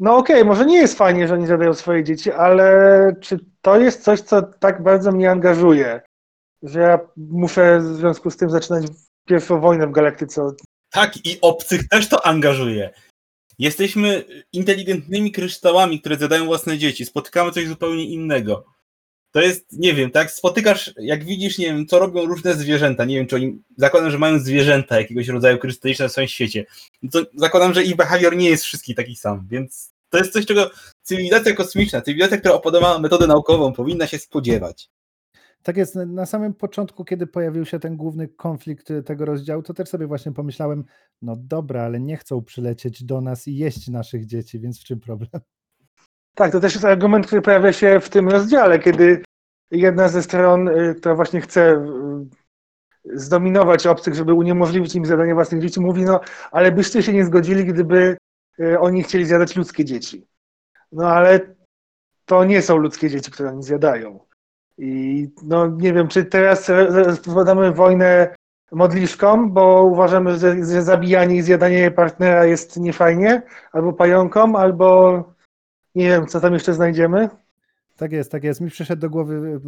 no 0.00 0.16
okej, 0.16 0.36
okay, 0.36 0.48
może 0.48 0.66
nie 0.66 0.76
jest 0.76 0.98
fajnie, 0.98 1.28
że 1.28 1.34
oni 1.34 1.46
zadają 1.46 1.74
swoje 1.74 2.04
dzieci, 2.04 2.32
ale 2.32 3.16
czy 3.20 3.38
to 3.62 3.78
jest 3.78 4.02
coś, 4.02 4.20
co 4.20 4.42
tak 4.42 4.82
bardzo 4.82 5.12
mnie 5.12 5.30
angażuje, 5.30 6.00
że 6.62 6.80
ja 6.80 6.98
muszę 7.16 7.78
w 7.78 7.82
związku 7.82 8.30
z 8.30 8.36
tym 8.36 8.50
zaczynać 8.50 8.84
pierwszą 9.26 9.60
wojnę 9.60 9.86
w 9.86 9.92
galaktyce? 9.92 10.50
Tak, 10.90 11.26
i 11.26 11.38
obcych 11.40 11.88
też 11.88 12.08
to 12.08 12.26
angażuje. 12.26 12.90
Jesteśmy 13.58 14.24
inteligentnymi 14.52 15.32
kryształami, 15.32 16.00
które 16.00 16.16
zadają 16.16 16.44
własne 16.46 16.78
dzieci. 16.78 17.06
Spotykamy 17.06 17.52
coś 17.52 17.66
zupełnie 17.66 18.04
innego 18.04 18.64
to 19.32 19.40
jest, 19.40 19.72
nie 19.72 19.94
wiem, 19.94 20.10
tak, 20.10 20.30
spotykasz, 20.30 20.94
jak 20.96 21.24
widzisz, 21.24 21.58
nie 21.58 21.66
wiem, 21.66 21.86
co 21.86 21.98
robią 21.98 22.26
różne 22.26 22.54
zwierzęta, 22.54 23.04
nie 23.04 23.16
wiem, 23.16 23.26
czy 23.26 23.36
oni, 23.36 23.62
zakładam, 23.76 24.10
że 24.10 24.18
mają 24.18 24.38
zwierzęta 24.38 25.00
jakiegoś 25.00 25.28
rodzaju 25.28 25.58
krystaliczne 25.58 26.08
w 26.08 26.12
swoim 26.12 26.28
świecie, 26.28 26.66
to 27.12 27.22
zakładam, 27.34 27.74
że 27.74 27.84
ich 27.84 27.96
behawior 27.96 28.36
nie 28.36 28.50
jest 28.50 28.64
wszystkich 28.64 28.96
taki 28.96 29.16
sam, 29.16 29.46
więc 29.50 29.92
to 30.08 30.18
jest 30.18 30.32
coś, 30.32 30.46
czego 30.46 30.70
cywilizacja 31.02 31.54
kosmiczna, 31.54 32.00
cywilizacja, 32.00 32.36
która 32.38 32.54
opodobała 32.54 32.98
metodę 32.98 33.26
naukową, 33.26 33.72
powinna 33.72 34.06
się 34.06 34.18
spodziewać. 34.18 34.88
Tak 35.62 35.76
jest, 35.76 35.94
na 35.94 36.26
samym 36.26 36.54
początku, 36.54 37.04
kiedy 37.04 37.26
pojawił 37.26 37.64
się 37.64 37.78
ten 37.78 37.96
główny 37.96 38.28
konflikt 38.28 38.88
tego 39.04 39.24
rozdziału, 39.24 39.62
to 39.62 39.74
też 39.74 39.88
sobie 39.88 40.06
właśnie 40.06 40.32
pomyślałem, 40.32 40.84
no 41.22 41.36
dobra, 41.36 41.82
ale 41.82 42.00
nie 42.00 42.16
chcą 42.16 42.42
przylecieć 42.42 43.04
do 43.04 43.20
nas 43.20 43.48
i 43.48 43.56
jeść 43.56 43.88
naszych 43.88 44.26
dzieci, 44.26 44.60
więc 44.60 44.80
w 44.80 44.84
czym 44.84 45.00
problem? 45.00 45.30
Tak, 46.34 46.52
to 46.52 46.60
też 46.60 46.74
jest 46.74 46.84
argument, 46.84 47.26
który 47.26 47.42
pojawia 47.42 47.72
się 47.72 48.00
w 48.00 48.08
tym 48.08 48.28
rozdziale, 48.28 48.78
kiedy 48.78 49.22
jedna 49.70 50.08
ze 50.08 50.22
stron, 50.22 50.68
y, 50.68 50.94
która 50.94 51.14
właśnie 51.14 51.40
chce 51.40 51.72
y, 51.72 53.18
zdominować 53.18 53.86
obcych, 53.86 54.14
żeby 54.14 54.34
uniemożliwić 54.34 54.94
im 54.94 55.06
zadanie 55.06 55.34
własnych 55.34 55.62
dzieci, 55.62 55.80
mówi, 55.80 56.02
no 56.02 56.20
ale 56.50 56.72
byście 56.72 57.02
się 57.02 57.12
nie 57.12 57.24
zgodzili, 57.24 57.64
gdyby 57.64 58.16
oni 58.78 59.02
chcieli 59.02 59.26
zjadać 59.26 59.56
ludzkie 59.56 59.84
dzieci. 59.84 60.26
No 60.92 61.08
ale 61.08 61.54
to 62.24 62.44
nie 62.44 62.62
są 62.62 62.76
ludzkie 62.76 63.10
dzieci, 63.10 63.30
które 63.30 63.48
oni 63.48 63.62
zjadają. 63.62 64.29
I 64.80 65.28
no 65.42 65.66
nie 65.66 65.92
wiem, 65.92 66.08
czy 66.08 66.24
teraz 66.24 66.68
rozpowiadamy 66.88 67.72
wojnę 67.72 68.34
modliszkom, 68.72 69.52
bo 69.52 69.84
uważamy, 69.84 70.38
że 70.38 70.64
zabijanie 70.82 71.36
i 71.36 71.42
zjadanie 71.42 71.90
partnera 71.90 72.44
jest 72.44 72.76
niefajnie, 72.76 73.42
albo 73.72 73.92
pająkom, 73.92 74.56
albo 74.56 75.24
nie 75.94 76.08
wiem, 76.08 76.26
co 76.26 76.40
tam 76.40 76.54
jeszcze 76.54 76.74
znajdziemy. 76.74 77.28
Tak 77.96 78.12
jest, 78.12 78.32
tak 78.32 78.44
jest. 78.44 78.60
Mi 78.60 78.70
przyszedł 78.70 79.02
do 79.02 79.10
głowy 79.10 79.34
mm, 79.34 79.60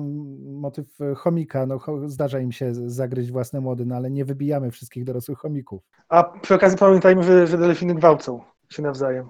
motyw 0.60 1.00
e, 1.00 1.14
chomika. 1.14 1.66
No, 1.66 1.80
zdarza 2.06 2.40
im 2.40 2.52
się 2.52 2.74
zagryźć 2.74 3.30
własne 3.30 3.60
młody, 3.60 3.86
no 3.86 3.96
ale 3.96 4.10
nie 4.10 4.24
wybijamy 4.24 4.70
wszystkich 4.70 5.04
dorosłych 5.04 5.38
chomików. 5.38 5.82
A 6.08 6.24
przy 6.24 6.54
okazji 6.54 6.78
pamiętajmy, 6.78 7.22
że, 7.22 7.46
że 7.46 7.58
delfiny 7.58 7.94
gwałcą 7.94 8.40
się 8.68 8.82
nawzajem. 8.82 9.28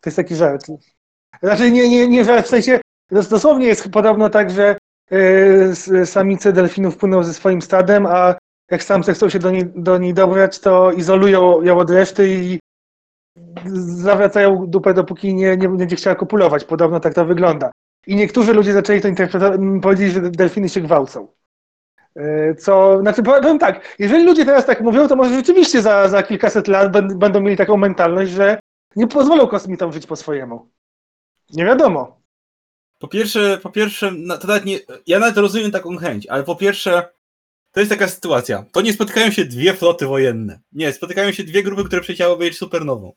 To 0.00 0.10
jest 0.10 0.16
taki 0.16 0.34
żart. 0.34 0.66
Znaczy 1.42 1.70
nie, 1.70 1.88
nie, 1.88 2.08
nie 2.08 2.24
żart, 2.24 2.46
w 2.46 2.50
sensie 2.50 2.80
dosłownie 3.10 3.66
jest 3.66 3.90
podobno 3.90 4.30
tak, 4.30 4.50
że 4.50 4.78
samice 6.04 6.52
delfinów 6.52 6.96
płyną 6.96 7.22
ze 7.22 7.34
swoim 7.34 7.62
stadem, 7.62 8.06
a 8.06 8.34
jak 8.70 8.82
samce 8.82 9.14
chcą 9.14 9.28
się 9.28 9.38
do 9.38 9.50
niej, 9.50 9.64
do 9.76 9.98
niej 9.98 10.14
dobrać, 10.14 10.58
to 10.58 10.92
izolują 10.92 11.62
ją 11.62 11.78
od 11.78 11.90
reszty 11.90 12.28
i 12.28 12.58
zawracają 13.74 14.66
dupę, 14.66 14.94
dopóki 14.94 15.34
nie, 15.34 15.56
nie 15.56 15.68
będzie 15.68 15.96
chciała 15.96 16.16
kopulować. 16.16 16.64
Podobno 16.64 17.00
tak 17.00 17.14
to 17.14 17.24
wygląda. 17.24 17.70
I 18.06 18.16
niektórzy 18.16 18.52
ludzie 18.52 18.72
zaczęli 18.72 19.00
to 19.00 19.08
interpretować, 19.08 19.60
powiedzieć, 19.82 20.12
że 20.12 20.20
delfiny 20.20 20.68
się 20.68 20.80
gwałcą. 20.80 21.28
E, 22.16 22.54
co, 22.54 23.00
znaczy 23.00 23.22
powiem 23.22 23.58
tak, 23.58 23.96
jeżeli 23.98 24.24
ludzie 24.24 24.44
teraz 24.44 24.66
tak 24.66 24.80
mówią, 24.80 25.08
to 25.08 25.16
może 25.16 25.34
rzeczywiście 25.34 25.82
za, 25.82 26.08
za 26.08 26.22
kilkaset 26.22 26.68
lat 26.68 27.16
będą 27.18 27.40
mieli 27.40 27.56
taką 27.56 27.76
mentalność, 27.76 28.30
że 28.30 28.58
nie 28.96 29.06
pozwolą 29.06 29.46
kosmitom 29.46 29.92
żyć 29.92 30.06
po 30.06 30.16
swojemu. 30.16 30.68
Nie 31.50 31.64
wiadomo. 31.64 32.17
Po 32.98 33.08
pierwsze, 33.08 33.58
po 33.62 33.70
pierwsze, 33.70 34.12
to 34.40 34.46
nawet 34.46 34.64
nie, 34.64 34.80
ja 35.06 35.18
nawet 35.18 35.36
rozumiem 35.36 35.70
taką 35.70 35.96
chęć, 35.96 36.26
ale 36.26 36.44
po 36.44 36.56
pierwsze, 36.56 37.08
to 37.72 37.80
jest 37.80 37.90
taka 37.90 38.08
sytuacja. 38.08 38.64
To 38.72 38.80
nie 38.80 38.92
spotykają 38.92 39.30
się 39.30 39.44
dwie 39.44 39.74
floty 39.74 40.06
wojenne. 40.06 40.60
Nie, 40.72 40.92
spotykają 40.92 41.32
się 41.32 41.44
dwie 41.44 41.62
grupy, 41.62 41.84
które 41.84 42.02
przecięły 42.02 42.36
być 42.36 42.58
supernową. 42.58 43.12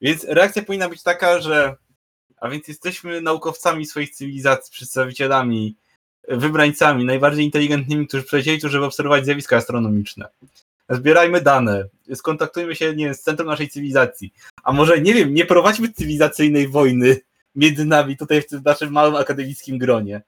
Więc 0.00 0.24
reakcja 0.24 0.62
powinna 0.62 0.88
być 0.88 1.02
taka, 1.02 1.40
że 1.40 1.76
a 2.40 2.48
więc 2.48 2.68
jesteśmy 2.68 3.20
naukowcami 3.20 3.86
swoich 3.86 4.10
cywilizacji, 4.10 4.72
przedstawicielami, 4.72 5.76
wybrańcami, 6.28 7.04
najbardziej 7.04 7.44
inteligentnymi, 7.44 8.06
którzy 8.06 8.22
przylecieli 8.22 8.60
tu, 8.60 8.68
żeby 8.68 8.84
obserwować 8.84 9.24
zjawiska 9.24 9.56
astronomiczne. 9.56 10.28
Zbierajmy 10.88 11.40
dane, 11.40 11.88
skontaktujmy 12.14 12.76
się 12.76 12.94
nie 12.96 13.14
z 13.14 13.22
centrum 13.22 13.48
naszej 13.48 13.68
cywilizacji. 13.68 14.32
A 14.62 14.72
może, 14.72 15.00
nie 15.00 15.14
wiem, 15.14 15.34
nie 15.34 15.44
prowadźmy 15.44 15.92
cywilizacyjnej 15.92 16.68
wojny 16.68 17.20
między 17.56 17.84
nami 17.84 18.16
tutaj 18.16 18.42
w 18.42 18.46
tym 18.46 18.62
naszym 18.64 18.92
małym 18.92 19.16
akademickim 19.16 19.78
gronie. 19.78 20.22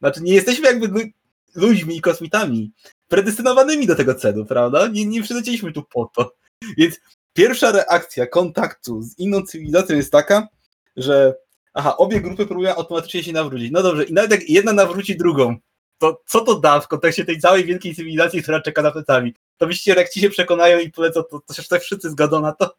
Znaczy, 0.00 0.22
nie 0.22 0.34
jesteśmy 0.34 0.66
jakby 0.66 1.12
ludźmi 1.54 1.96
i 1.96 2.00
kosmitami 2.00 2.72
predestynowanymi 3.08 3.86
do 3.86 3.94
tego 3.94 4.14
celu, 4.14 4.46
prawda? 4.46 4.88
Nie, 4.88 5.06
nie 5.06 5.22
przylecieliśmy 5.22 5.72
tu 5.72 5.82
po 5.82 6.10
to. 6.16 6.34
Więc 6.78 7.00
pierwsza 7.32 7.72
reakcja 7.72 8.26
kontaktu 8.26 9.02
z 9.02 9.18
inną 9.18 9.42
cywilizacją 9.42 9.96
jest 9.96 10.12
taka, 10.12 10.48
że 10.96 11.34
aha, 11.74 11.96
obie 11.96 12.20
grupy 12.20 12.46
próbują 12.46 12.74
automatycznie 12.74 13.22
się 13.22 13.32
nawrócić. 13.32 13.70
No 13.72 13.82
dobrze, 13.82 14.04
i 14.04 14.12
nawet 14.12 14.30
jak 14.30 14.50
jedna 14.50 14.72
nawróci 14.72 15.16
drugą, 15.16 15.56
to 15.98 16.22
co 16.26 16.40
to 16.40 16.60
da 16.60 16.80
w 16.80 16.88
kontekście 16.88 17.24
tej 17.24 17.40
całej 17.40 17.64
wielkiej 17.64 17.94
cywilizacji, 17.94 18.42
która 18.42 18.60
czeka 18.60 18.82
na 18.82 18.90
plecami? 18.90 19.34
To 19.56 19.66
myślicie, 19.66 20.00
jak 20.00 20.10
ci 20.10 20.20
się 20.20 20.30
przekonają 20.30 20.78
i 20.78 20.90
polecą, 20.90 21.22
to, 21.22 21.40
to 21.46 21.54
się 21.54 21.62
wszyscy 21.80 22.10
zgodzą 22.10 22.40
na 22.40 22.52
to? 22.52 22.76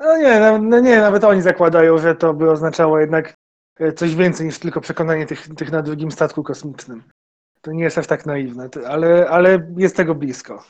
No 0.00 0.16
nie, 0.18 0.58
no, 0.60 0.80
nie, 0.80 1.00
nawet 1.00 1.24
oni 1.24 1.42
zakładają, 1.42 1.98
że 1.98 2.14
to 2.14 2.34
by 2.34 2.50
oznaczało 2.50 2.98
jednak 2.98 3.34
e, 3.78 3.92
coś 3.92 4.14
więcej 4.14 4.46
niż 4.46 4.58
tylko 4.58 4.80
przekonanie 4.80 5.26
tych, 5.26 5.54
tych 5.54 5.70
na 5.70 5.82
drugim 5.82 6.10
statku 6.10 6.42
kosmicznym. 6.42 7.02
To 7.60 7.72
nie 7.72 7.84
jest 7.84 7.98
aż 7.98 8.06
tak 8.06 8.26
naiwne, 8.26 8.68
ale, 8.88 9.28
ale 9.30 9.72
jest 9.76 9.96
tego 9.96 10.14
blisko. 10.14 10.64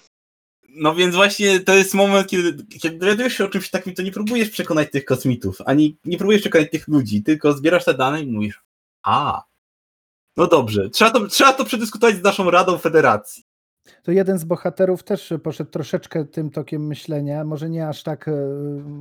No 0.68 0.94
więc 0.94 1.14
właśnie 1.14 1.60
to 1.60 1.74
jest 1.74 1.94
moment, 1.94 2.28
kiedy, 2.28 2.64
kiedy 2.80 2.98
dowiadujesz 2.98 3.34
się 3.34 3.44
o 3.44 3.48
czymś 3.48 3.70
takim, 3.70 3.94
to 3.94 4.02
nie 4.02 4.12
próbujesz 4.12 4.50
przekonać 4.50 4.90
tych 4.90 5.04
kosmitów, 5.04 5.58
ani 5.66 5.98
nie 6.04 6.18
próbujesz 6.18 6.40
przekonać 6.40 6.70
tych 6.70 6.88
ludzi, 6.88 7.22
tylko 7.22 7.52
zbierasz 7.52 7.84
te 7.84 7.94
dane 7.94 8.22
i 8.22 8.32
mówisz, 8.32 8.62
a, 9.02 9.44
no 10.36 10.46
dobrze, 10.46 10.90
trzeba 10.90 11.10
to, 11.10 11.26
trzeba 11.26 11.52
to 11.52 11.64
przedyskutować 11.64 12.16
z 12.16 12.22
naszą 12.22 12.50
Radą 12.50 12.78
Federacji. 12.78 13.44
To 14.02 14.12
jeden 14.12 14.38
z 14.38 14.44
bohaterów 14.44 15.02
też 15.02 15.34
poszedł 15.42 15.70
troszeczkę 15.70 16.24
tym 16.24 16.50
tokiem 16.50 16.86
myślenia, 16.86 17.44
może 17.44 17.70
nie 17.70 17.88
aż 17.88 18.02
tak 18.02 18.28
e, 18.28 18.32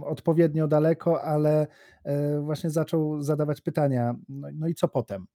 odpowiednio 0.06 0.68
daleko, 0.68 1.24
ale 1.24 1.68
e, 2.04 2.40
właśnie 2.40 2.70
zaczął 2.70 3.22
zadawać 3.22 3.62
pytania, 3.62 4.16
no, 4.30 4.48
no 4.54 4.68
i 4.68 4.76
co 4.76 4.88
potem? 4.88 5.26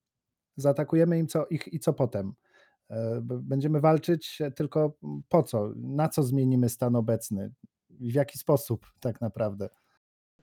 Zaatakujemy 0.56 1.18
im 1.18 1.26
co, 1.26 1.46
ich 1.46 1.72
i 1.72 1.78
co 1.78 1.92
potem? 1.92 2.32
E, 2.90 3.20
będziemy 3.22 3.80
walczyć, 3.80 4.38
tylko 4.56 4.96
po 5.28 5.42
co? 5.42 5.72
Na 5.76 6.08
co 6.08 6.22
zmienimy 6.22 6.68
stan 6.68 6.96
obecny? 6.96 7.52
W 7.90 8.14
jaki 8.14 8.38
sposób 8.38 8.86
tak 9.00 9.20
naprawdę? 9.20 9.68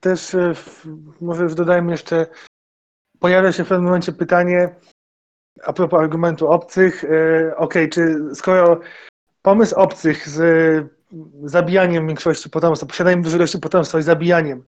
Też 0.00 0.36
może 1.20 1.42
już 1.42 1.54
dodajmy 1.54 1.92
jeszcze, 1.92 2.26
pojawia 3.18 3.52
się 3.52 3.64
w 3.64 3.68
pewnym 3.68 3.84
momencie 3.84 4.12
pytanie 4.12 4.76
a 5.64 5.72
propos 5.72 6.00
argumentu 6.00 6.48
obcych. 6.48 7.04
Ok, 7.56 7.74
czy 7.90 8.18
skoro 8.34 8.80
pomysł 9.42 9.74
obcych 9.74 10.28
z 10.28 10.42
zabijaniem 11.44 12.06
większości 12.06 12.50
potomstwa, 12.50 12.86
posiadaniem 12.86 13.22
dużej 13.22 13.38
ilości 13.38 13.58
potomstwa 13.58 13.98
i 13.98 14.02
zabijaniem 14.02 14.64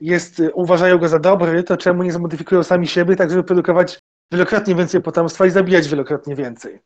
jest, 0.00 0.42
uważają 0.54 0.98
go 0.98 1.08
za 1.08 1.18
dobry, 1.18 1.62
to 1.62 1.76
czemu 1.76 2.02
nie 2.02 2.12
zmodyfikują 2.12 2.62
sami 2.62 2.86
siebie, 2.86 3.16
tak 3.16 3.30
żeby 3.30 3.44
produkować 3.44 3.98
wielokrotnie 4.32 4.74
więcej 4.74 5.02
potomstwa 5.02 5.46
i 5.46 5.50
zabijać 5.50 5.88
wielokrotnie 5.88 6.36
więcej? 6.36 6.80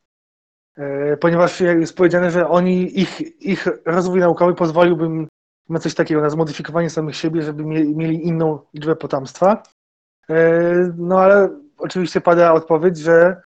Ponieważ 1.20 1.60
jest 1.60 1.96
powiedziane, 1.96 2.30
że 2.30 2.48
oni, 2.48 3.00
ich, 3.00 3.42
ich 3.42 3.68
rozwój 3.84 4.20
naukowy 4.20 4.54
pozwoliłby 4.54 5.26
na 5.68 5.78
coś 5.78 5.94
takiego, 5.94 6.20
na 6.20 6.30
zmodyfikowanie 6.30 6.90
samych 6.90 7.16
siebie, 7.16 7.42
żeby 7.42 7.64
mieli 7.64 8.26
inną 8.26 8.58
liczbę 8.74 8.96
potomstwa. 8.96 9.62
No 10.96 11.20
ale 11.20 11.60
oczywiście 11.78 12.20
pada 12.20 12.52
odpowiedź, 12.52 12.98
że 12.98 13.42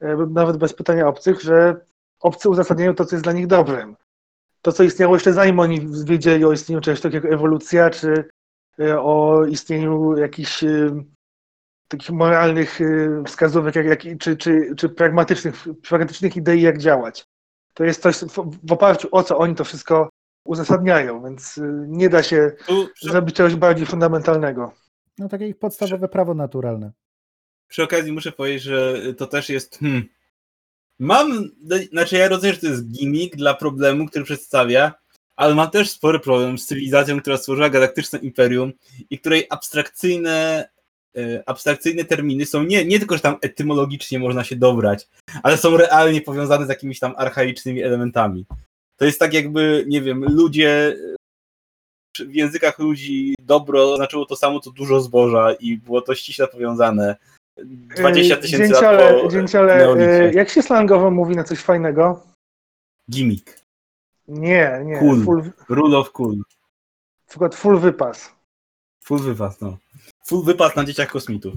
e, 0.00 0.16
nawet 0.16 0.56
bez 0.56 0.74
pytania 0.74 1.08
obcych, 1.08 1.40
że 1.40 1.80
obcy 2.20 2.48
uzasadniają 2.48 2.94
to, 2.94 3.04
co 3.04 3.16
jest 3.16 3.24
dla 3.24 3.32
nich 3.32 3.46
dobrym. 3.46 3.96
To, 4.62 4.72
co 4.72 4.82
istniało 4.82 5.16
jeszcze 5.16 5.32
zanim 5.32 5.60
oni 5.60 5.88
wiedzieli 6.04 6.44
o 6.44 6.52
istnieniu 6.52 6.80
czegoś 6.80 7.00
takiego 7.00 7.28
jak 7.28 7.34
ewolucja, 7.34 7.90
czy 7.90 8.28
e, 8.80 9.00
o 9.00 9.44
istnieniu 9.44 10.16
jakichś 10.16 10.64
takich 11.88 12.10
moralnych 12.10 12.78
wskazówek, 13.26 13.76
jak, 13.76 13.86
jak, 13.86 14.18
czy, 14.18 14.36
czy, 14.36 14.74
czy 14.76 14.88
pragmatycznych, 14.88 15.54
pragmatycznych 15.88 16.36
idei, 16.36 16.62
jak 16.62 16.78
działać. 16.78 17.24
To 17.74 17.84
jest 17.84 18.02
coś, 18.02 18.16
w 18.62 18.72
oparciu 18.72 19.08
o 19.10 19.22
co 19.22 19.38
oni 19.38 19.54
to 19.54 19.64
wszystko 19.64 20.08
uzasadniają, 20.44 21.22
więc 21.22 21.60
nie 21.86 22.08
da 22.08 22.22
się 22.22 22.52
tu, 22.66 22.88
zrobić 23.02 23.36
czegoś 23.36 23.54
bardziej 23.54 23.86
fundamentalnego. 23.86 24.72
No 25.18 25.28
takie 25.28 25.48
ich 25.48 25.58
podstawowe 25.58 26.08
prawo 26.08 26.34
naturalne. 26.34 26.92
Przy 27.68 27.82
okazji 27.82 28.12
muszę 28.12 28.32
powiedzieć, 28.32 28.62
że 28.62 29.02
to 29.14 29.26
też 29.26 29.48
jest. 29.48 29.78
Hmm, 29.78 30.04
mam. 30.98 31.50
Znaczy, 31.92 32.16
ja 32.16 32.28
rozumiem, 32.28 32.54
że 32.54 32.60
to 32.60 32.66
jest 32.66 32.90
gimmick 32.90 33.36
dla 33.36 33.54
problemu, 33.54 34.06
który 34.06 34.24
przedstawia, 34.24 34.94
ale 35.36 35.54
mam 35.54 35.70
też 35.70 35.90
spory 35.90 36.20
problem 36.20 36.58
z 36.58 36.66
cywilizacją, 36.66 37.20
która 37.20 37.36
stworzyła 37.36 37.70
galaktyczne 37.70 38.18
imperium 38.18 38.72
i 39.10 39.18
której 39.18 39.46
abstrakcyjne, 39.50 40.68
e, 41.16 41.42
abstrakcyjne 41.46 42.04
terminy 42.04 42.46
są 42.46 42.62
nie, 42.62 42.84
nie 42.84 42.98
tylko, 42.98 43.16
że 43.16 43.22
tam 43.22 43.36
etymologicznie 43.40 44.18
można 44.18 44.44
się 44.44 44.56
dobrać, 44.56 45.08
ale 45.42 45.56
są 45.56 45.76
realnie 45.76 46.20
powiązane 46.20 46.66
z 46.66 46.68
jakimiś 46.68 46.98
tam 46.98 47.14
archaicznymi 47.16 47.82
elementami. 47.82 48.46
To 48.96 49.04
jest 49.04 49.18
tak 49.18 49.34
jakby, 49.34 49.84
nie 49.88 50.02
wiem, 50.02 50.24
ludzie 50.24 50.96
w 52.18 52.34
językach 52.34 52.78
ludzi 52.78 53.34
dobro 53.40 53.96
znaczyło 53.96 54.26
to 54.26 54.36
samo, 54.36 54.60
co 54.60 54.70
dużo 54.70 55.00
zboża 55.00 55.52
i 55.52 55.76
było 55.76 56.00
to 56.00 56.14
ściśle 56.14 56.48
powiązane. 56.48 57.16
20 57.64 58.36
tysięcy 58.36 58.68
dzięciole, 58.68 59.12
lat 59.12 59.22
po 59.22 59.28
dzięciole, 59.28 59.94
e, 59.98 60.32
jak 60.32 60.48
się 60.48 60.62
slangowo 60.62 61.10
mówi 61.10 61.36
na 61.36 61.44
coś 61.44 61.58
fajnego? 61.58 62.20
Gimmick. 63.10 63.60
Nie, 64.28 64.82
nie. 64.84 64.98
Cool. 64.98 65.24
Full... 65.24 65.42
Rule 65.68 65.98
of 65.98 66.12
cool. 66.12 66.36
Na 66.36 66.44
przykład 67.28 67.54
full 67.54 67.78
wypas. 67.78 68.32
Full 69.04 69.18
wypas, 69.18 69.60
no. 69.60 69.76
Full 70.26 70.44
wypas 70.44 70.76
na 70.76 70.84
dzieciach 70.84 71.08
kosmitów. 71.08 71.54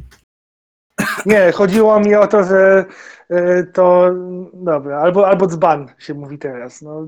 Nie, 1.26 1.52
chodziło 1.52 1.99
mi 1.99 2.16
o 2.16 2.28
to, 2.28 2.43
że 2.43 2.86
e, 3.30 3.64
to 3.64 4.12
dobra, 4.54 4.99
albo, 5.02 5.28
albo 5.28 5.47
dzban 5.47 5.88
się 5.99 6.14
mówi 6.14 6.38
teraz. 6.38 6.82
No, 6.82 7.08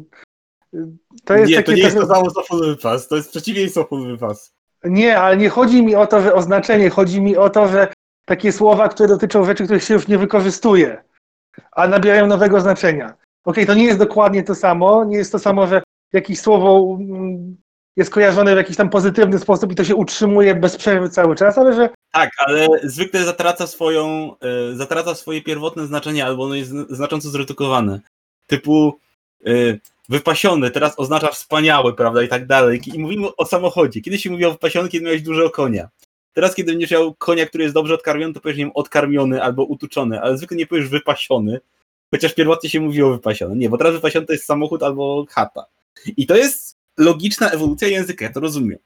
to 1.25 1.35
jest 1.35 1.49
nie, 1.49 1.55
takie, 1.55 1.65
to 1.65 1.71
nie 1.71 1.81
jest 1.81 1.95
to 1.95 2.07
samo 2.07 2.31
co 2.31 2.43
full 2.43 2.75
wypas, 2.75 3.07
to 3.07 3.15
jest 3.15 3.29
przeciwieństwo 3.29 3.83
full 3.83 4.07
wypas. 4.07 4.53
Nie, 4.83 5.19
ale 5.19 5.37
nie 5.37 5.49
chodzi 5.49 5.83
mi 5.83 5.95
o 5.95 6.07
to, 6.07 6.21
że 6.21 6.33
oznaczenie, 6.33 6.89
chodzi 6.89 7.21
mi 7.21 7.37
o 7.37 7.49
to, 7.49 7.67
że 7.67 7.93
takie 8.25 8.51
słowa, 8.51 8.89
które 8.89 9.09
dotyczą 9.09 9.45
rzeczy, 9.45 9.63
których 9.63 9.83
się 9.83 9.93
już 9.93 10.07
nie 10.07 10.17
wykorzystuje, 10.17 11.03
a 11.71 11.87
nabierają 11.87 12.27
nowego 12.27 12.61
znaczenia. 12.61 13.13
Okay, 13.45 13.65
to 13.65 13.73
nie 13.73 13.85
jest 13.85 13.99
dokładnie 13.99 14.43
to 14.43 14.55
samo, 14.55 15.05
nie 15.05 15.17
jest 15.17 15.31
to 15.31 15.39
samo, 15.39 15.67
że 15.67 15.83
jakieś 16.13 16.39
słowo 16.39 16.97
mm, 16.99 17.57
jest 17.95 18.11
kojarzone 18.11 18.53
w 18.53 18.57
jakiś 18.57 18.77
tam 18.77 18.89
pozytywny 18.89 19.39
sposób 19.39 19.71
i 19.71 19.75
to 19.75 19.83
się 19.83 19.95
utrzymuje 19.95 20.55
bez 20.55 20.77
przerwy 20.77 21.09
cały 21.09 21.35
czas, 21.35 21.57
ale 21.57 21.73
że... 21.73 21.89
Tak, 22.11 22.29
ale 22.37 22.67
zwykle 22.83 23.23
zatraca 23.23 23.67
swoją, 23.67 24.35
y, 24.71 24.75
zatraca 24.75 25.15
swoje 25.15 25.41
pierwotne 25.41 25.87
znaczenie, 25.87 26.25
albo 26.25 26.43
ono 26.43 26.55
jest 26.55 26.71
znacząco 26.89 27.29
zredukowane. 27.29 27.99
Typu 28.47 28.99
y, 29.47 29.79
wypasiony, 30.09 30.71
teraz 30.71 30.93
oznacza 30.97 31.27
wspaniały, 31.27 31.93
prawda, 31.93 32.23
i 32.23 32.27
tak 32.27 32.45
dalej. 32.45 32.81
I 32.85 32.99
mówimy 32.99 33.35
o 33.35 33.45
samochodzie. 33.45 34.01
Kiedyś 34.01 34.23
się 34.23 34.31
mówiło 34.31 34.51
wypasiony, 34.51 34.89
kiedy 34.89 35.05
miałeś 35.05 35.21
dużego 35.21 35.49
konia. 35.49 35.89
Teraz, 36.33 36.55
kiedy 36.55 36.71
będziesz 36.71 36.91
miał 36.91 37.13
konia, 37.13 37.45
który 37.45 37.63
jest 37.63 37.73
dobrze 37.73 37.93
odkarmiony, 37.93 38.33
to 38.33 38.41
powiesz, 38.41 38.57
wiem, 38.57 38.71
odkarmiony 38.73 39.43
albo 39.43 39.63
utuczony, 39.63 40.21
ale 40.21 40.37
zwykle 40.37 40.57
nie 40.57 40.67
powiesz 40.67 40.87
wypasiony, 40.87 41.59
chociaż 42.11 42.33
pierwotnie 42.33 42.69
się 42.69 42.81
mówiło 42.81 43.11
wypasiony. 43.11 43.55
Nie, 43.55 43.69
bo 43.69 43.77
teraz 43.77 43.93
wypasiony 43.93 44.25
to 44.25 44.33
jest 44.33 44.45
samochód 44.45 44.83
albo 44.83 45.25
chata. 45.29 45.65
I 46.17 46.25
to 46.25 46.35
jest 46.35 46.77
logiczna 46.97 47.49
ewolucja 47.49 47.87
języka, 47.87 48.25
ja 48.25 48.31
to 48.31 48.39
rozumiem. 48.39 48.79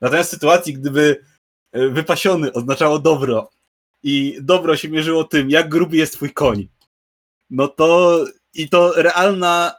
Natomiast 0.00 0.30
w 0.30 0.32
sytuacji, 0.32 0.74
gdyby 0.74 1.24
e, 1.72 1.88
wypasiony 1.88 2.52
oznaczało 2.52 2.98
dobro 2.98 3.50
i 4.02 4.38
dobro 4.40 4.76
się 4.76 4.88
mierzyło 4.88 5.24
tym, 5.24 5.50
jak 5.50 5.68
gruby 5.68 5.96
jest 5.96 6.12
twój 6.12 6.32
koń, 6.32 6.68
no 7.50 7.68
to 7.68 8.18
i 8.54 8.68
to 8.68 8.92
realna, 8.96 9.74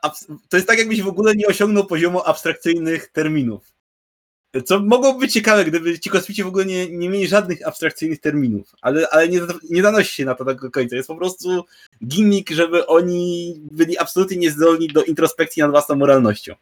to 0.50 0.58
jest 0.58 0.68
tak 0.68 0.80
jakbyś 0.80 1.02
w 1.02 1.08
ogóle 1.08 1.36
nie 1.36 1.48
osiągnął 1.48 1.86
poziomu 1.86 2.22
abstrakcyjnych 2.26 3.08
terminów. 3.08 3.71
Co 4.66 4.80
mogłoby 4.80 5.20
być 5.20 5.34
ciekawe, 5.34 5.66
gdyby 5.66 6.00
ci 6.00 6.10
kosmici 6.10 6.44
w 6.44 6.48
ogóle 6.48 6.66
nie, 6.66 6.88
nie 6.90 7.10
mieli 7.10 7.28
żadnych 7.28 7.68
abstrakcyjnych 7.68 8.20
terminów, 8.20 8.76
ale, 8.82 9.08
ale 9.12 9.30
nie, 9.30 9.40
nie 9.70 9.82
zanosi 9.82 10.16
się 10.16 10.26
na 10.26 10.36
to 10.36 10.46
do 10.46 10.72
końca. 10.72 10.96
Jest 10.96 11.08
po 11.08 11.16
prostu 11.16 11.64
gimmick, 12.08 12.52
żeby 12.52 12.88
oni 12.88 13.56
byli 13.72 13.98
absolutnie 13.98 14.38
niezdolni 14.38 14.88
do 14.88 15.04
introspekcji 15.04 15.62
nad 15.62 15.72
własną 15.72 15.96
moralnością. 15.96 16.56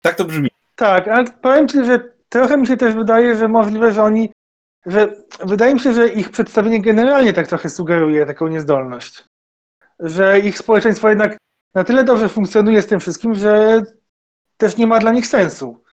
Tak 0.00 0.16
to 0.16 0.24
brzmi. 0.24 0.48
Tak, 0.76 1.08
ale 1.08 1.24
powiem 1.30 1.68
Ci, 1.68 1.84
że 1.84 2.12
trochę 2.28 2.56
mi 2.56 2.66
się 2.66 2.76
też 2.76 2.94
wydaje, 2.94 3.36
że 3.36 3.48
możliwe, 3.48 3.92
że 3.92 4.02
oni, 4.02 4.32
że 4.86 5.16
wydaje 5.44 5.74
mi 5.74 5.80
się, 5.80 5.94
że 5.94 6.08
ich 6.08 6.30
przedstawienie 6.30 6.82
generalnie 6.82 7.32
tak 7.32 7.48
trochę 7.48 7.70
sugeruje 7.70 8.26
taką 8.26 8.48
niezdolność. 8.48 9.24
Że 10.00 10.40
ich 10.40 10.58
społeczeństwo 10.58 11.08
jednak 11.08 11.36
na 11.74 11.84
tyle 11.84 12.04
dobrze 12.04 12.28
funkcjonuje 12.28 12.82
z 12.82 12.86
tym 12.86 13.00
wszystkim, 13.00 13.34
że 13.34 13.82
też 14.56 14.76
nie 14.76 14.86
ma 14.86 14.98
dla 14.98 15.12
nich 15.12 15.26
sensu 15.26 15.85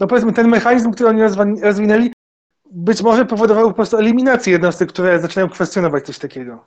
no 0.00 0.06
powiedzmy, 0.06 0.32
ten 0.32 0.48
mechanizm, 0.48 0.92
który 0.92 1.08
oni 1.08 1.22
rozwinęli, 1.62 2.12
być 2.70 3.02
może 3.02 3.24
powodował 3.24 3.68
po 3.68 3.74
prostu 3.74 3.96
eliminację 3.96 4.52
jednostek, 4.52 4.88
które 4.88 5.20
zaczynają 5.20 5.48
kwestionować 5.48 6.06
coś 6.06 6.18
takiego. 6.18 6.66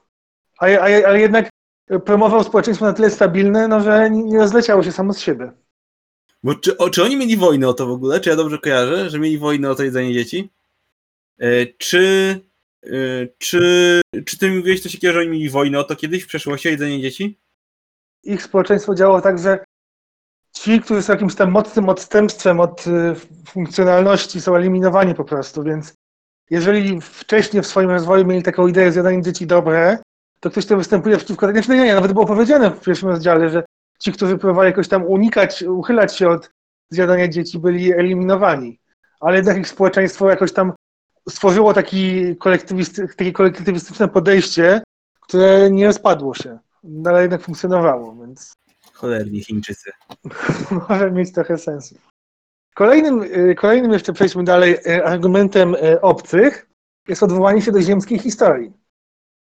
Ale, 0.57 0.81
ale, 0.81 1.07
ale 1.07 1.19
jednak 1.19 1.49
promował 2.05 2.43
społeczeństwo 2.43 2.85
na 2.85 2.93
tyle 2.93 3.09
stabilne, 3.09 3.67
no, 3.67 3.81
że 3.81 4.09
nie 4.09 4.39
rozleciało 4.39 4.83
się 4.83 4.91
samo 4.91 5.13
z 5.13 5.19
siebie. 5.19 5.51
Bo 6.43 6.55
czy, 6.55 6.77
o, 6.77 6.89
czy 6.89 7.03
oni 7.03 7.17
mieli 7.17 7.37
wojnę 7.37 7.67
o 7.67 7.73
to 7.73 7.87
w 7.87 7.91
ogóle? 7.91 8.19
Czy 8.19 8.29
ja 8.29 8.35
dobrze 8.35 8.57
kojarzę, 8.57 9.09
że 9.09 9.19
mieli 9.19 9.37
wojnę 9.37 9.69
o 9.69 9.75
to 9.75 9.83
jedzenie 9.83 10.13
dzieci? 10.13 10.49
E, 11.39 11.65
czy, 11.65 12.39
e, 12.83 12.89
czy, 13.37 14.01
czy 14.25 14.37
ty 14.37 14.51
mówiłeś 14.51 14.81
coś 14.81 14.91
takiego, 14.91 15.13
że 15.13 15.19
oni 15.19 15.29
mieli 15.29 15.49
wojnę 15.49 15.79
o 15.79 15.83
to 15.83 15.95
kiedyś 15.95 16.23
w 16.23 16.27
przeszłości 16.27 16.67
o 16.67 16.71
jedzenie 16.71 17.01
dzieci? 17.01 17.39
Ich 18.23 18.43
społeczeństwo 18.43 18.95
działało 18.95 19.21
tak, 19.21 19.39
że 19.39 19.63
ci, 20.51 20.81
którzy 20.81 21.01
są 21.01 21.13
jakimś 21.13 21.35
tam 21.35 21.51
mocnym 21.51 21.89
odstępstwem 21.89 22.59
od 22.59 22.87
y, 22.87 23.15
funkcjonalności, 23.47 24.41
są 24.41 24.55
eliminowani 24.55 25.15
po 25.15 25.23
prostu, 25.23 25.63
więc 25.63 25.93
jeżeli 26.49 27.01
wcześniej 27.01 27.63
w 27.63 27.67
swoim 27.67 27.89
rozwoju 27.89 28.25
mieli 28.25 28.43
taką 28.43 28.67
ideę 28.67 28.91
zjadania 28.91 29.21
dzieci 29.21 29.47
dobre, 29.47 29.97
to 30.39 30.49
ktoś, 30.49 30.65
kto 30.65 30.77
występuje 30.77 31.17
przeciwko 31.17 31.47
temu, 31.47 31.63
znaczy, 31.63 31.79
nie, 31.79 31.85
nie, 31.85 31.95
nawet 31.95 32.13
było 32.13 32.25
powiedziane 32.25 32.71
w 32.71 32.79
pierwszym 32.79 33.09
rozdziale, 33.09 33.49
że 33.49 33.63
ci, 33.99 34.11
którzy 34.11 34.37
próbowali 34.37 34.69
jakoś 34.69 34.87
tam 34.87 35.05
unikać, 35.05 35.63
uchylać 35.63 36.17
się 36.17 36.29
od 36.29 36.51
zjadania 36.89 37.27
dzieci, 37.27 37.59
byli 37.59 37.93
eliminowani. 37.93 38.79
Ale 39.19 39.37
jednak 39.37 39.57
ich 39.57 39.67
społeczeństwo 39.67 40.29
jakoś 40.29 40.53
tam 40.53 40.73
stworzyło 41.29 41.73
taki 41.73 42.35
kolektywisty, 42.35 43.07
takie 43.07 43.31
kolektywistyczne 43.31 44.07
podejście, 44.07 44.81
które 45.21 45.71
nie 45.71 45.87
rozpadło 45.87 46.33
się. 46.33 46.59
Ale 47.05 47.21
jednak 47.21 47.41
funkcjonowało, 47.41 48.15
więc 48.15 48.53
Cholerni 49.01 49.43
Chińczycy. 49.43 49.91
Może 50.89 51.11
mieć 51.11 51.31
trochę 51.31 51.57
sensu. 51.57 51.95
Kolejnym, 52.75 53.23
y, 53.23 53.55
kolejnym 53.55 53.91
jeszcze 53.91 54.13
przejdźmy 54.13 54.43
dalej 54.43 54.77
y, 54.87 55.05
argumentem 55.05 55.75
y, 55.75 56.01
obcych 56.01 56.69
jest 57.07 57.23
odwołanie 57.23 57.61
się 57.61 57.71
do 57.71 57.81
ziemskiej 57.81 58.19
historii. 58.19 58.73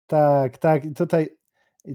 Tak, 0.06 0.58
tak. 0.58 0.84
I 0.84 0.94
tutaj, 0.94 1.36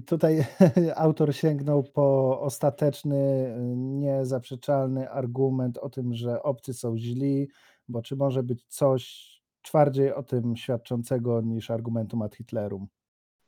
tutaj 0.06 0.44
autor 0.96 1.34
sięgnął 1.34 1.82
po 1.82 2.40
ostateczny, 2.40 3.54
niezaprzeczalny 3.76 5.10
argument 5.10 5.78
o 5.78 5.90
tym, 5.90 6.14
że 6.14 6.42
obcy 6.42 6.74
są 6.74 6.98
źli, 6.98 7.48
bo 7.88 8.02
czy 8.02 8.16
może 8.16 8.42
być 8.42 8.64
coś 8.68 9.32
twardziej 9.62 10.12
o 10.12 10.22
tym 10.22 10.56
świadczącego 10.56 11.40
niż 11.40 11.70
argumentum 11.70 12.22
ad 12.22 12.34
Hitlerum. 12.34 12.86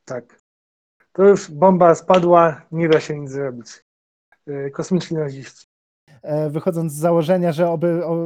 Tak. 0.05 0.41
To 1.13 1.25
już 1.25 1.51
bomba 1.51 1.95
spadła, 1.95 2.63
nie 2.73 2.89
da 2.89 3.01
się 3.01 3.19
nic 3.19 3.31
zrobić. 3.31 3.88
E, 4.49 4.71
kosmiczni 4.71 5.17
naziści. 5.17 5.67
E, 6.23 6.51
wychodząc 6.51 6.93
z 6.93 6.97
założenia, 6.97 7.53
że, 7.53 7.71
oby, 7.71 8.07
o, 8.07 8.17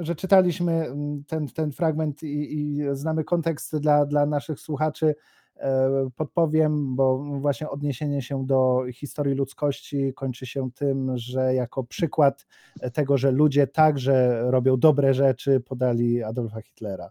że 0.00 0.14
czytaliśmy 0.14 0.86
ten, 1.26 1.48
ten 1.48 1.72
fragment 1.72 2.22
i, 2.22 2.54
i 2.54 2.82
znamy 2.92 3.24
kontekst 3.24 3.76
dla, 3.76 4.06
dla 4.06 4.26
naszych 4.26 4.60
słuchaczy, 4.60 5.14
e, 5.56 5.90
podpowiem, 6.16 6.96
bo 6.96 7.18
właśnie 7.18 7.70
odniesienie 7.70 8.22
się 8.22 8.46
do 8.46 8.84
historii 8.92 9.34
ludzkości 9.34 10.12
kończy 10.14 10.46
się 10.46 10.70
tym, 10.74 11.12
że 11.18 11.54
jako 11.54 11.84
przykład 11.84 12.46
tego, 12.92 13.18
że 13.18 13.30
ludzie 13.30 13.66
także 13.66 14.42
robią 14.50 14.76
dobre 14.76 15.14
rzeczy, 15.14 15.60
podali 15.60 16.22
Adolfa 16.22 16.60
Hitlera. 16.60 17.10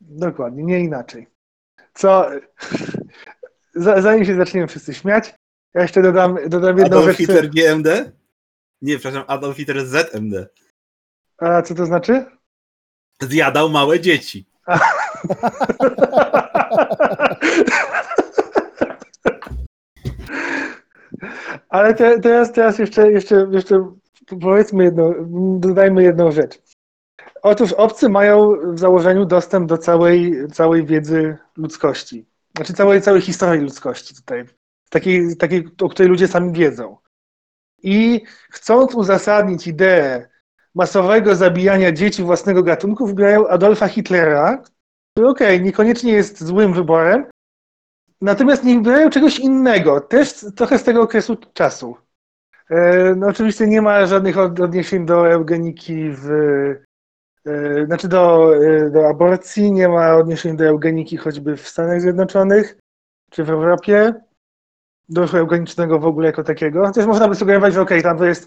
Dokładnie, 0.00 0.62
nie 0.62 0.80
inaczej. 0.80 1.26
Co, 1.94 2.26
zanim 3.74 4.24
się 4.24 4.34
zaczniemy 4.34 4.66
wszyscy 4.66 4.94
śmiać, 4.94 5.34
ja 5.76 5.82
jeszcze 5.82 6.02
dodam, 6.02 6.38
dodam 6.48 6.78
jedną 6.78 6.96
Adolf 6.96 7.06
rzecz. 7.06 7.16
Hitler 7.16 7.50
GMD? 7.50 8.12
Nie, 8.82 8.98
przepraszam, 8.98 9.24
Adolf 9.26 9.56
Hitler 9.56 9.86
ZMD. 9.86 10.48
A 11.38 11.62
co 11.62 11.74
to 11.74 11.86
znaczy? 11.86 12.24
Zjadał 13.22 13.70
małe 13.70 14.00
dzieci. 14.00 14.46
Ale 21.68 21.94
te, 21.94 22.20
teraz, 22.20 22.52
teraz 22.52 22.78
jeszcze, 22.78 23.12
jeszcze, 23.12 23.48
jeszcze 23.50 23.92
powiedzmy 24.40 24.84
jedną, 24.84 25.14
dodajmy 25.60 26.02
jedną 26.02 26.32
rzecz. 26.32 26.58
Otóż 27.42 27.72
obcy 27.72 28.08
mają 28.08 28.52
w 28.74 28.78
założeniu 28.78 29.24
dostęp 29.24 29.68
do 29.68 29.78
całej, 29.78 30.34
całej 30.52 30.86
wiedzy 30.86 31.38
ludzkości. 31.56 32.26
Znaczy 32.56 32.72
całej, 32.72 33.02
całej 33.02 33.20
historii 33.20 33.62
ludzkości 33.62 34.14
tutaj. 34.14 34.44
Takiej, 34.90 35.36
takiej, 35.36 35.68
o 35.82 35.88
której 35.88 36.10
ludzie 36.10 36.28
sami 36.28 36.52
wiedzą. 36.52 36.96
I 37.82 38.22
chcąc 38.50 38.94
uzasadnić 38.94 39.66
ideę 39.66 40.28
masowego 40.74 41.34
zabijania 41.34 41.92
dzieci 41.92 42.22
własnego 42.22 42.62
gatunku, 42.62 43.06
wybierają 43.06 43.48
Adolfa 43.48 43.88
Hitlera, 43.88 44.62
który 45.12 45.28
okej, 45.28 45.56
okay, 45.56 45.66
niekoniecznie 45.66 46.12
jest 46.12 46.44
złym 46.44 46.72
wyborem, 46.72 47.26
natomiast 48.20 48.64
nie 48.64 48.74
wybierają 48.74 49.10
czegoś 49.10 49.38
innego, 49.38 50.00
też 50.00 50.46
trochę 50.56 50.78
z 50.78 50.84
tego 50.84 51.02
okresu 51.02 51.36
czasu. 51.36 51.96
E, 52.70 53.14
no 53.14 53.26
oczywiście 53.26 53.66
nie 53.66 53.82
ma 53.82 54.06
żadnych 54.06 54.38
odniesień 54.38 55.06
do 55.06 55.30
eugeniki 55.30 56.10
w 56.10 56.30
e, 57.46 57.86
znaczy 57.86 58.08
do, 58.08 58.52
e, 58.56 58.90
do 58.90 59.08
aborcji, 59.08 59.72
nie 59.72 59.88
ma 59.88 60.16
odniesień 60.16 60.56
do 60.56 60.64
eugeniki 60.64 61.16
choćby 61.16 61.56
w 61.56 61.68
Stanach 61.68 62.00
Zjednoczonych 62.00 62.76
czy 63.30 63.44
w 63.44 63.50
Europie, 63.50 64.14
do 65.08 65.38
eugenicznego 65.38 65.98
w 65.98 66.06
ogóle 66.06 66.26
jako 66.26 66.44
takiego. 66.44 66.92
Też 66.92 67.06
można 67.06 67.28
by 67.28 67.34
sugerować, 67.34 67.74
że 67.74 67.80
okej, 67.80 67.98
okay, 67.98 68.10
tam 68.10 68.18
to 68.18 68.24
jest 68.24 68.46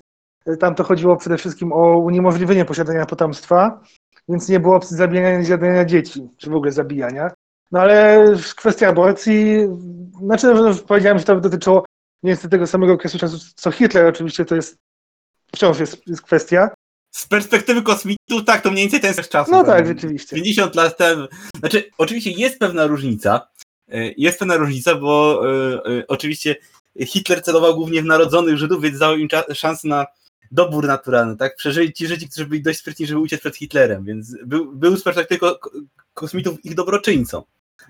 tam 0.60 0.76
to 0.76 0.84
chodziło 0.84 1.18
przede 1.18 1.38
wszystkim 1.38 1.74
o 1.74 1.98
uniemożliwienie 1.98 2.66
posiadania 2.66 3.06
potomstwa, 3.06 3.82
więc 4.30 4.50
nie 4.50 4.60
było 4.60 4.76
opcji 4.76 4.98
zabijania, 4.98 5.44
zjadania 5.44 5.86
dzieci, 5.86 6.30
czy 6.38 6.50
w 6.50 6.56
ogóle 6.56 6.72
zabijania. 6.72 7.32
No 7.72 7.80
ale 7.80 8.26
kwestia 8.56 8.88
aborcji, 8.88 9.68
znaczy 10.22 10.48
no, 10.48 10.74
powiedziałem, 10.88 11.20
że 11.20 11.26
to 11.26 11.40
dotyczyło 11.40 11.86
niestety 12.24 12.50
tego 12.50 12.68
samego 12.68 12.94
okresu 12.94 13.20
czasu, 13.20 13.38
co 13.56 13.72
Hitler, 13.72 14.06
oczywiście 14.06 14.46
to 14.46 14.56
jest, 14.56 14.78
wciąż 15.56 15.80
jest, 15.80 16.08
jest 16.08 16.22
kwestia. 16.22 16.70
Z 17.12 17.28
perspektywy 17.28 17.82
kosmitów, 17.82 18.46
tak, 18.46 18.62
to 18.62 18.72
mniej 18.72 18.84
więcej 18.84 19.00
ten 19.00 19.14
sam 19.14 19.26
czas. 19.26 19.50
No 19.50 19.64
tak, 19.64 19.88
rzeczywiście. 19.88 20.36
50 20.36 20.76
lat 20.76 20.98
temu. 20.98 21.28
Znaczy, 21.60 21.90
oczywiście 21.98 22.32
jest 22.32 22.60
pewna 22.60 22.88
różnica, 22.88 23.48
jest 24.18 24.40
pewna 24.40 24.58
różnica, 24.58 24.96
bo 24.96 25.42
y, 25.86 25.92
y, 25.92 26.08
oczywiście 26.08 26.56
Hitler 27.06 27.44
celował 27.44 27.76
głównie 27.76 28.02
w 28.02 28.06
narodzonych 28.06 28.58
Żydów, 28.58 28.82
więc 28.82 29.00
dał 29.00 29.18
im 29.18 29.28
szansę 29.54 29.88
na 29.88 30.06
dobór 30.52 30.88
naturalny, 30.88 31.38
tak? 31.38 31.56
Przeżyli 31.56 31.94
ci 31.94 32.08
Żydzi, 32.08 32.30
którzy 32.30 32.46
byli 32.46 32.62
dość 32.62 32.80
sprytni, 32.80 33.08
żeby 33.08 33.20
uciec 33.20 33.40
przed 33.40 33.56
Hitlerem, 33.56 34.06
więc 34.06 34.36
był, 34.46 34.72
był 34.72 34.98
z 34.98 35.04
perspektywy 35.04 35.46
kosmitów 36.14 36.66
ich 36.66 36.76
dobroczyńcą, 36.76 37.44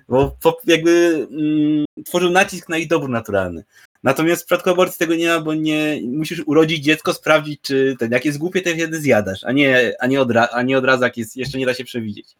bo 0.09 0.37
jakby 0.65 1.27
mm, 1.31 1.85
tworzył 2.05 2.29
nacisk 2.29 2.69
na 2.69 2.77
ich 2.77 2.87
dobór 2.87 3.09
naturalny. 3.09 3.63
Natomiast 4.03 4.41
w 4.41 4.45
przypadku 4.45 4.69
aborcji 4.69 4.99
tego 4.99 5.15
nie 5.15 5.27
ma, 5.27 5.39
bo 5.39 5.53
nie 5.53 6.01
musisz 6.07 6.43
urodzić 6.45 6.83
dziecko, 6.83 7.13
sprawdzić, 7.13 7.61
czy 7.61 7.95
ten, 7.99 8.11
jak 8.11 8.25
jest 8.25 8.37
głupie, 8.37 8.61
to 8.61 8.69
wtedy 8.69 8.99
zjadasz, 8.99 9.43
a 9.43 9.51
nie, 9.51 9.93
a 9.99 10.07
nie, 10.07 10.21
odra, 10.21 10.47
a 10.51 10.61
nie 10.61 10.77
od 10.77 10.85
razu, 10.85 11.03
jak 11.03 11.17
jest, 11.17 11.37
jeszcze 11.37 11.57
nie 11.57 11.65
da 11.65 11.73
się 11.73 11.83
przewidzieć. 11.83 12.35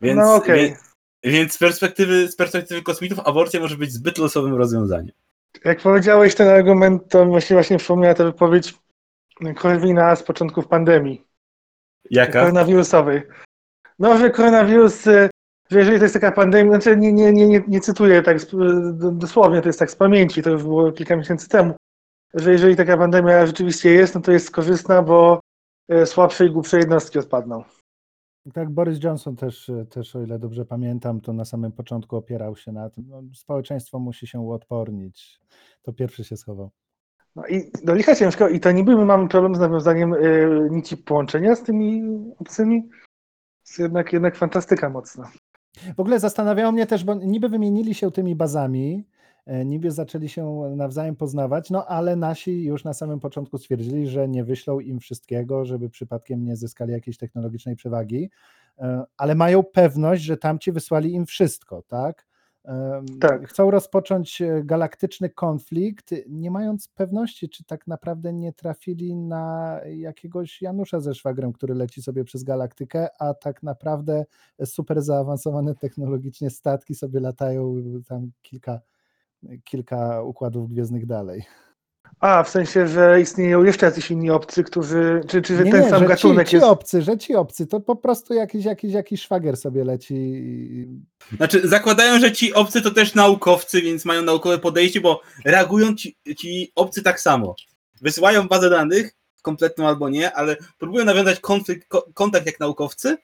Więc, 0.00 0.20
no 0.20 0.34
okej. 0.34 0.66
Okay. 0.66 0.91
Więc, 1.24 1.52
z 1.52 1.58
perspektywy, 1.58 2.28
z 2.28 2.36
perspektywy 2.36 2.82
kosmitów 2.82 3.20
aborcja 3.24 3.60
może 3.60 3.76
być 3.76 3.92
zbyt 3.92 4.18
losowym 4.18 4.54
rozwiązaniem. 4.54 5.12
Jak 5.64 5.80
powiedziałeś 5.80 6.34
ten 6.34 6.48
argument, 6.48 7.08
to 7.08 7.26
właśnie 7.26 7.56
właśnie 7.56 7.78
przypomniała 7.78 8.14
ta 8.14 8.24
wypowiedź 8.24 8.74
Korwina 9.56 10.16
z 10.16 10.22
początków 10.22 10.68
pandemii. 10.68 11.24
Jaka? 12.10 12.40
Koronawirusowej. 12.40 13.22
No, 13.98 14.18
że 14.18 14.30
koronawirus, 14.30 15.06
y, 15.06 15.30
że 15.70 15.78
jeżeli 15.78 15.98
to 15.98 16.04
jest 16.04 16.14
taka 16.14 16.32
pandemia, 16.32 16.70
znaczy 16.70 16.96
nie, 16.96 17.12
nie, 17.12 17.32
nie, 17.32 17.46
nie, 17.46 17.62
nie 17.68 17.80
cytuję 17.80 18.22
tak 18.22 18.38
dosłownie, 19.12 19.62
to 19.62 19.68
jest 19.68 19.78
tak 19.78 19.90
z 19.90 19.96
pamięci, 19.96 20.42
to 20.42 20.50
już 20.50 20.62
było 20.62 20.92
kilka 20.92 21.16
miesięcy 21.16 21.48
temu, 21.48 21.74
że 22.34 22.52
jeżeli 22.52 22.76
taka 22.76 22.96
pandemia 22.96 23.46
rzeczywiście 23.46 23.90
jest, 23.90 24.14
no 24.14 24.20
to 24.20 24.32
jest 24.32 24.50
korzystna, 24.50 25.02
bo 25.02 25.40
y, 25.92 26.06
słabsze 26.06 26.46
i 26.46 26.50
głupsze 26.50 26.78
jednostki 26.78 27.18
odpadną. 27.18 27.64
Tak, 28.54 28.70
Boris 28.70 29.04
Johnson 29.04 29.36
też, 29.36 29.70
też, 29.90 30.16
o 30.16 30.22
ile 30.22 30.38
dobrze 30.38 30.64
pamiętam, 30.64 31.20
to 31.20 31.32
na 31.32 31.44
samym 31.44 31.72
początku 31.72 32.16
opierał 32.16 32.56
się 32.56 32.72
na 32.72 32.90
tym, 32.90 33.04
no, 33.08 33.22
społeczeństwo 33.34 33.98
musi 33.98 34.26
się 34.26 34.40
uodpornić. 34.40 35.40
To 35.82 35.92
pierwszy 35.92 36.24
się 36.24 36.36
schował. 36.36 36.70
No 37.36 37.46
i 37.46 37.70
do 37.84 37.94
licha 37.94 38.14
ciężko 38.14 38.48
i 38.48 38.60
to 38.60 38.72
niby 38.72 38.96
my 38.96 39.04
mamy 39.04 39.28
problem 39.28 39.54
z 39.54 39.58
nawiązaniem 39.58 40.14
y, 40.14 40.68
nici 40.70 40.96
połączenia 40.96 41.56
z 41.56 41.62
tymi 41.62 42.02
obcymi. 42.38 42.88
Jest 43.66 43.78
jednak, 43.78 44.12
jednak 44.12 44.36
fantastyka 44.36 44.90
mocna. 44.90 45.30
W 45.96 46.00
ogóle 46.00 46.20
zastanawiało 46.20 46.72
mnie 46.72 46.86
też, 46.86 47.04
bo 47.04 47.14
niby 47.14 47.48
wymienili 47.48 47.94
się 47.94 48.10
tymi 48.10 48.36
bazami, 48.36 49.04
niby 49.46 49.90
zaczęli 49.90 50.28
się 50.28 50.72
nawzajem 50.76 51.16
poznawać, 51.16 51.70
no 51.70 51.86
ale 51.86 52.16
nasi 52.16 52.64
już 52.64 52.84
na 52.84 52.94
samym 52.94 53.20
początku 53.20 53.58
stwierdzili, 53.58 54.08
że 54.08 54.28
nie 54.28 54.44
wyślą 54.44 54.80
im 54.80 55.00
wszystkiego, 55.00 55.64
żeby 55.64 55.90
przypadkiem 55.90 56.44
nie 56.44 56.56
zyskali 56.56 56.92
jakiejś 56.92 57.16
technologicznej 57.16 57.76
przewagi, 57.76 58.30
e, 58.78 59.04
ale 59.16 59.34
mają 59.34 59.62
pewność, 59.62 60.22
że 60.22 60.36
tamci 60.36 60.72
wysłali 60.72 61.12
im 61.12 61.26
wszystko, 61.26 61.82
tak? 61.82 62.26
tak. 63.20 63.48
chcą 63.48 63.70
rozpocząć 63.70 64.42
e, 64.42 64.62
galaktyczny 64.64 65.30
konflikt, 65.30 66.14
nie 66.28 66.50
mając 66.50 66.88
pewności, 66.88 67.48
czy 67.48 67.64
tak 67.64 67.86
naprawdę 67.86 68.32
nie 68.32 68.52
trafili 68.52 69.16
na 69.16 69.80
jakiegoś 69.96 70.62
Janusza 70.62 71.00
ze 71.00 71.14
szwagrem, 71.14 71.52
który 71.52 71.74
leci 71.74 72.02
sobie 72.02 72.24
przez 72.24 72.44
galaktykę, 72.44 73.08
a 73.18 73.34
tak 73.34 73.62
naprawdę 73.62 74.24
super 74.64 75.02
zaawansowane 75.02 75.74
technologicznie 75.74 76.50
statki 76.50 76.94
sobie 76.94 77.20
latają 77.20 77.74
tam 78.08 78.30
kilka, 78.42 78.80
kilka 79.64 80.22
układów 80.22 80.70
gwiezdnych 80.70 81.06
dalej. 81.06 81.44
A, 82.20 82.42
w 82.42 82.48
sensie, 82.48 82.88
że 82.88 83.20
istnieją 83.20 83.64
jeszcze 83.64 83.86
jacyś 83.86 84.10
inni 84.10 84.30
obcy, 84.30 84.64
którzy, 84.64 85.20
czy, 85.28 85.42
czy 85.42 85.56
że 85.56 85.64
nie, 85.64 85.72
ten 85.72 85.82
nie, 85.82 85.90
sam 85.90 86.00
że 86.00 86.06
gatunek 86.06 86.46
ci, 86.46 86.50
ci 86.50 86.56
jest... 86.56 86.66
obcy, 86.66 87.02
że 87.02 87.18
ci 87.18 87.34
obcy, 87.34 87.66
to 87.66 87.80
po 87.80 87.96
prostu 87.96 88.34
jakiś, 88.34 88.64
jakiś, 88.64 88.92
jakiś 88.92 89.22
szwagier 89.22 89.56
sobie 89.56 89.84
leci. 89.84 90.42
Znaczy, 91.36 91.68
zakładają, 91.68 92.20
że 92.20 92.32
ci 92.32 92.54
obcy 92.54 92.82
to 92.82 92.90
też 92.90 93.14
naukowcy, 93.14 93.82
więc 93.82 94.04
mają 94.04 94.22
naukowe 94.22 94.58
podejście, 94.58 95.00
bo 95.00 95.20
reagują 95.44 95.94
ci, 95.94 96.16
ci 96.38 96.72
obcy 96.74 97.02
tak 97.02 97.20
samo. 97.20 97.54
Wysyłają 98.00 98.48
bazę 98.48 98.70
danych, 98.70 99.12
kompletną 99.42 99.88
albo 99.88 100.08
nie, 100.08 100.32
ale 100.32 100.56
próbują 100.78 101.04
nawiązać 101.04 101.40
konflikt, 101.40 101.88
kontakt 102.14 102.46
jak 102.46 102.60
naukowcy, 102.60 103.16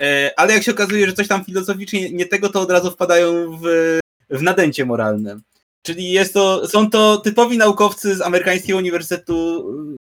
e, 0.00 0.30
ale 0.36 0.52
jak 0.52 0.62
się 0.62 0.72
okazuje, 0.72 1.06
że 1.06 1.12
coś 1.12 1.28
tam 1.28 1.44
filozoficznie 1.44 2.10
nie 2.10 2.26
tego, 2.26 2.48
to 2.48 2.60
od 2.60 2.70
razu 2.70 2.90
wpadają 2.90 3.58
w, 3.58 3.98
w 4.30 4.42
nadęcie 4.42 4.84
moralne. 4.84 5.40
Czyli 5.86 6.12
jest 6.12 6.34
to, 6.34 6.68
są 6.68 6.90
to 6.90 7.16
typowi 7.16 7.58
naukowcy 7.58 8.14
z 8.14 8.22
amerykańskiego 8.22 8.78
uniwersytetu 8.78 9.64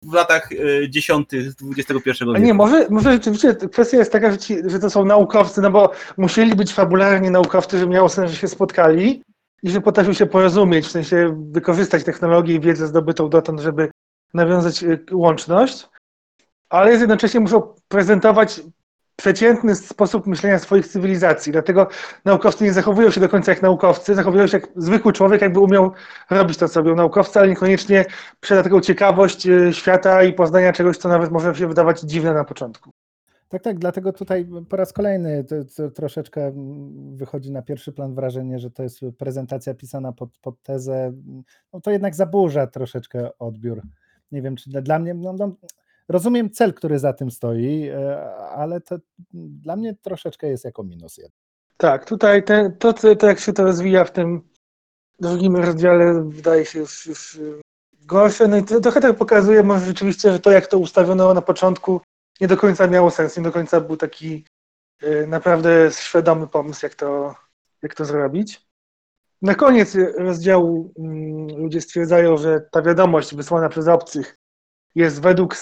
w 0.02 0.12
latach 0.12 0.48
e, 0.52 0.90
dziesiątych 0.90 1.46
XXI 1.76 1.92
wieku. 2.06 2.32
A 2.34 2.38
nie, 2.38 2.54
może, 2.54 2.86
może 2.90 3.12
rzeczywiście 3.12 3.54
kwestia 3.54 3.96
jest 3.96 4.12
taka, 4.12 4.30
że, 4.30 4.38
ci, 4.38 4.56
że 4.66 4.78
to 4.78 4.90
są 4.90 5.04
naukowcy, 5.04 5.60
no 5.60 5.70
bo 5.70 5.92
musieli 6.16 6.54
być 6.54 6.72
fabularnie 6.72 7.30
naukowcy, 7.30 7.78
że 7.78 7.86
miało 7.86 8.08
sens, 8.08 8.30
że 8.30 8.36
się 8.36 8.48
spotkali 8.48 9.22
i 9.62 9.70
że 9.70 9.80
potrafią 9.80 10.12
się 10.12 10.26
porozumieć, 10.26 10.86
w 10.86 10.90
sensie 10.90 11.46
wykorzystać 11.50 12.04
technologię 12.04 12.54
i 12.54 12.60
wiedzę 12.60 12.86
zdobytą 12.86 13.28
dotąd, 13.28 13.60
żeby 13.60 13.90
nawiązać 14.34 14.84
e, 14.84 14.98
łączność, 15.12 15.88
ale 16.68 16.92
jednocześnie 16.92 17.40
muszą 17.40 17.74
prezentować 17.88 18.60
przeciętny 19.20 19.74
sposób 19.74 20.26
myślenia 20.26 20.58
swoich 20.58 20.88
cywilizacji. 20.88 21.52
Dlatego 21.52 21.88
naukowcy 22.24 22.64
nie 22.64 22.72
zachowują 22.72 23.10
się 23.10 23.20
do 23.20 23.28
końca 23.28 23.52
jak 23.52 23.62
naukowcy, 23.62 24.14
zachowują 24.14 24.46
się 24.46 24.58
jak 24.58 24.68
zwykły 24.76 25.12
człowiek, 25.12 25.42
jakby 25.42 25.60
umiał 25.60 25.92
robić 26.30 26.58
to, 26.58 26.68
co 26.68 26.80
robią 26.80 26.94
naukowcy, 26.96 27.38
ale 27.38 27.48
niekoniecznie 27.48 28.04
posiada 28.40 28.62
taką 28.62 28.80
ciekawość 28.80 29.46
e, 29.46 29.72
świata 29.72 30.22
i 30.22 30.32
poznania 30.32 30.72
czegoś, 30.72 30.96
co 30.96 31.08
nawet 31.08 31.30
może 31.30 31.54
się 31.54 31.66
wydawać 31.66 32.00
dziwne 32.00 32.34
na 32.34 32.44
początku. 32.44 32.90
Tak, 33.48 33.62
tak, 33.62 33.78
dlatego 33.78 34.12
tutaj 34.12 34.48
po 34.68 34.76
raz 34.76 34.92
kolejny 34.92 35.44
to, 35.44 35.54
to 35.76 35.90
troszeczkę 35.90 36.52
wychodzi 37.12 37.52
na 37.52 37.62
pierwszy 37.62 37.92
plan 37.92 38.14
wrażenie, 38.14 38.58
że 38.58 38.70
to 38.70 38.82
jest 38.82 39.00
prezentacja 39.18 39.74
pisana 39.74 40.12
pod, 40.12 40.38
pod 40.38 40.62
tezę. 40.62 41.12
No 41.72 41.80
to 41.80 41.90
jednak 41.90 42.14
zaburza 42.14 42.66
troszeczkę 42.66 43.38
odbiór. 43.38 43.82
Nie 44.32 44.42
wiem, 44.42 44.56
czy 44.56 44.70
dla, 44.70 44.82
dla 44.82 44.98
mnie, 44.98 45.14
no, 45.14 45.32
no, 45.32 45.52
Rozumiem 46.10 46.50
cel, 46.50 46.74
który 46.74 46.98
za 46.98 47.12
tym 47.12 47.30
stoi, 47.30 47.88
e, 47.88 48.34
ale 48.36 48.80
to 48.80 48.96
dla 49.32 49.76
mnie 49.76 49.94
troszeczkę 49.94 50.48
jest 50.48 50.64
jako 50.64 50.82
minus 50.82 51.16
jeden. 51.18 51.32
Tak, 51.76 52.04
tutaj 52.04 52.44
te, 52.44 52.70
to, 52.70 52.92
to, 52.92 53.26
jak 53.26 53.40
się 53.40 53.52
to 53.52 53.64
rozwija 53.64 54.04
w 54.04 54.12
tym, 54.12 54.50
drugim 55.20 55.56
rozdziale 55.56 56.24
wydaje 56.28 56.66
się 56.66 56.78
już, 56.78 57.06
już 57.06 57.40
gorsze. 58.06 58.48
No 58.48 58.56
i 58.56 58.64
to 58.64 58.80
trochę 58.80 59.00
tak 59.00 59.16
pokazuje 59.16 59.62
może 59.62 59.86
rzeczywiście, 59.86 60.32
że 60.32 60.40
to 60.40 60.50
jak 60.50 60.66
to 60.66 60.78
ustawiono 60.78 61.34
na 61.34 61.42
początku 61.42 62.00
nie 62.40 62.48
do 62.48 62.56
końca 62.56 62.86
miało 62.86 63.10
sens, 63.10 63.36
nie 63.36 63.42
do 63.42 63.52
końca 63.52 63.80
był 63.80 63.96
taki 63.96 64.44
y, 65.02 65.26
naprawdę 65.26 65.90
świadomy 65.92 66.46
pomysł, 66.46 66.86
jak 66.86 66.94
to, 66.94 67.34
jak 67.82 67.94
to 67.94 68.04
zrobić. 68.04 68.66
Na 69.42 69.54
koniec 69.54 69.96
rozdziału 70.18 70.92
mm, 70.98 71.58
ludzie 71.62 71.80
stwierdzają, 71.80 72.36
że 72.36 72.60
ta 72.60 72.82
wiadomość 72.82 73.34
wysłana 73.34 73.68
przez 73.68 73.88
obcych 73.88 74.36
jest 74.94 75.22
według, 75.22 75.56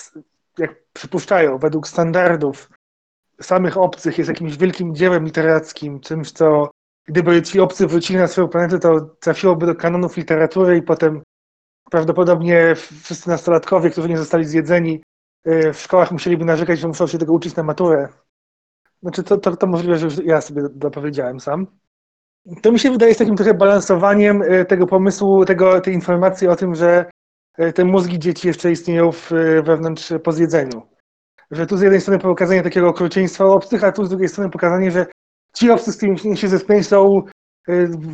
jak 0.59 0.75
przypuszczają, 0.93 1.59
według 1.59 1.89
standardów 1.89 2.71
samych 3.41 3.77
obcych, 3.77 4.19
jest 4.19 4.29
jakimś 4.29 4.57
wielkim 4.57 4.95
dziełem 4.95 5.25
literackim, 5.25 6.01
czymś, 6.01 6.33
co 6.33 6.71
gdyby 7.09 7.43
ci 7.43 7.61
obcy 7.61 7.87
wrócili 7.87 8.19
na 8.19 8.27
swoją 8.27 8.49
planetę, 8.49 8.79
to 8.79 9.01
trafiłoby 9.01 9.67
do 9.67 9.75
kanonów 9.75 10.17
literatury 10.17 10.77
i 10.77 10.83
potem 10.83 11.23
prawdopodobnie 11.91 12.75
wszyscy 13.03 13.29
nastolatkowie, 13.29 13.91
którzy 13.91 14.09
nie 14.09 14.19
zostali 14.19 14.45
zjedzeni 14.45 15.03
y, 15.49 15.73
w 15.73 15.81
szkołach 15.81 16.13
musieliby 16.13 16.45
narzekać, 16.45 16.79
że 16.79 16.89
muszą 16.89 17.07
się 17.07 17.19
tego 17.19 17.33
uczyć 17.33 17.57
na 17.57 17.63
maturę. 17.63 18.09
Znaczy 19.03 19.23
to, 19.23 19.39
to, 19.39 19.57
to 19.57 19.67
możliwe, 19.67 19.99
że 19.99 20.07
już 20.07 20.19
ja 20.25 20.41
sobie 20.41 20.63
dopowiedziałem 20.71 21.41
sam. 21.41 21.67
To 22.63 22.73
mi 22.73 22.79
się 22.79 22.91
wydaje 22.91 23.15
z 23.15 23.19
takim 23.19 23.37
trochę 23.37 23.55
balansowaniem 23.55 24.43
y, 24.43 24.65
tego 24.65 24.87
pomysłu, 24.87 25.45
tego, 25.45 25.81
tej 25.81 25.95
informacji 25.95 26.49
o 26.49 26.57
tym, 26.57 26.75
że 26.75 27.11
te 27.75 27.85
mózgi 27.85 28.19
dzieci 28.19 28.49
jeszcze 28.49 28.73
istnieją 28.73 29.13
w, 29.13 29.31
wewnątrz 29.63 30.13
po 30.25 30.33
zjedzeniu. 30.33 30.83
Że 31.51 31.67
tu 31.67 31.77
z 31.77 31.83
jednej 31.83 32.01
strony 32.01 32.19
pokazanie 32.19 32.63
takiego 32.63 32.89
okrucieństwa 32.89 33.45
obcych, 33.45 33.85
a 33.85 33.93
tu 33.93 34.05
z 34.05 34.09
drugiej 34.09 34.29
strony 34.29 34.51
pokazanie, 34.51 34.91
że 34.91 35.07
ci 35.55 35.71
obcy, 35.71 35.93
z 35.93 35.97
którymi 35.97 36.37
się 36.37 36.49
zetknęli, 36.49 36.85
są 36.85 37.23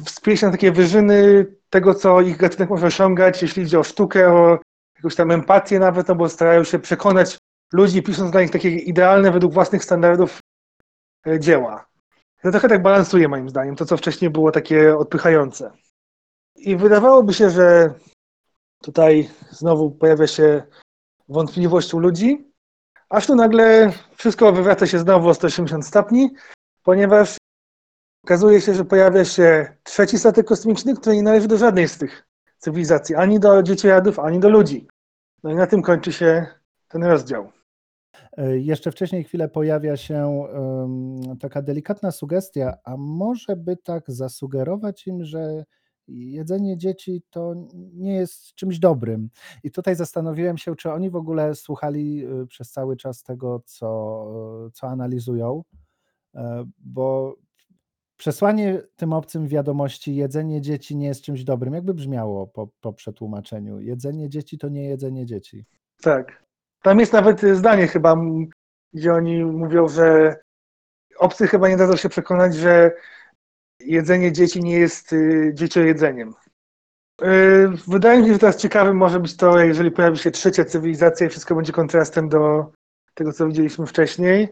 wspięci 0.04 0.44
na 0.44 0.50
takie 0.50 0.72
wyżyny 0.72 1.46
tego, 1.70 1.94
co 1.94 2.20
ich 2.20 2.36
gatunek 2.36 2.70
może 2.70 2.86
osiągać, 2.86 3.42
jeśli 3.42 3.62
idzie 3.62 3.78
o 3.78 3.84
sztukę, 3.84 4.32
o 4.32 4.58
jakąś 4.96 5.14
tam 5.14 5.30
empatię 5.30 5.78
nawet, 5.78 6.08
no 6.08 6.14
bo 6.14 6.28
starają 6.28 6.64
się 6.64 6.78
przekonać 6.78 7.38
ludzi, 7.72 8.02
pisząc 8.02 8.30
dla 8.30 8.42
nich 8.42 8.50
takie 8.50 8.68
idealne 8.68 9.30
według 9.30 9.52
własnych 9.52 9.84
standardów 9.84 10.38
e, 11.26 11.40
dzieła. 11.40 11.86
To 12.42 12.50
trochę 12.50 12.68
tak 12.68 12.82
balansuje 12.82 13.28
moim 13.28 13.48
zdaniem, 13.48 13.76
to 13.76 13.86
co 13.86 13.96
wcześniej 13.96 14.30
było 14.30 14.52
takie 14.52 14.96
odpychające. 14.96 15.70
I 16.56 16.76
wydawałoby 16.76 17.34
się, 17.34 17.50
że 17.50 17.94
tutaj 18.84 19.30
znowu 19.50 19.90
pojawia 19.90 20.26
się 20.26 20.62
wątpliwość 21.28 21.94
u 21.94 21.98
ludzi, 21.98 22.52
aż 23.10 23.26
tu 23.26 23.34
nagle 23.34 23.92
wszystko 24.16 24.52
wywraca 24.52 24.86
się 24.86 24.98
znowu 24.98 25.28
o 25.28 25.34
180 25.34 25.86
stopni, 25.86 26.30
ponieważ 26.82 27.36
Okazuje 28.24 28.60
się, 28.60 28.74
że 28.74 28.84
pojawia 28.84 29.24
się 29.24 29.76
trzeci 29.82 30.18
statek 30.18 30.46
kosmiczny, 30.46 30.94
który 30.94 31.16
nie 31.16 31.22
należy 31.22 31.48
do 31.48 31.56
żadnej 31.56 31.88
z 31.88 31.98
tych 31.98 32.26
cywilizacji, 32.58 33.14
ani 33.14 33.40
do 33.40 33.62
dzieciojadów, 33.62 34.18
ani 34.18 34.40
do 34.40 34.48
ludzi. 34.48 34.88
No 35.42 35.50
i 35.50 35.54
na 35.54 35.66
tym 35.66 35.82
kończy 35.82 36.12
się 36.12 36.46
ten 36.88 37.04
rozdział. 37.04 37.52
E, 38.36 38.58
jeszcze 38.58 38.90
wcześniej 38.92 39.24
chwilę 39.24 39.48
pojawia 39.48 39.96
się 39.96 40.26
um, 40.26 41.38
taka 41.38 41.62
delikatna 41.62 42.10
sugestia, 42.10 42.74
a 42.84 42.96
może 42.96 43.56
by 43.56 43.76
tak 43.76 44.04
zasugerować 44.06 45.06
im, 45.06 45.24
że 45.24 45.64
jedzenie 46.08 46.76
dzieci 46.76 47.22
to 47.30 47.54
nie 47.92 48.14
jest 48.14 48.54
czymś 48.54 48.78
dobrym. 48.78 49.30
I 49.62 49.70
tutaj 49.70 49.96
zastanowiłem 49.96 50.58
się, 50.58 50.76
czy 50.76 50.92
oni 50.92 51.10
w 51.10 51.16
ogóle 51.16 51.54
słuchali 51.54 52.24
e, 52.24 52.46
przez 52.46 52.70
cały 52.70 52.96
czas 52.96 53.22
tego, 53.22 53.62
co, 53.64 54.70
co 54.72 54.88
analizują, 54.88 55.64
e, 56.34 56.64
bo 56.78 57.36
Przesłanie 58.16 58.82
tym 58.96 59.12
obcym 59.12 59.48
wiadomości, 59.48 60.16
jedzenie 60.16 60.60
dzieci 60.60 60.96
nie 60.96 61.06
jest 61.06 61.22
czymś 61.22 61.44
dobrym. 61.44 61.74
Jakby 61.74 61.94
brzmiało 61.94 62.46
po, 62.46 62.68
po 62.80 62.92
przetłumaczeniu? 62.92 63.80
Jedzenie 63.80 64.28
dzieci 64.28 64.58
to 64.58 64.68
nie 64.68 64.84
jedzenie 64.84 65.26
dzieci. 65.26 65.64
Tak. 66.02 66.44
Tam 66.82 67.00
jest 67.00 67.12
nawet 67.12 67.40
zdanie 67.40 67.86
chyba, 67.86 68.16
gdzie 68.92 69.14
oni 69.14 69.44
mówią, 69.44 69.88
że 69.88 70.36
obcy 71.18 71.46
chyba 71.46 71.68
nie 71.68 71.76
dadzą 71.76 71.96
się 71.96 72.08
przekonać, 72.08 72.54
że 72.54 72.92
jedzenie 73.84 74.32
dzieci 74.32 74.60
nie 74.60 74.78
jest 74.78 75.12
y, 75.12 75.50
dzieciojedzeniem. 75.54 76.34
Y, 77.22 77.68
wydaje 77.88 78.20
mi 78.20 78.26
się, 78.26 78.32
że 78.32 78.38
teraz 78.38 78.56
ciekawym 78.56 78.96
może 78.96 79.20
być 79.20 79.36
to, 79.36 79.58
jeżeli 79.60 79.90
pojawi 79.90 80.18
się 80.18 80.30
trzecia 80.30 80.64
cywilizacja 80.64 81.26
i 81.26 81.30
wszystko 81.30 81.54
będzie 81.54 81.72
kontrastem 81.72 82.28
do 82.28 82.72
tego, 83.14 83.32
co 83.32 83.46
widzieliśmy 83.46 83.86
wcześniej. 83.86 84.48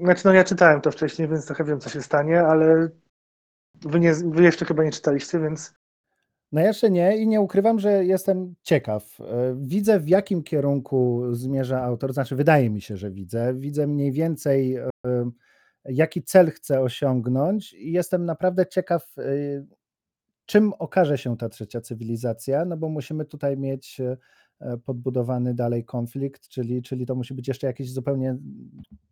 Znaczy, 0.00 0.22
no 0.24 0.32
ja 0.32 0.44
czytałem 0.44 0.80
to 0.80 0.90
wcześniej, 0.90 1.28
więc 1.28 1.46
trochę 1.46 1.64
wiem, 1.64 1.80
co 1.80 1.90
się 1.90 2.02
stanie, 2.02 2.42
ale 2.42 2.88
wy, 3.74 4.00
nie, 4.00 4.14
wy 4.14 4.42
jeszcze 4.42 4.64
chyba 4.64 4.84
nie 4.84 4.92
czytaliście, 4.92 5.40
więc. 5.40 5.74
No 6.52 6.60
jeszcze 6.60 6.90
nie 6.90 7.16
i 7.16 7.26
nie 7.26 7.40
ukrywam, 7.40 7.78
że 7.78 8.04
jestem 8.04 8.54
ciekaw. 8.62 9.18
Widzę, 9.54 10.00
w 10.00 10.08
jakim 10.08 10.42
kierunku 10.42 11.22
zmierza 11.30 11.82
autor, 11.82 12.12
znaczy 12.12 12.36
wydaje 12.36 12.70
mi 12.70 12.80
się, 12.80 12.96
że 12.96 13.10
widzę. 13.10 13.54
Widzę 13.54 13.86
mniej 13.86 14.12
więcej, 14.12 14.78
jaki 15.88 16.22
cel 16.22 16.50
chce 16.50 16.80
osiągnąć 16.80 17.72
i 17.72 17.92
jestem 17.92 18.24
naprawdę 18.24 18.66
ciekaw, 18.66 19.18
e, 19.18 19.22
czym 20.46 20.72
okaże 20.78 21.18
się 21.18 21.36
ta 21.36 21.48
trzecia 21.48 21.80
cywilizacja, 21.80 22.64
no 22.64 22.76
bo 22.76 22.88
musimy 22.88 23.24
tutaj 23.24 23.56
mieć 23.56 24.00
podbudowany 24.84 25.54
dalej 25.54 25.84
konflikt, 25.84 26.48
czyli, 26.48 26.82
czyli 26.82 27.06
to 27.06 27.14
musi 27.14 27.34
być 27.34 27.48
jeszcze 27.48 27.66
jakiś 27.66 27.92
zupełnie 27.92 28.36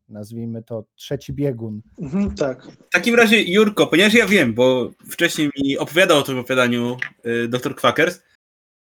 nazwijmy 0.09 0.62
to, 0.62 0.85
trzeci 0.95 1.33
biegun. 1.33 1.83
Mhm, 1.99 2.35
tak. 2.35 2.66
W 2.66 2.91
takim 2.93 3.14
razie, 3.14 3.43
Jurko, 3.43 3.87
ponieważ 3.87 4.14
ja 4.14 4.27
wiem, 4.27 4.55
bo 4.55 4.91
wcześniej 5.11 5.51
mi 5.59 5.79
opowiadał 5.79 6.18
o 6.18 6.22
tym 6.22 6.39
opowiadaniu 6.39 6.97
y, 7.27 7.49
dr 7.49 7.74
Kwakers, 7.74 8.22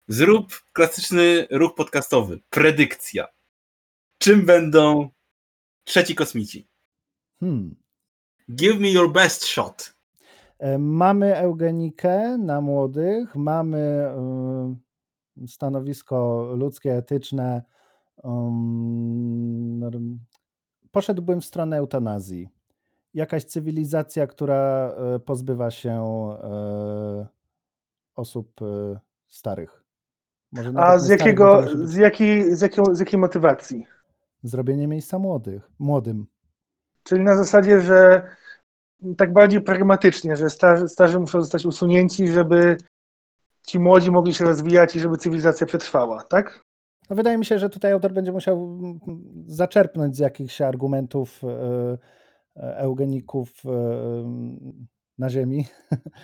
zrób 0.09 0.61
klasyczny 0.73 1.47
ruch 1.51 1.75
podcastowy. 1.75 2.41
Predykcja. 2.51 3.27
Czym 4.19 4.47
będą 4.47 5.11
trzeci 5.85 6.15
kosmici? 6.15 6.69
Hmm. 7.41 7.77
Give 8.55 8.81
me 8.81 8.89
your 8.89 9.13
best 9.13 9.45
shot. 9.45 9.95
E, 10.59 10.79
mamy 10.79 11.37
eugenikę 11.37 12.39
na 12.39 12.61
młodych, 12.61 13.37
mamy 13.37 14.09
y, 15.45 15.49
stanowisko 15.49 16.49
ludzkie, 16.57 16.97
etyczne, 16.97 17.63
um, 18.23 20.21
poszedłbym 20.91 21.41
w 21.41 21.45
stronę 21.45 21.77
eutanazji. 21.77 22.49
Jakaś 23.15 23.45
cywilizacja, 23.45 24.27
która 24.27 24.95
e, 25.15 25.19
pozbywa 25.19 25.71
się 25.71 25.93
e, 25.93 27.27
osób 28.15 28.63
e, 28.63 29.01
starych. 29.29 29.85
A 30.77 30.99
z 30.99 31.09
jakiego, 31.09 31.63
z, 31.85 31.95
jakiej, 31.95 32.57
z, 32.57 32.61
jakiej, 32.61 32.85
z 32.93 33.01
jakiej 33.01 33.19
motywacji? 33.21 33.87
Zrobienie 34.43 34.89
miejsca 34.89 35.19
młodych, 35.19 35.71
młodym. 35.79 36.27
Czyli 37.07 37.25
na 37.25 37.37
zasadzie, 37.37 37.81
że 37.81 38.23
tak 39.17 39.33
bardziej 39.33 39.61
pragmatycznie, 39.61 40.37
że 40.37 40.51
starzy, 40.51 40.89
starzy 40.89 41.21
muszą 41.21 41.41
zostać 41.41 41.67
usunięci, 41.67 42.29
żeby 42.29 42.77
ci 43.67 43.79
młodzi 43.79 44.11
mogli 44.11 44.35
się 44.35 44.45
rozwijać 44.45 44.97
i 44.97 45.01
żeby 45.01 45.17
cywilizacja 45.17 45.67
przetrwała, 45.67 46.23
tak? 46.23 46.65
No 47.11 47.17
wydaje 47.17 47.39
mi 47.39 47.45
się, 47.45 47.59
że 47.59 47.71
tutaj 47.71 47.93
autor 47.93 48.13
będzie 48.13 48.33
musiał 48.33 48.79
zaczerpnąć 49.47 50.17
z 50.17 50.19
jakichś 50.19 50.61
argumentów 50.61 51.41
e, 51.45 51.49
e, 52.57 52.77
eugeników 52.77 53.63
e, 53.65 53.71
na 55.19 55.31
Ziemi, 55.31 55.67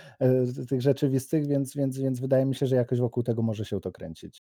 tych 0.69 0.81
rzeczywistych, 0.81 1.47
więc, 1.47 1.75
więc, 1.75 1.97
więc 1.97 2.19
wydaje 2.19 2.45
mi 2.45 2.55
się, 2.55 2.67
że 2.67 2.75
jakoś 2.75 2.99
wokół 2.99 3.23
tego 3.23 3.41
może 3.41 3.65
się 3.65 3.81
to 3.81 3.91
kręcić. 3.91 4.43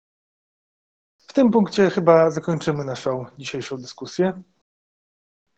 W 1.17 1.34
tym 1.34 1.51
punkcie 1.51 1.89
chyba 1.89 2.32
zakończymy 2.32 2.86
naszą 2.86 3.25
dzisiejszą 3.38 3.77
dyskusję. 3.77 4.41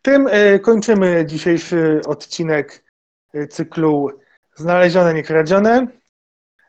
Tym 0.04 0.28
kończymy 0.62 1.26
dzisiejszy 1.26 2.00
odcinek 2.06 2.84
cyklu 3.50 4.10
Znalezione, 4.56 5.14
niekradzione. 5.14 5.86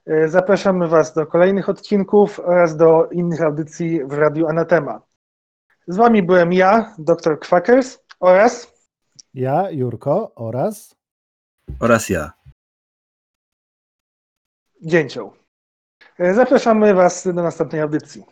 E, 0.05 0.27
zapraszamy 0.27 0.87
Was 0.87 1.13
do 1.13 1.27
kolejnych 1.27 1.69
odcinków 1.69 2.39
oraz 2.39 2.77
do 2.77 3.05
innych 3.05 3.41
audycji 3.41 4.05
w 4.05 4.13
Radiu 4.13 4.47
Anatema. 4.47 5.01
Z 5.87 5.97
Wami 5.97 6.23
byłem 6.23 6.53
ja, 6.53 6.95
dr 6.97 7.39
Kwakers 7.39 7.99
oraz 8.19 8.75
ja, 9.33 9.71
Jurko 9.71 10.31
oraz 10.35 10.95
oraz 11.79 12.09
ja. 12.09 12.31
Dzięcioł. 14.81 15.33
E, 16.19 16.33
zapraszamy 16.33 16.93
Was 16.93 17.27
do 17.27 17.43
następnej 17.43 17.81
audycji. 17.81 18.23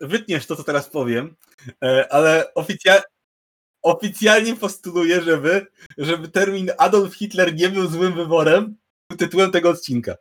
Wytniesz 0.00 0.46
to, 0.46 0.56
co 0.56 0.64
teraz 0.64 0.88
powiem, 0.88 1.36
e, 1.84 2.12
ale 2.12 2.54
oficjalnie 2.54 3.02
oficjalnie 3.82 4.56
postuluję, 4.56 5.22
żeby, 5.22 5.66
żeby 5.98 6.28
termin 6.28 6.70
Adolf 6.78 7.14
Hitler 7.14 7.54
nie 7.54 7.68
był 7.68 7.88
złym 7.88 8.14
wyborem 8.14 8.76
tytułem 9.18 9.50
tego 9.50 9.70
odcinka. 9.70 10.16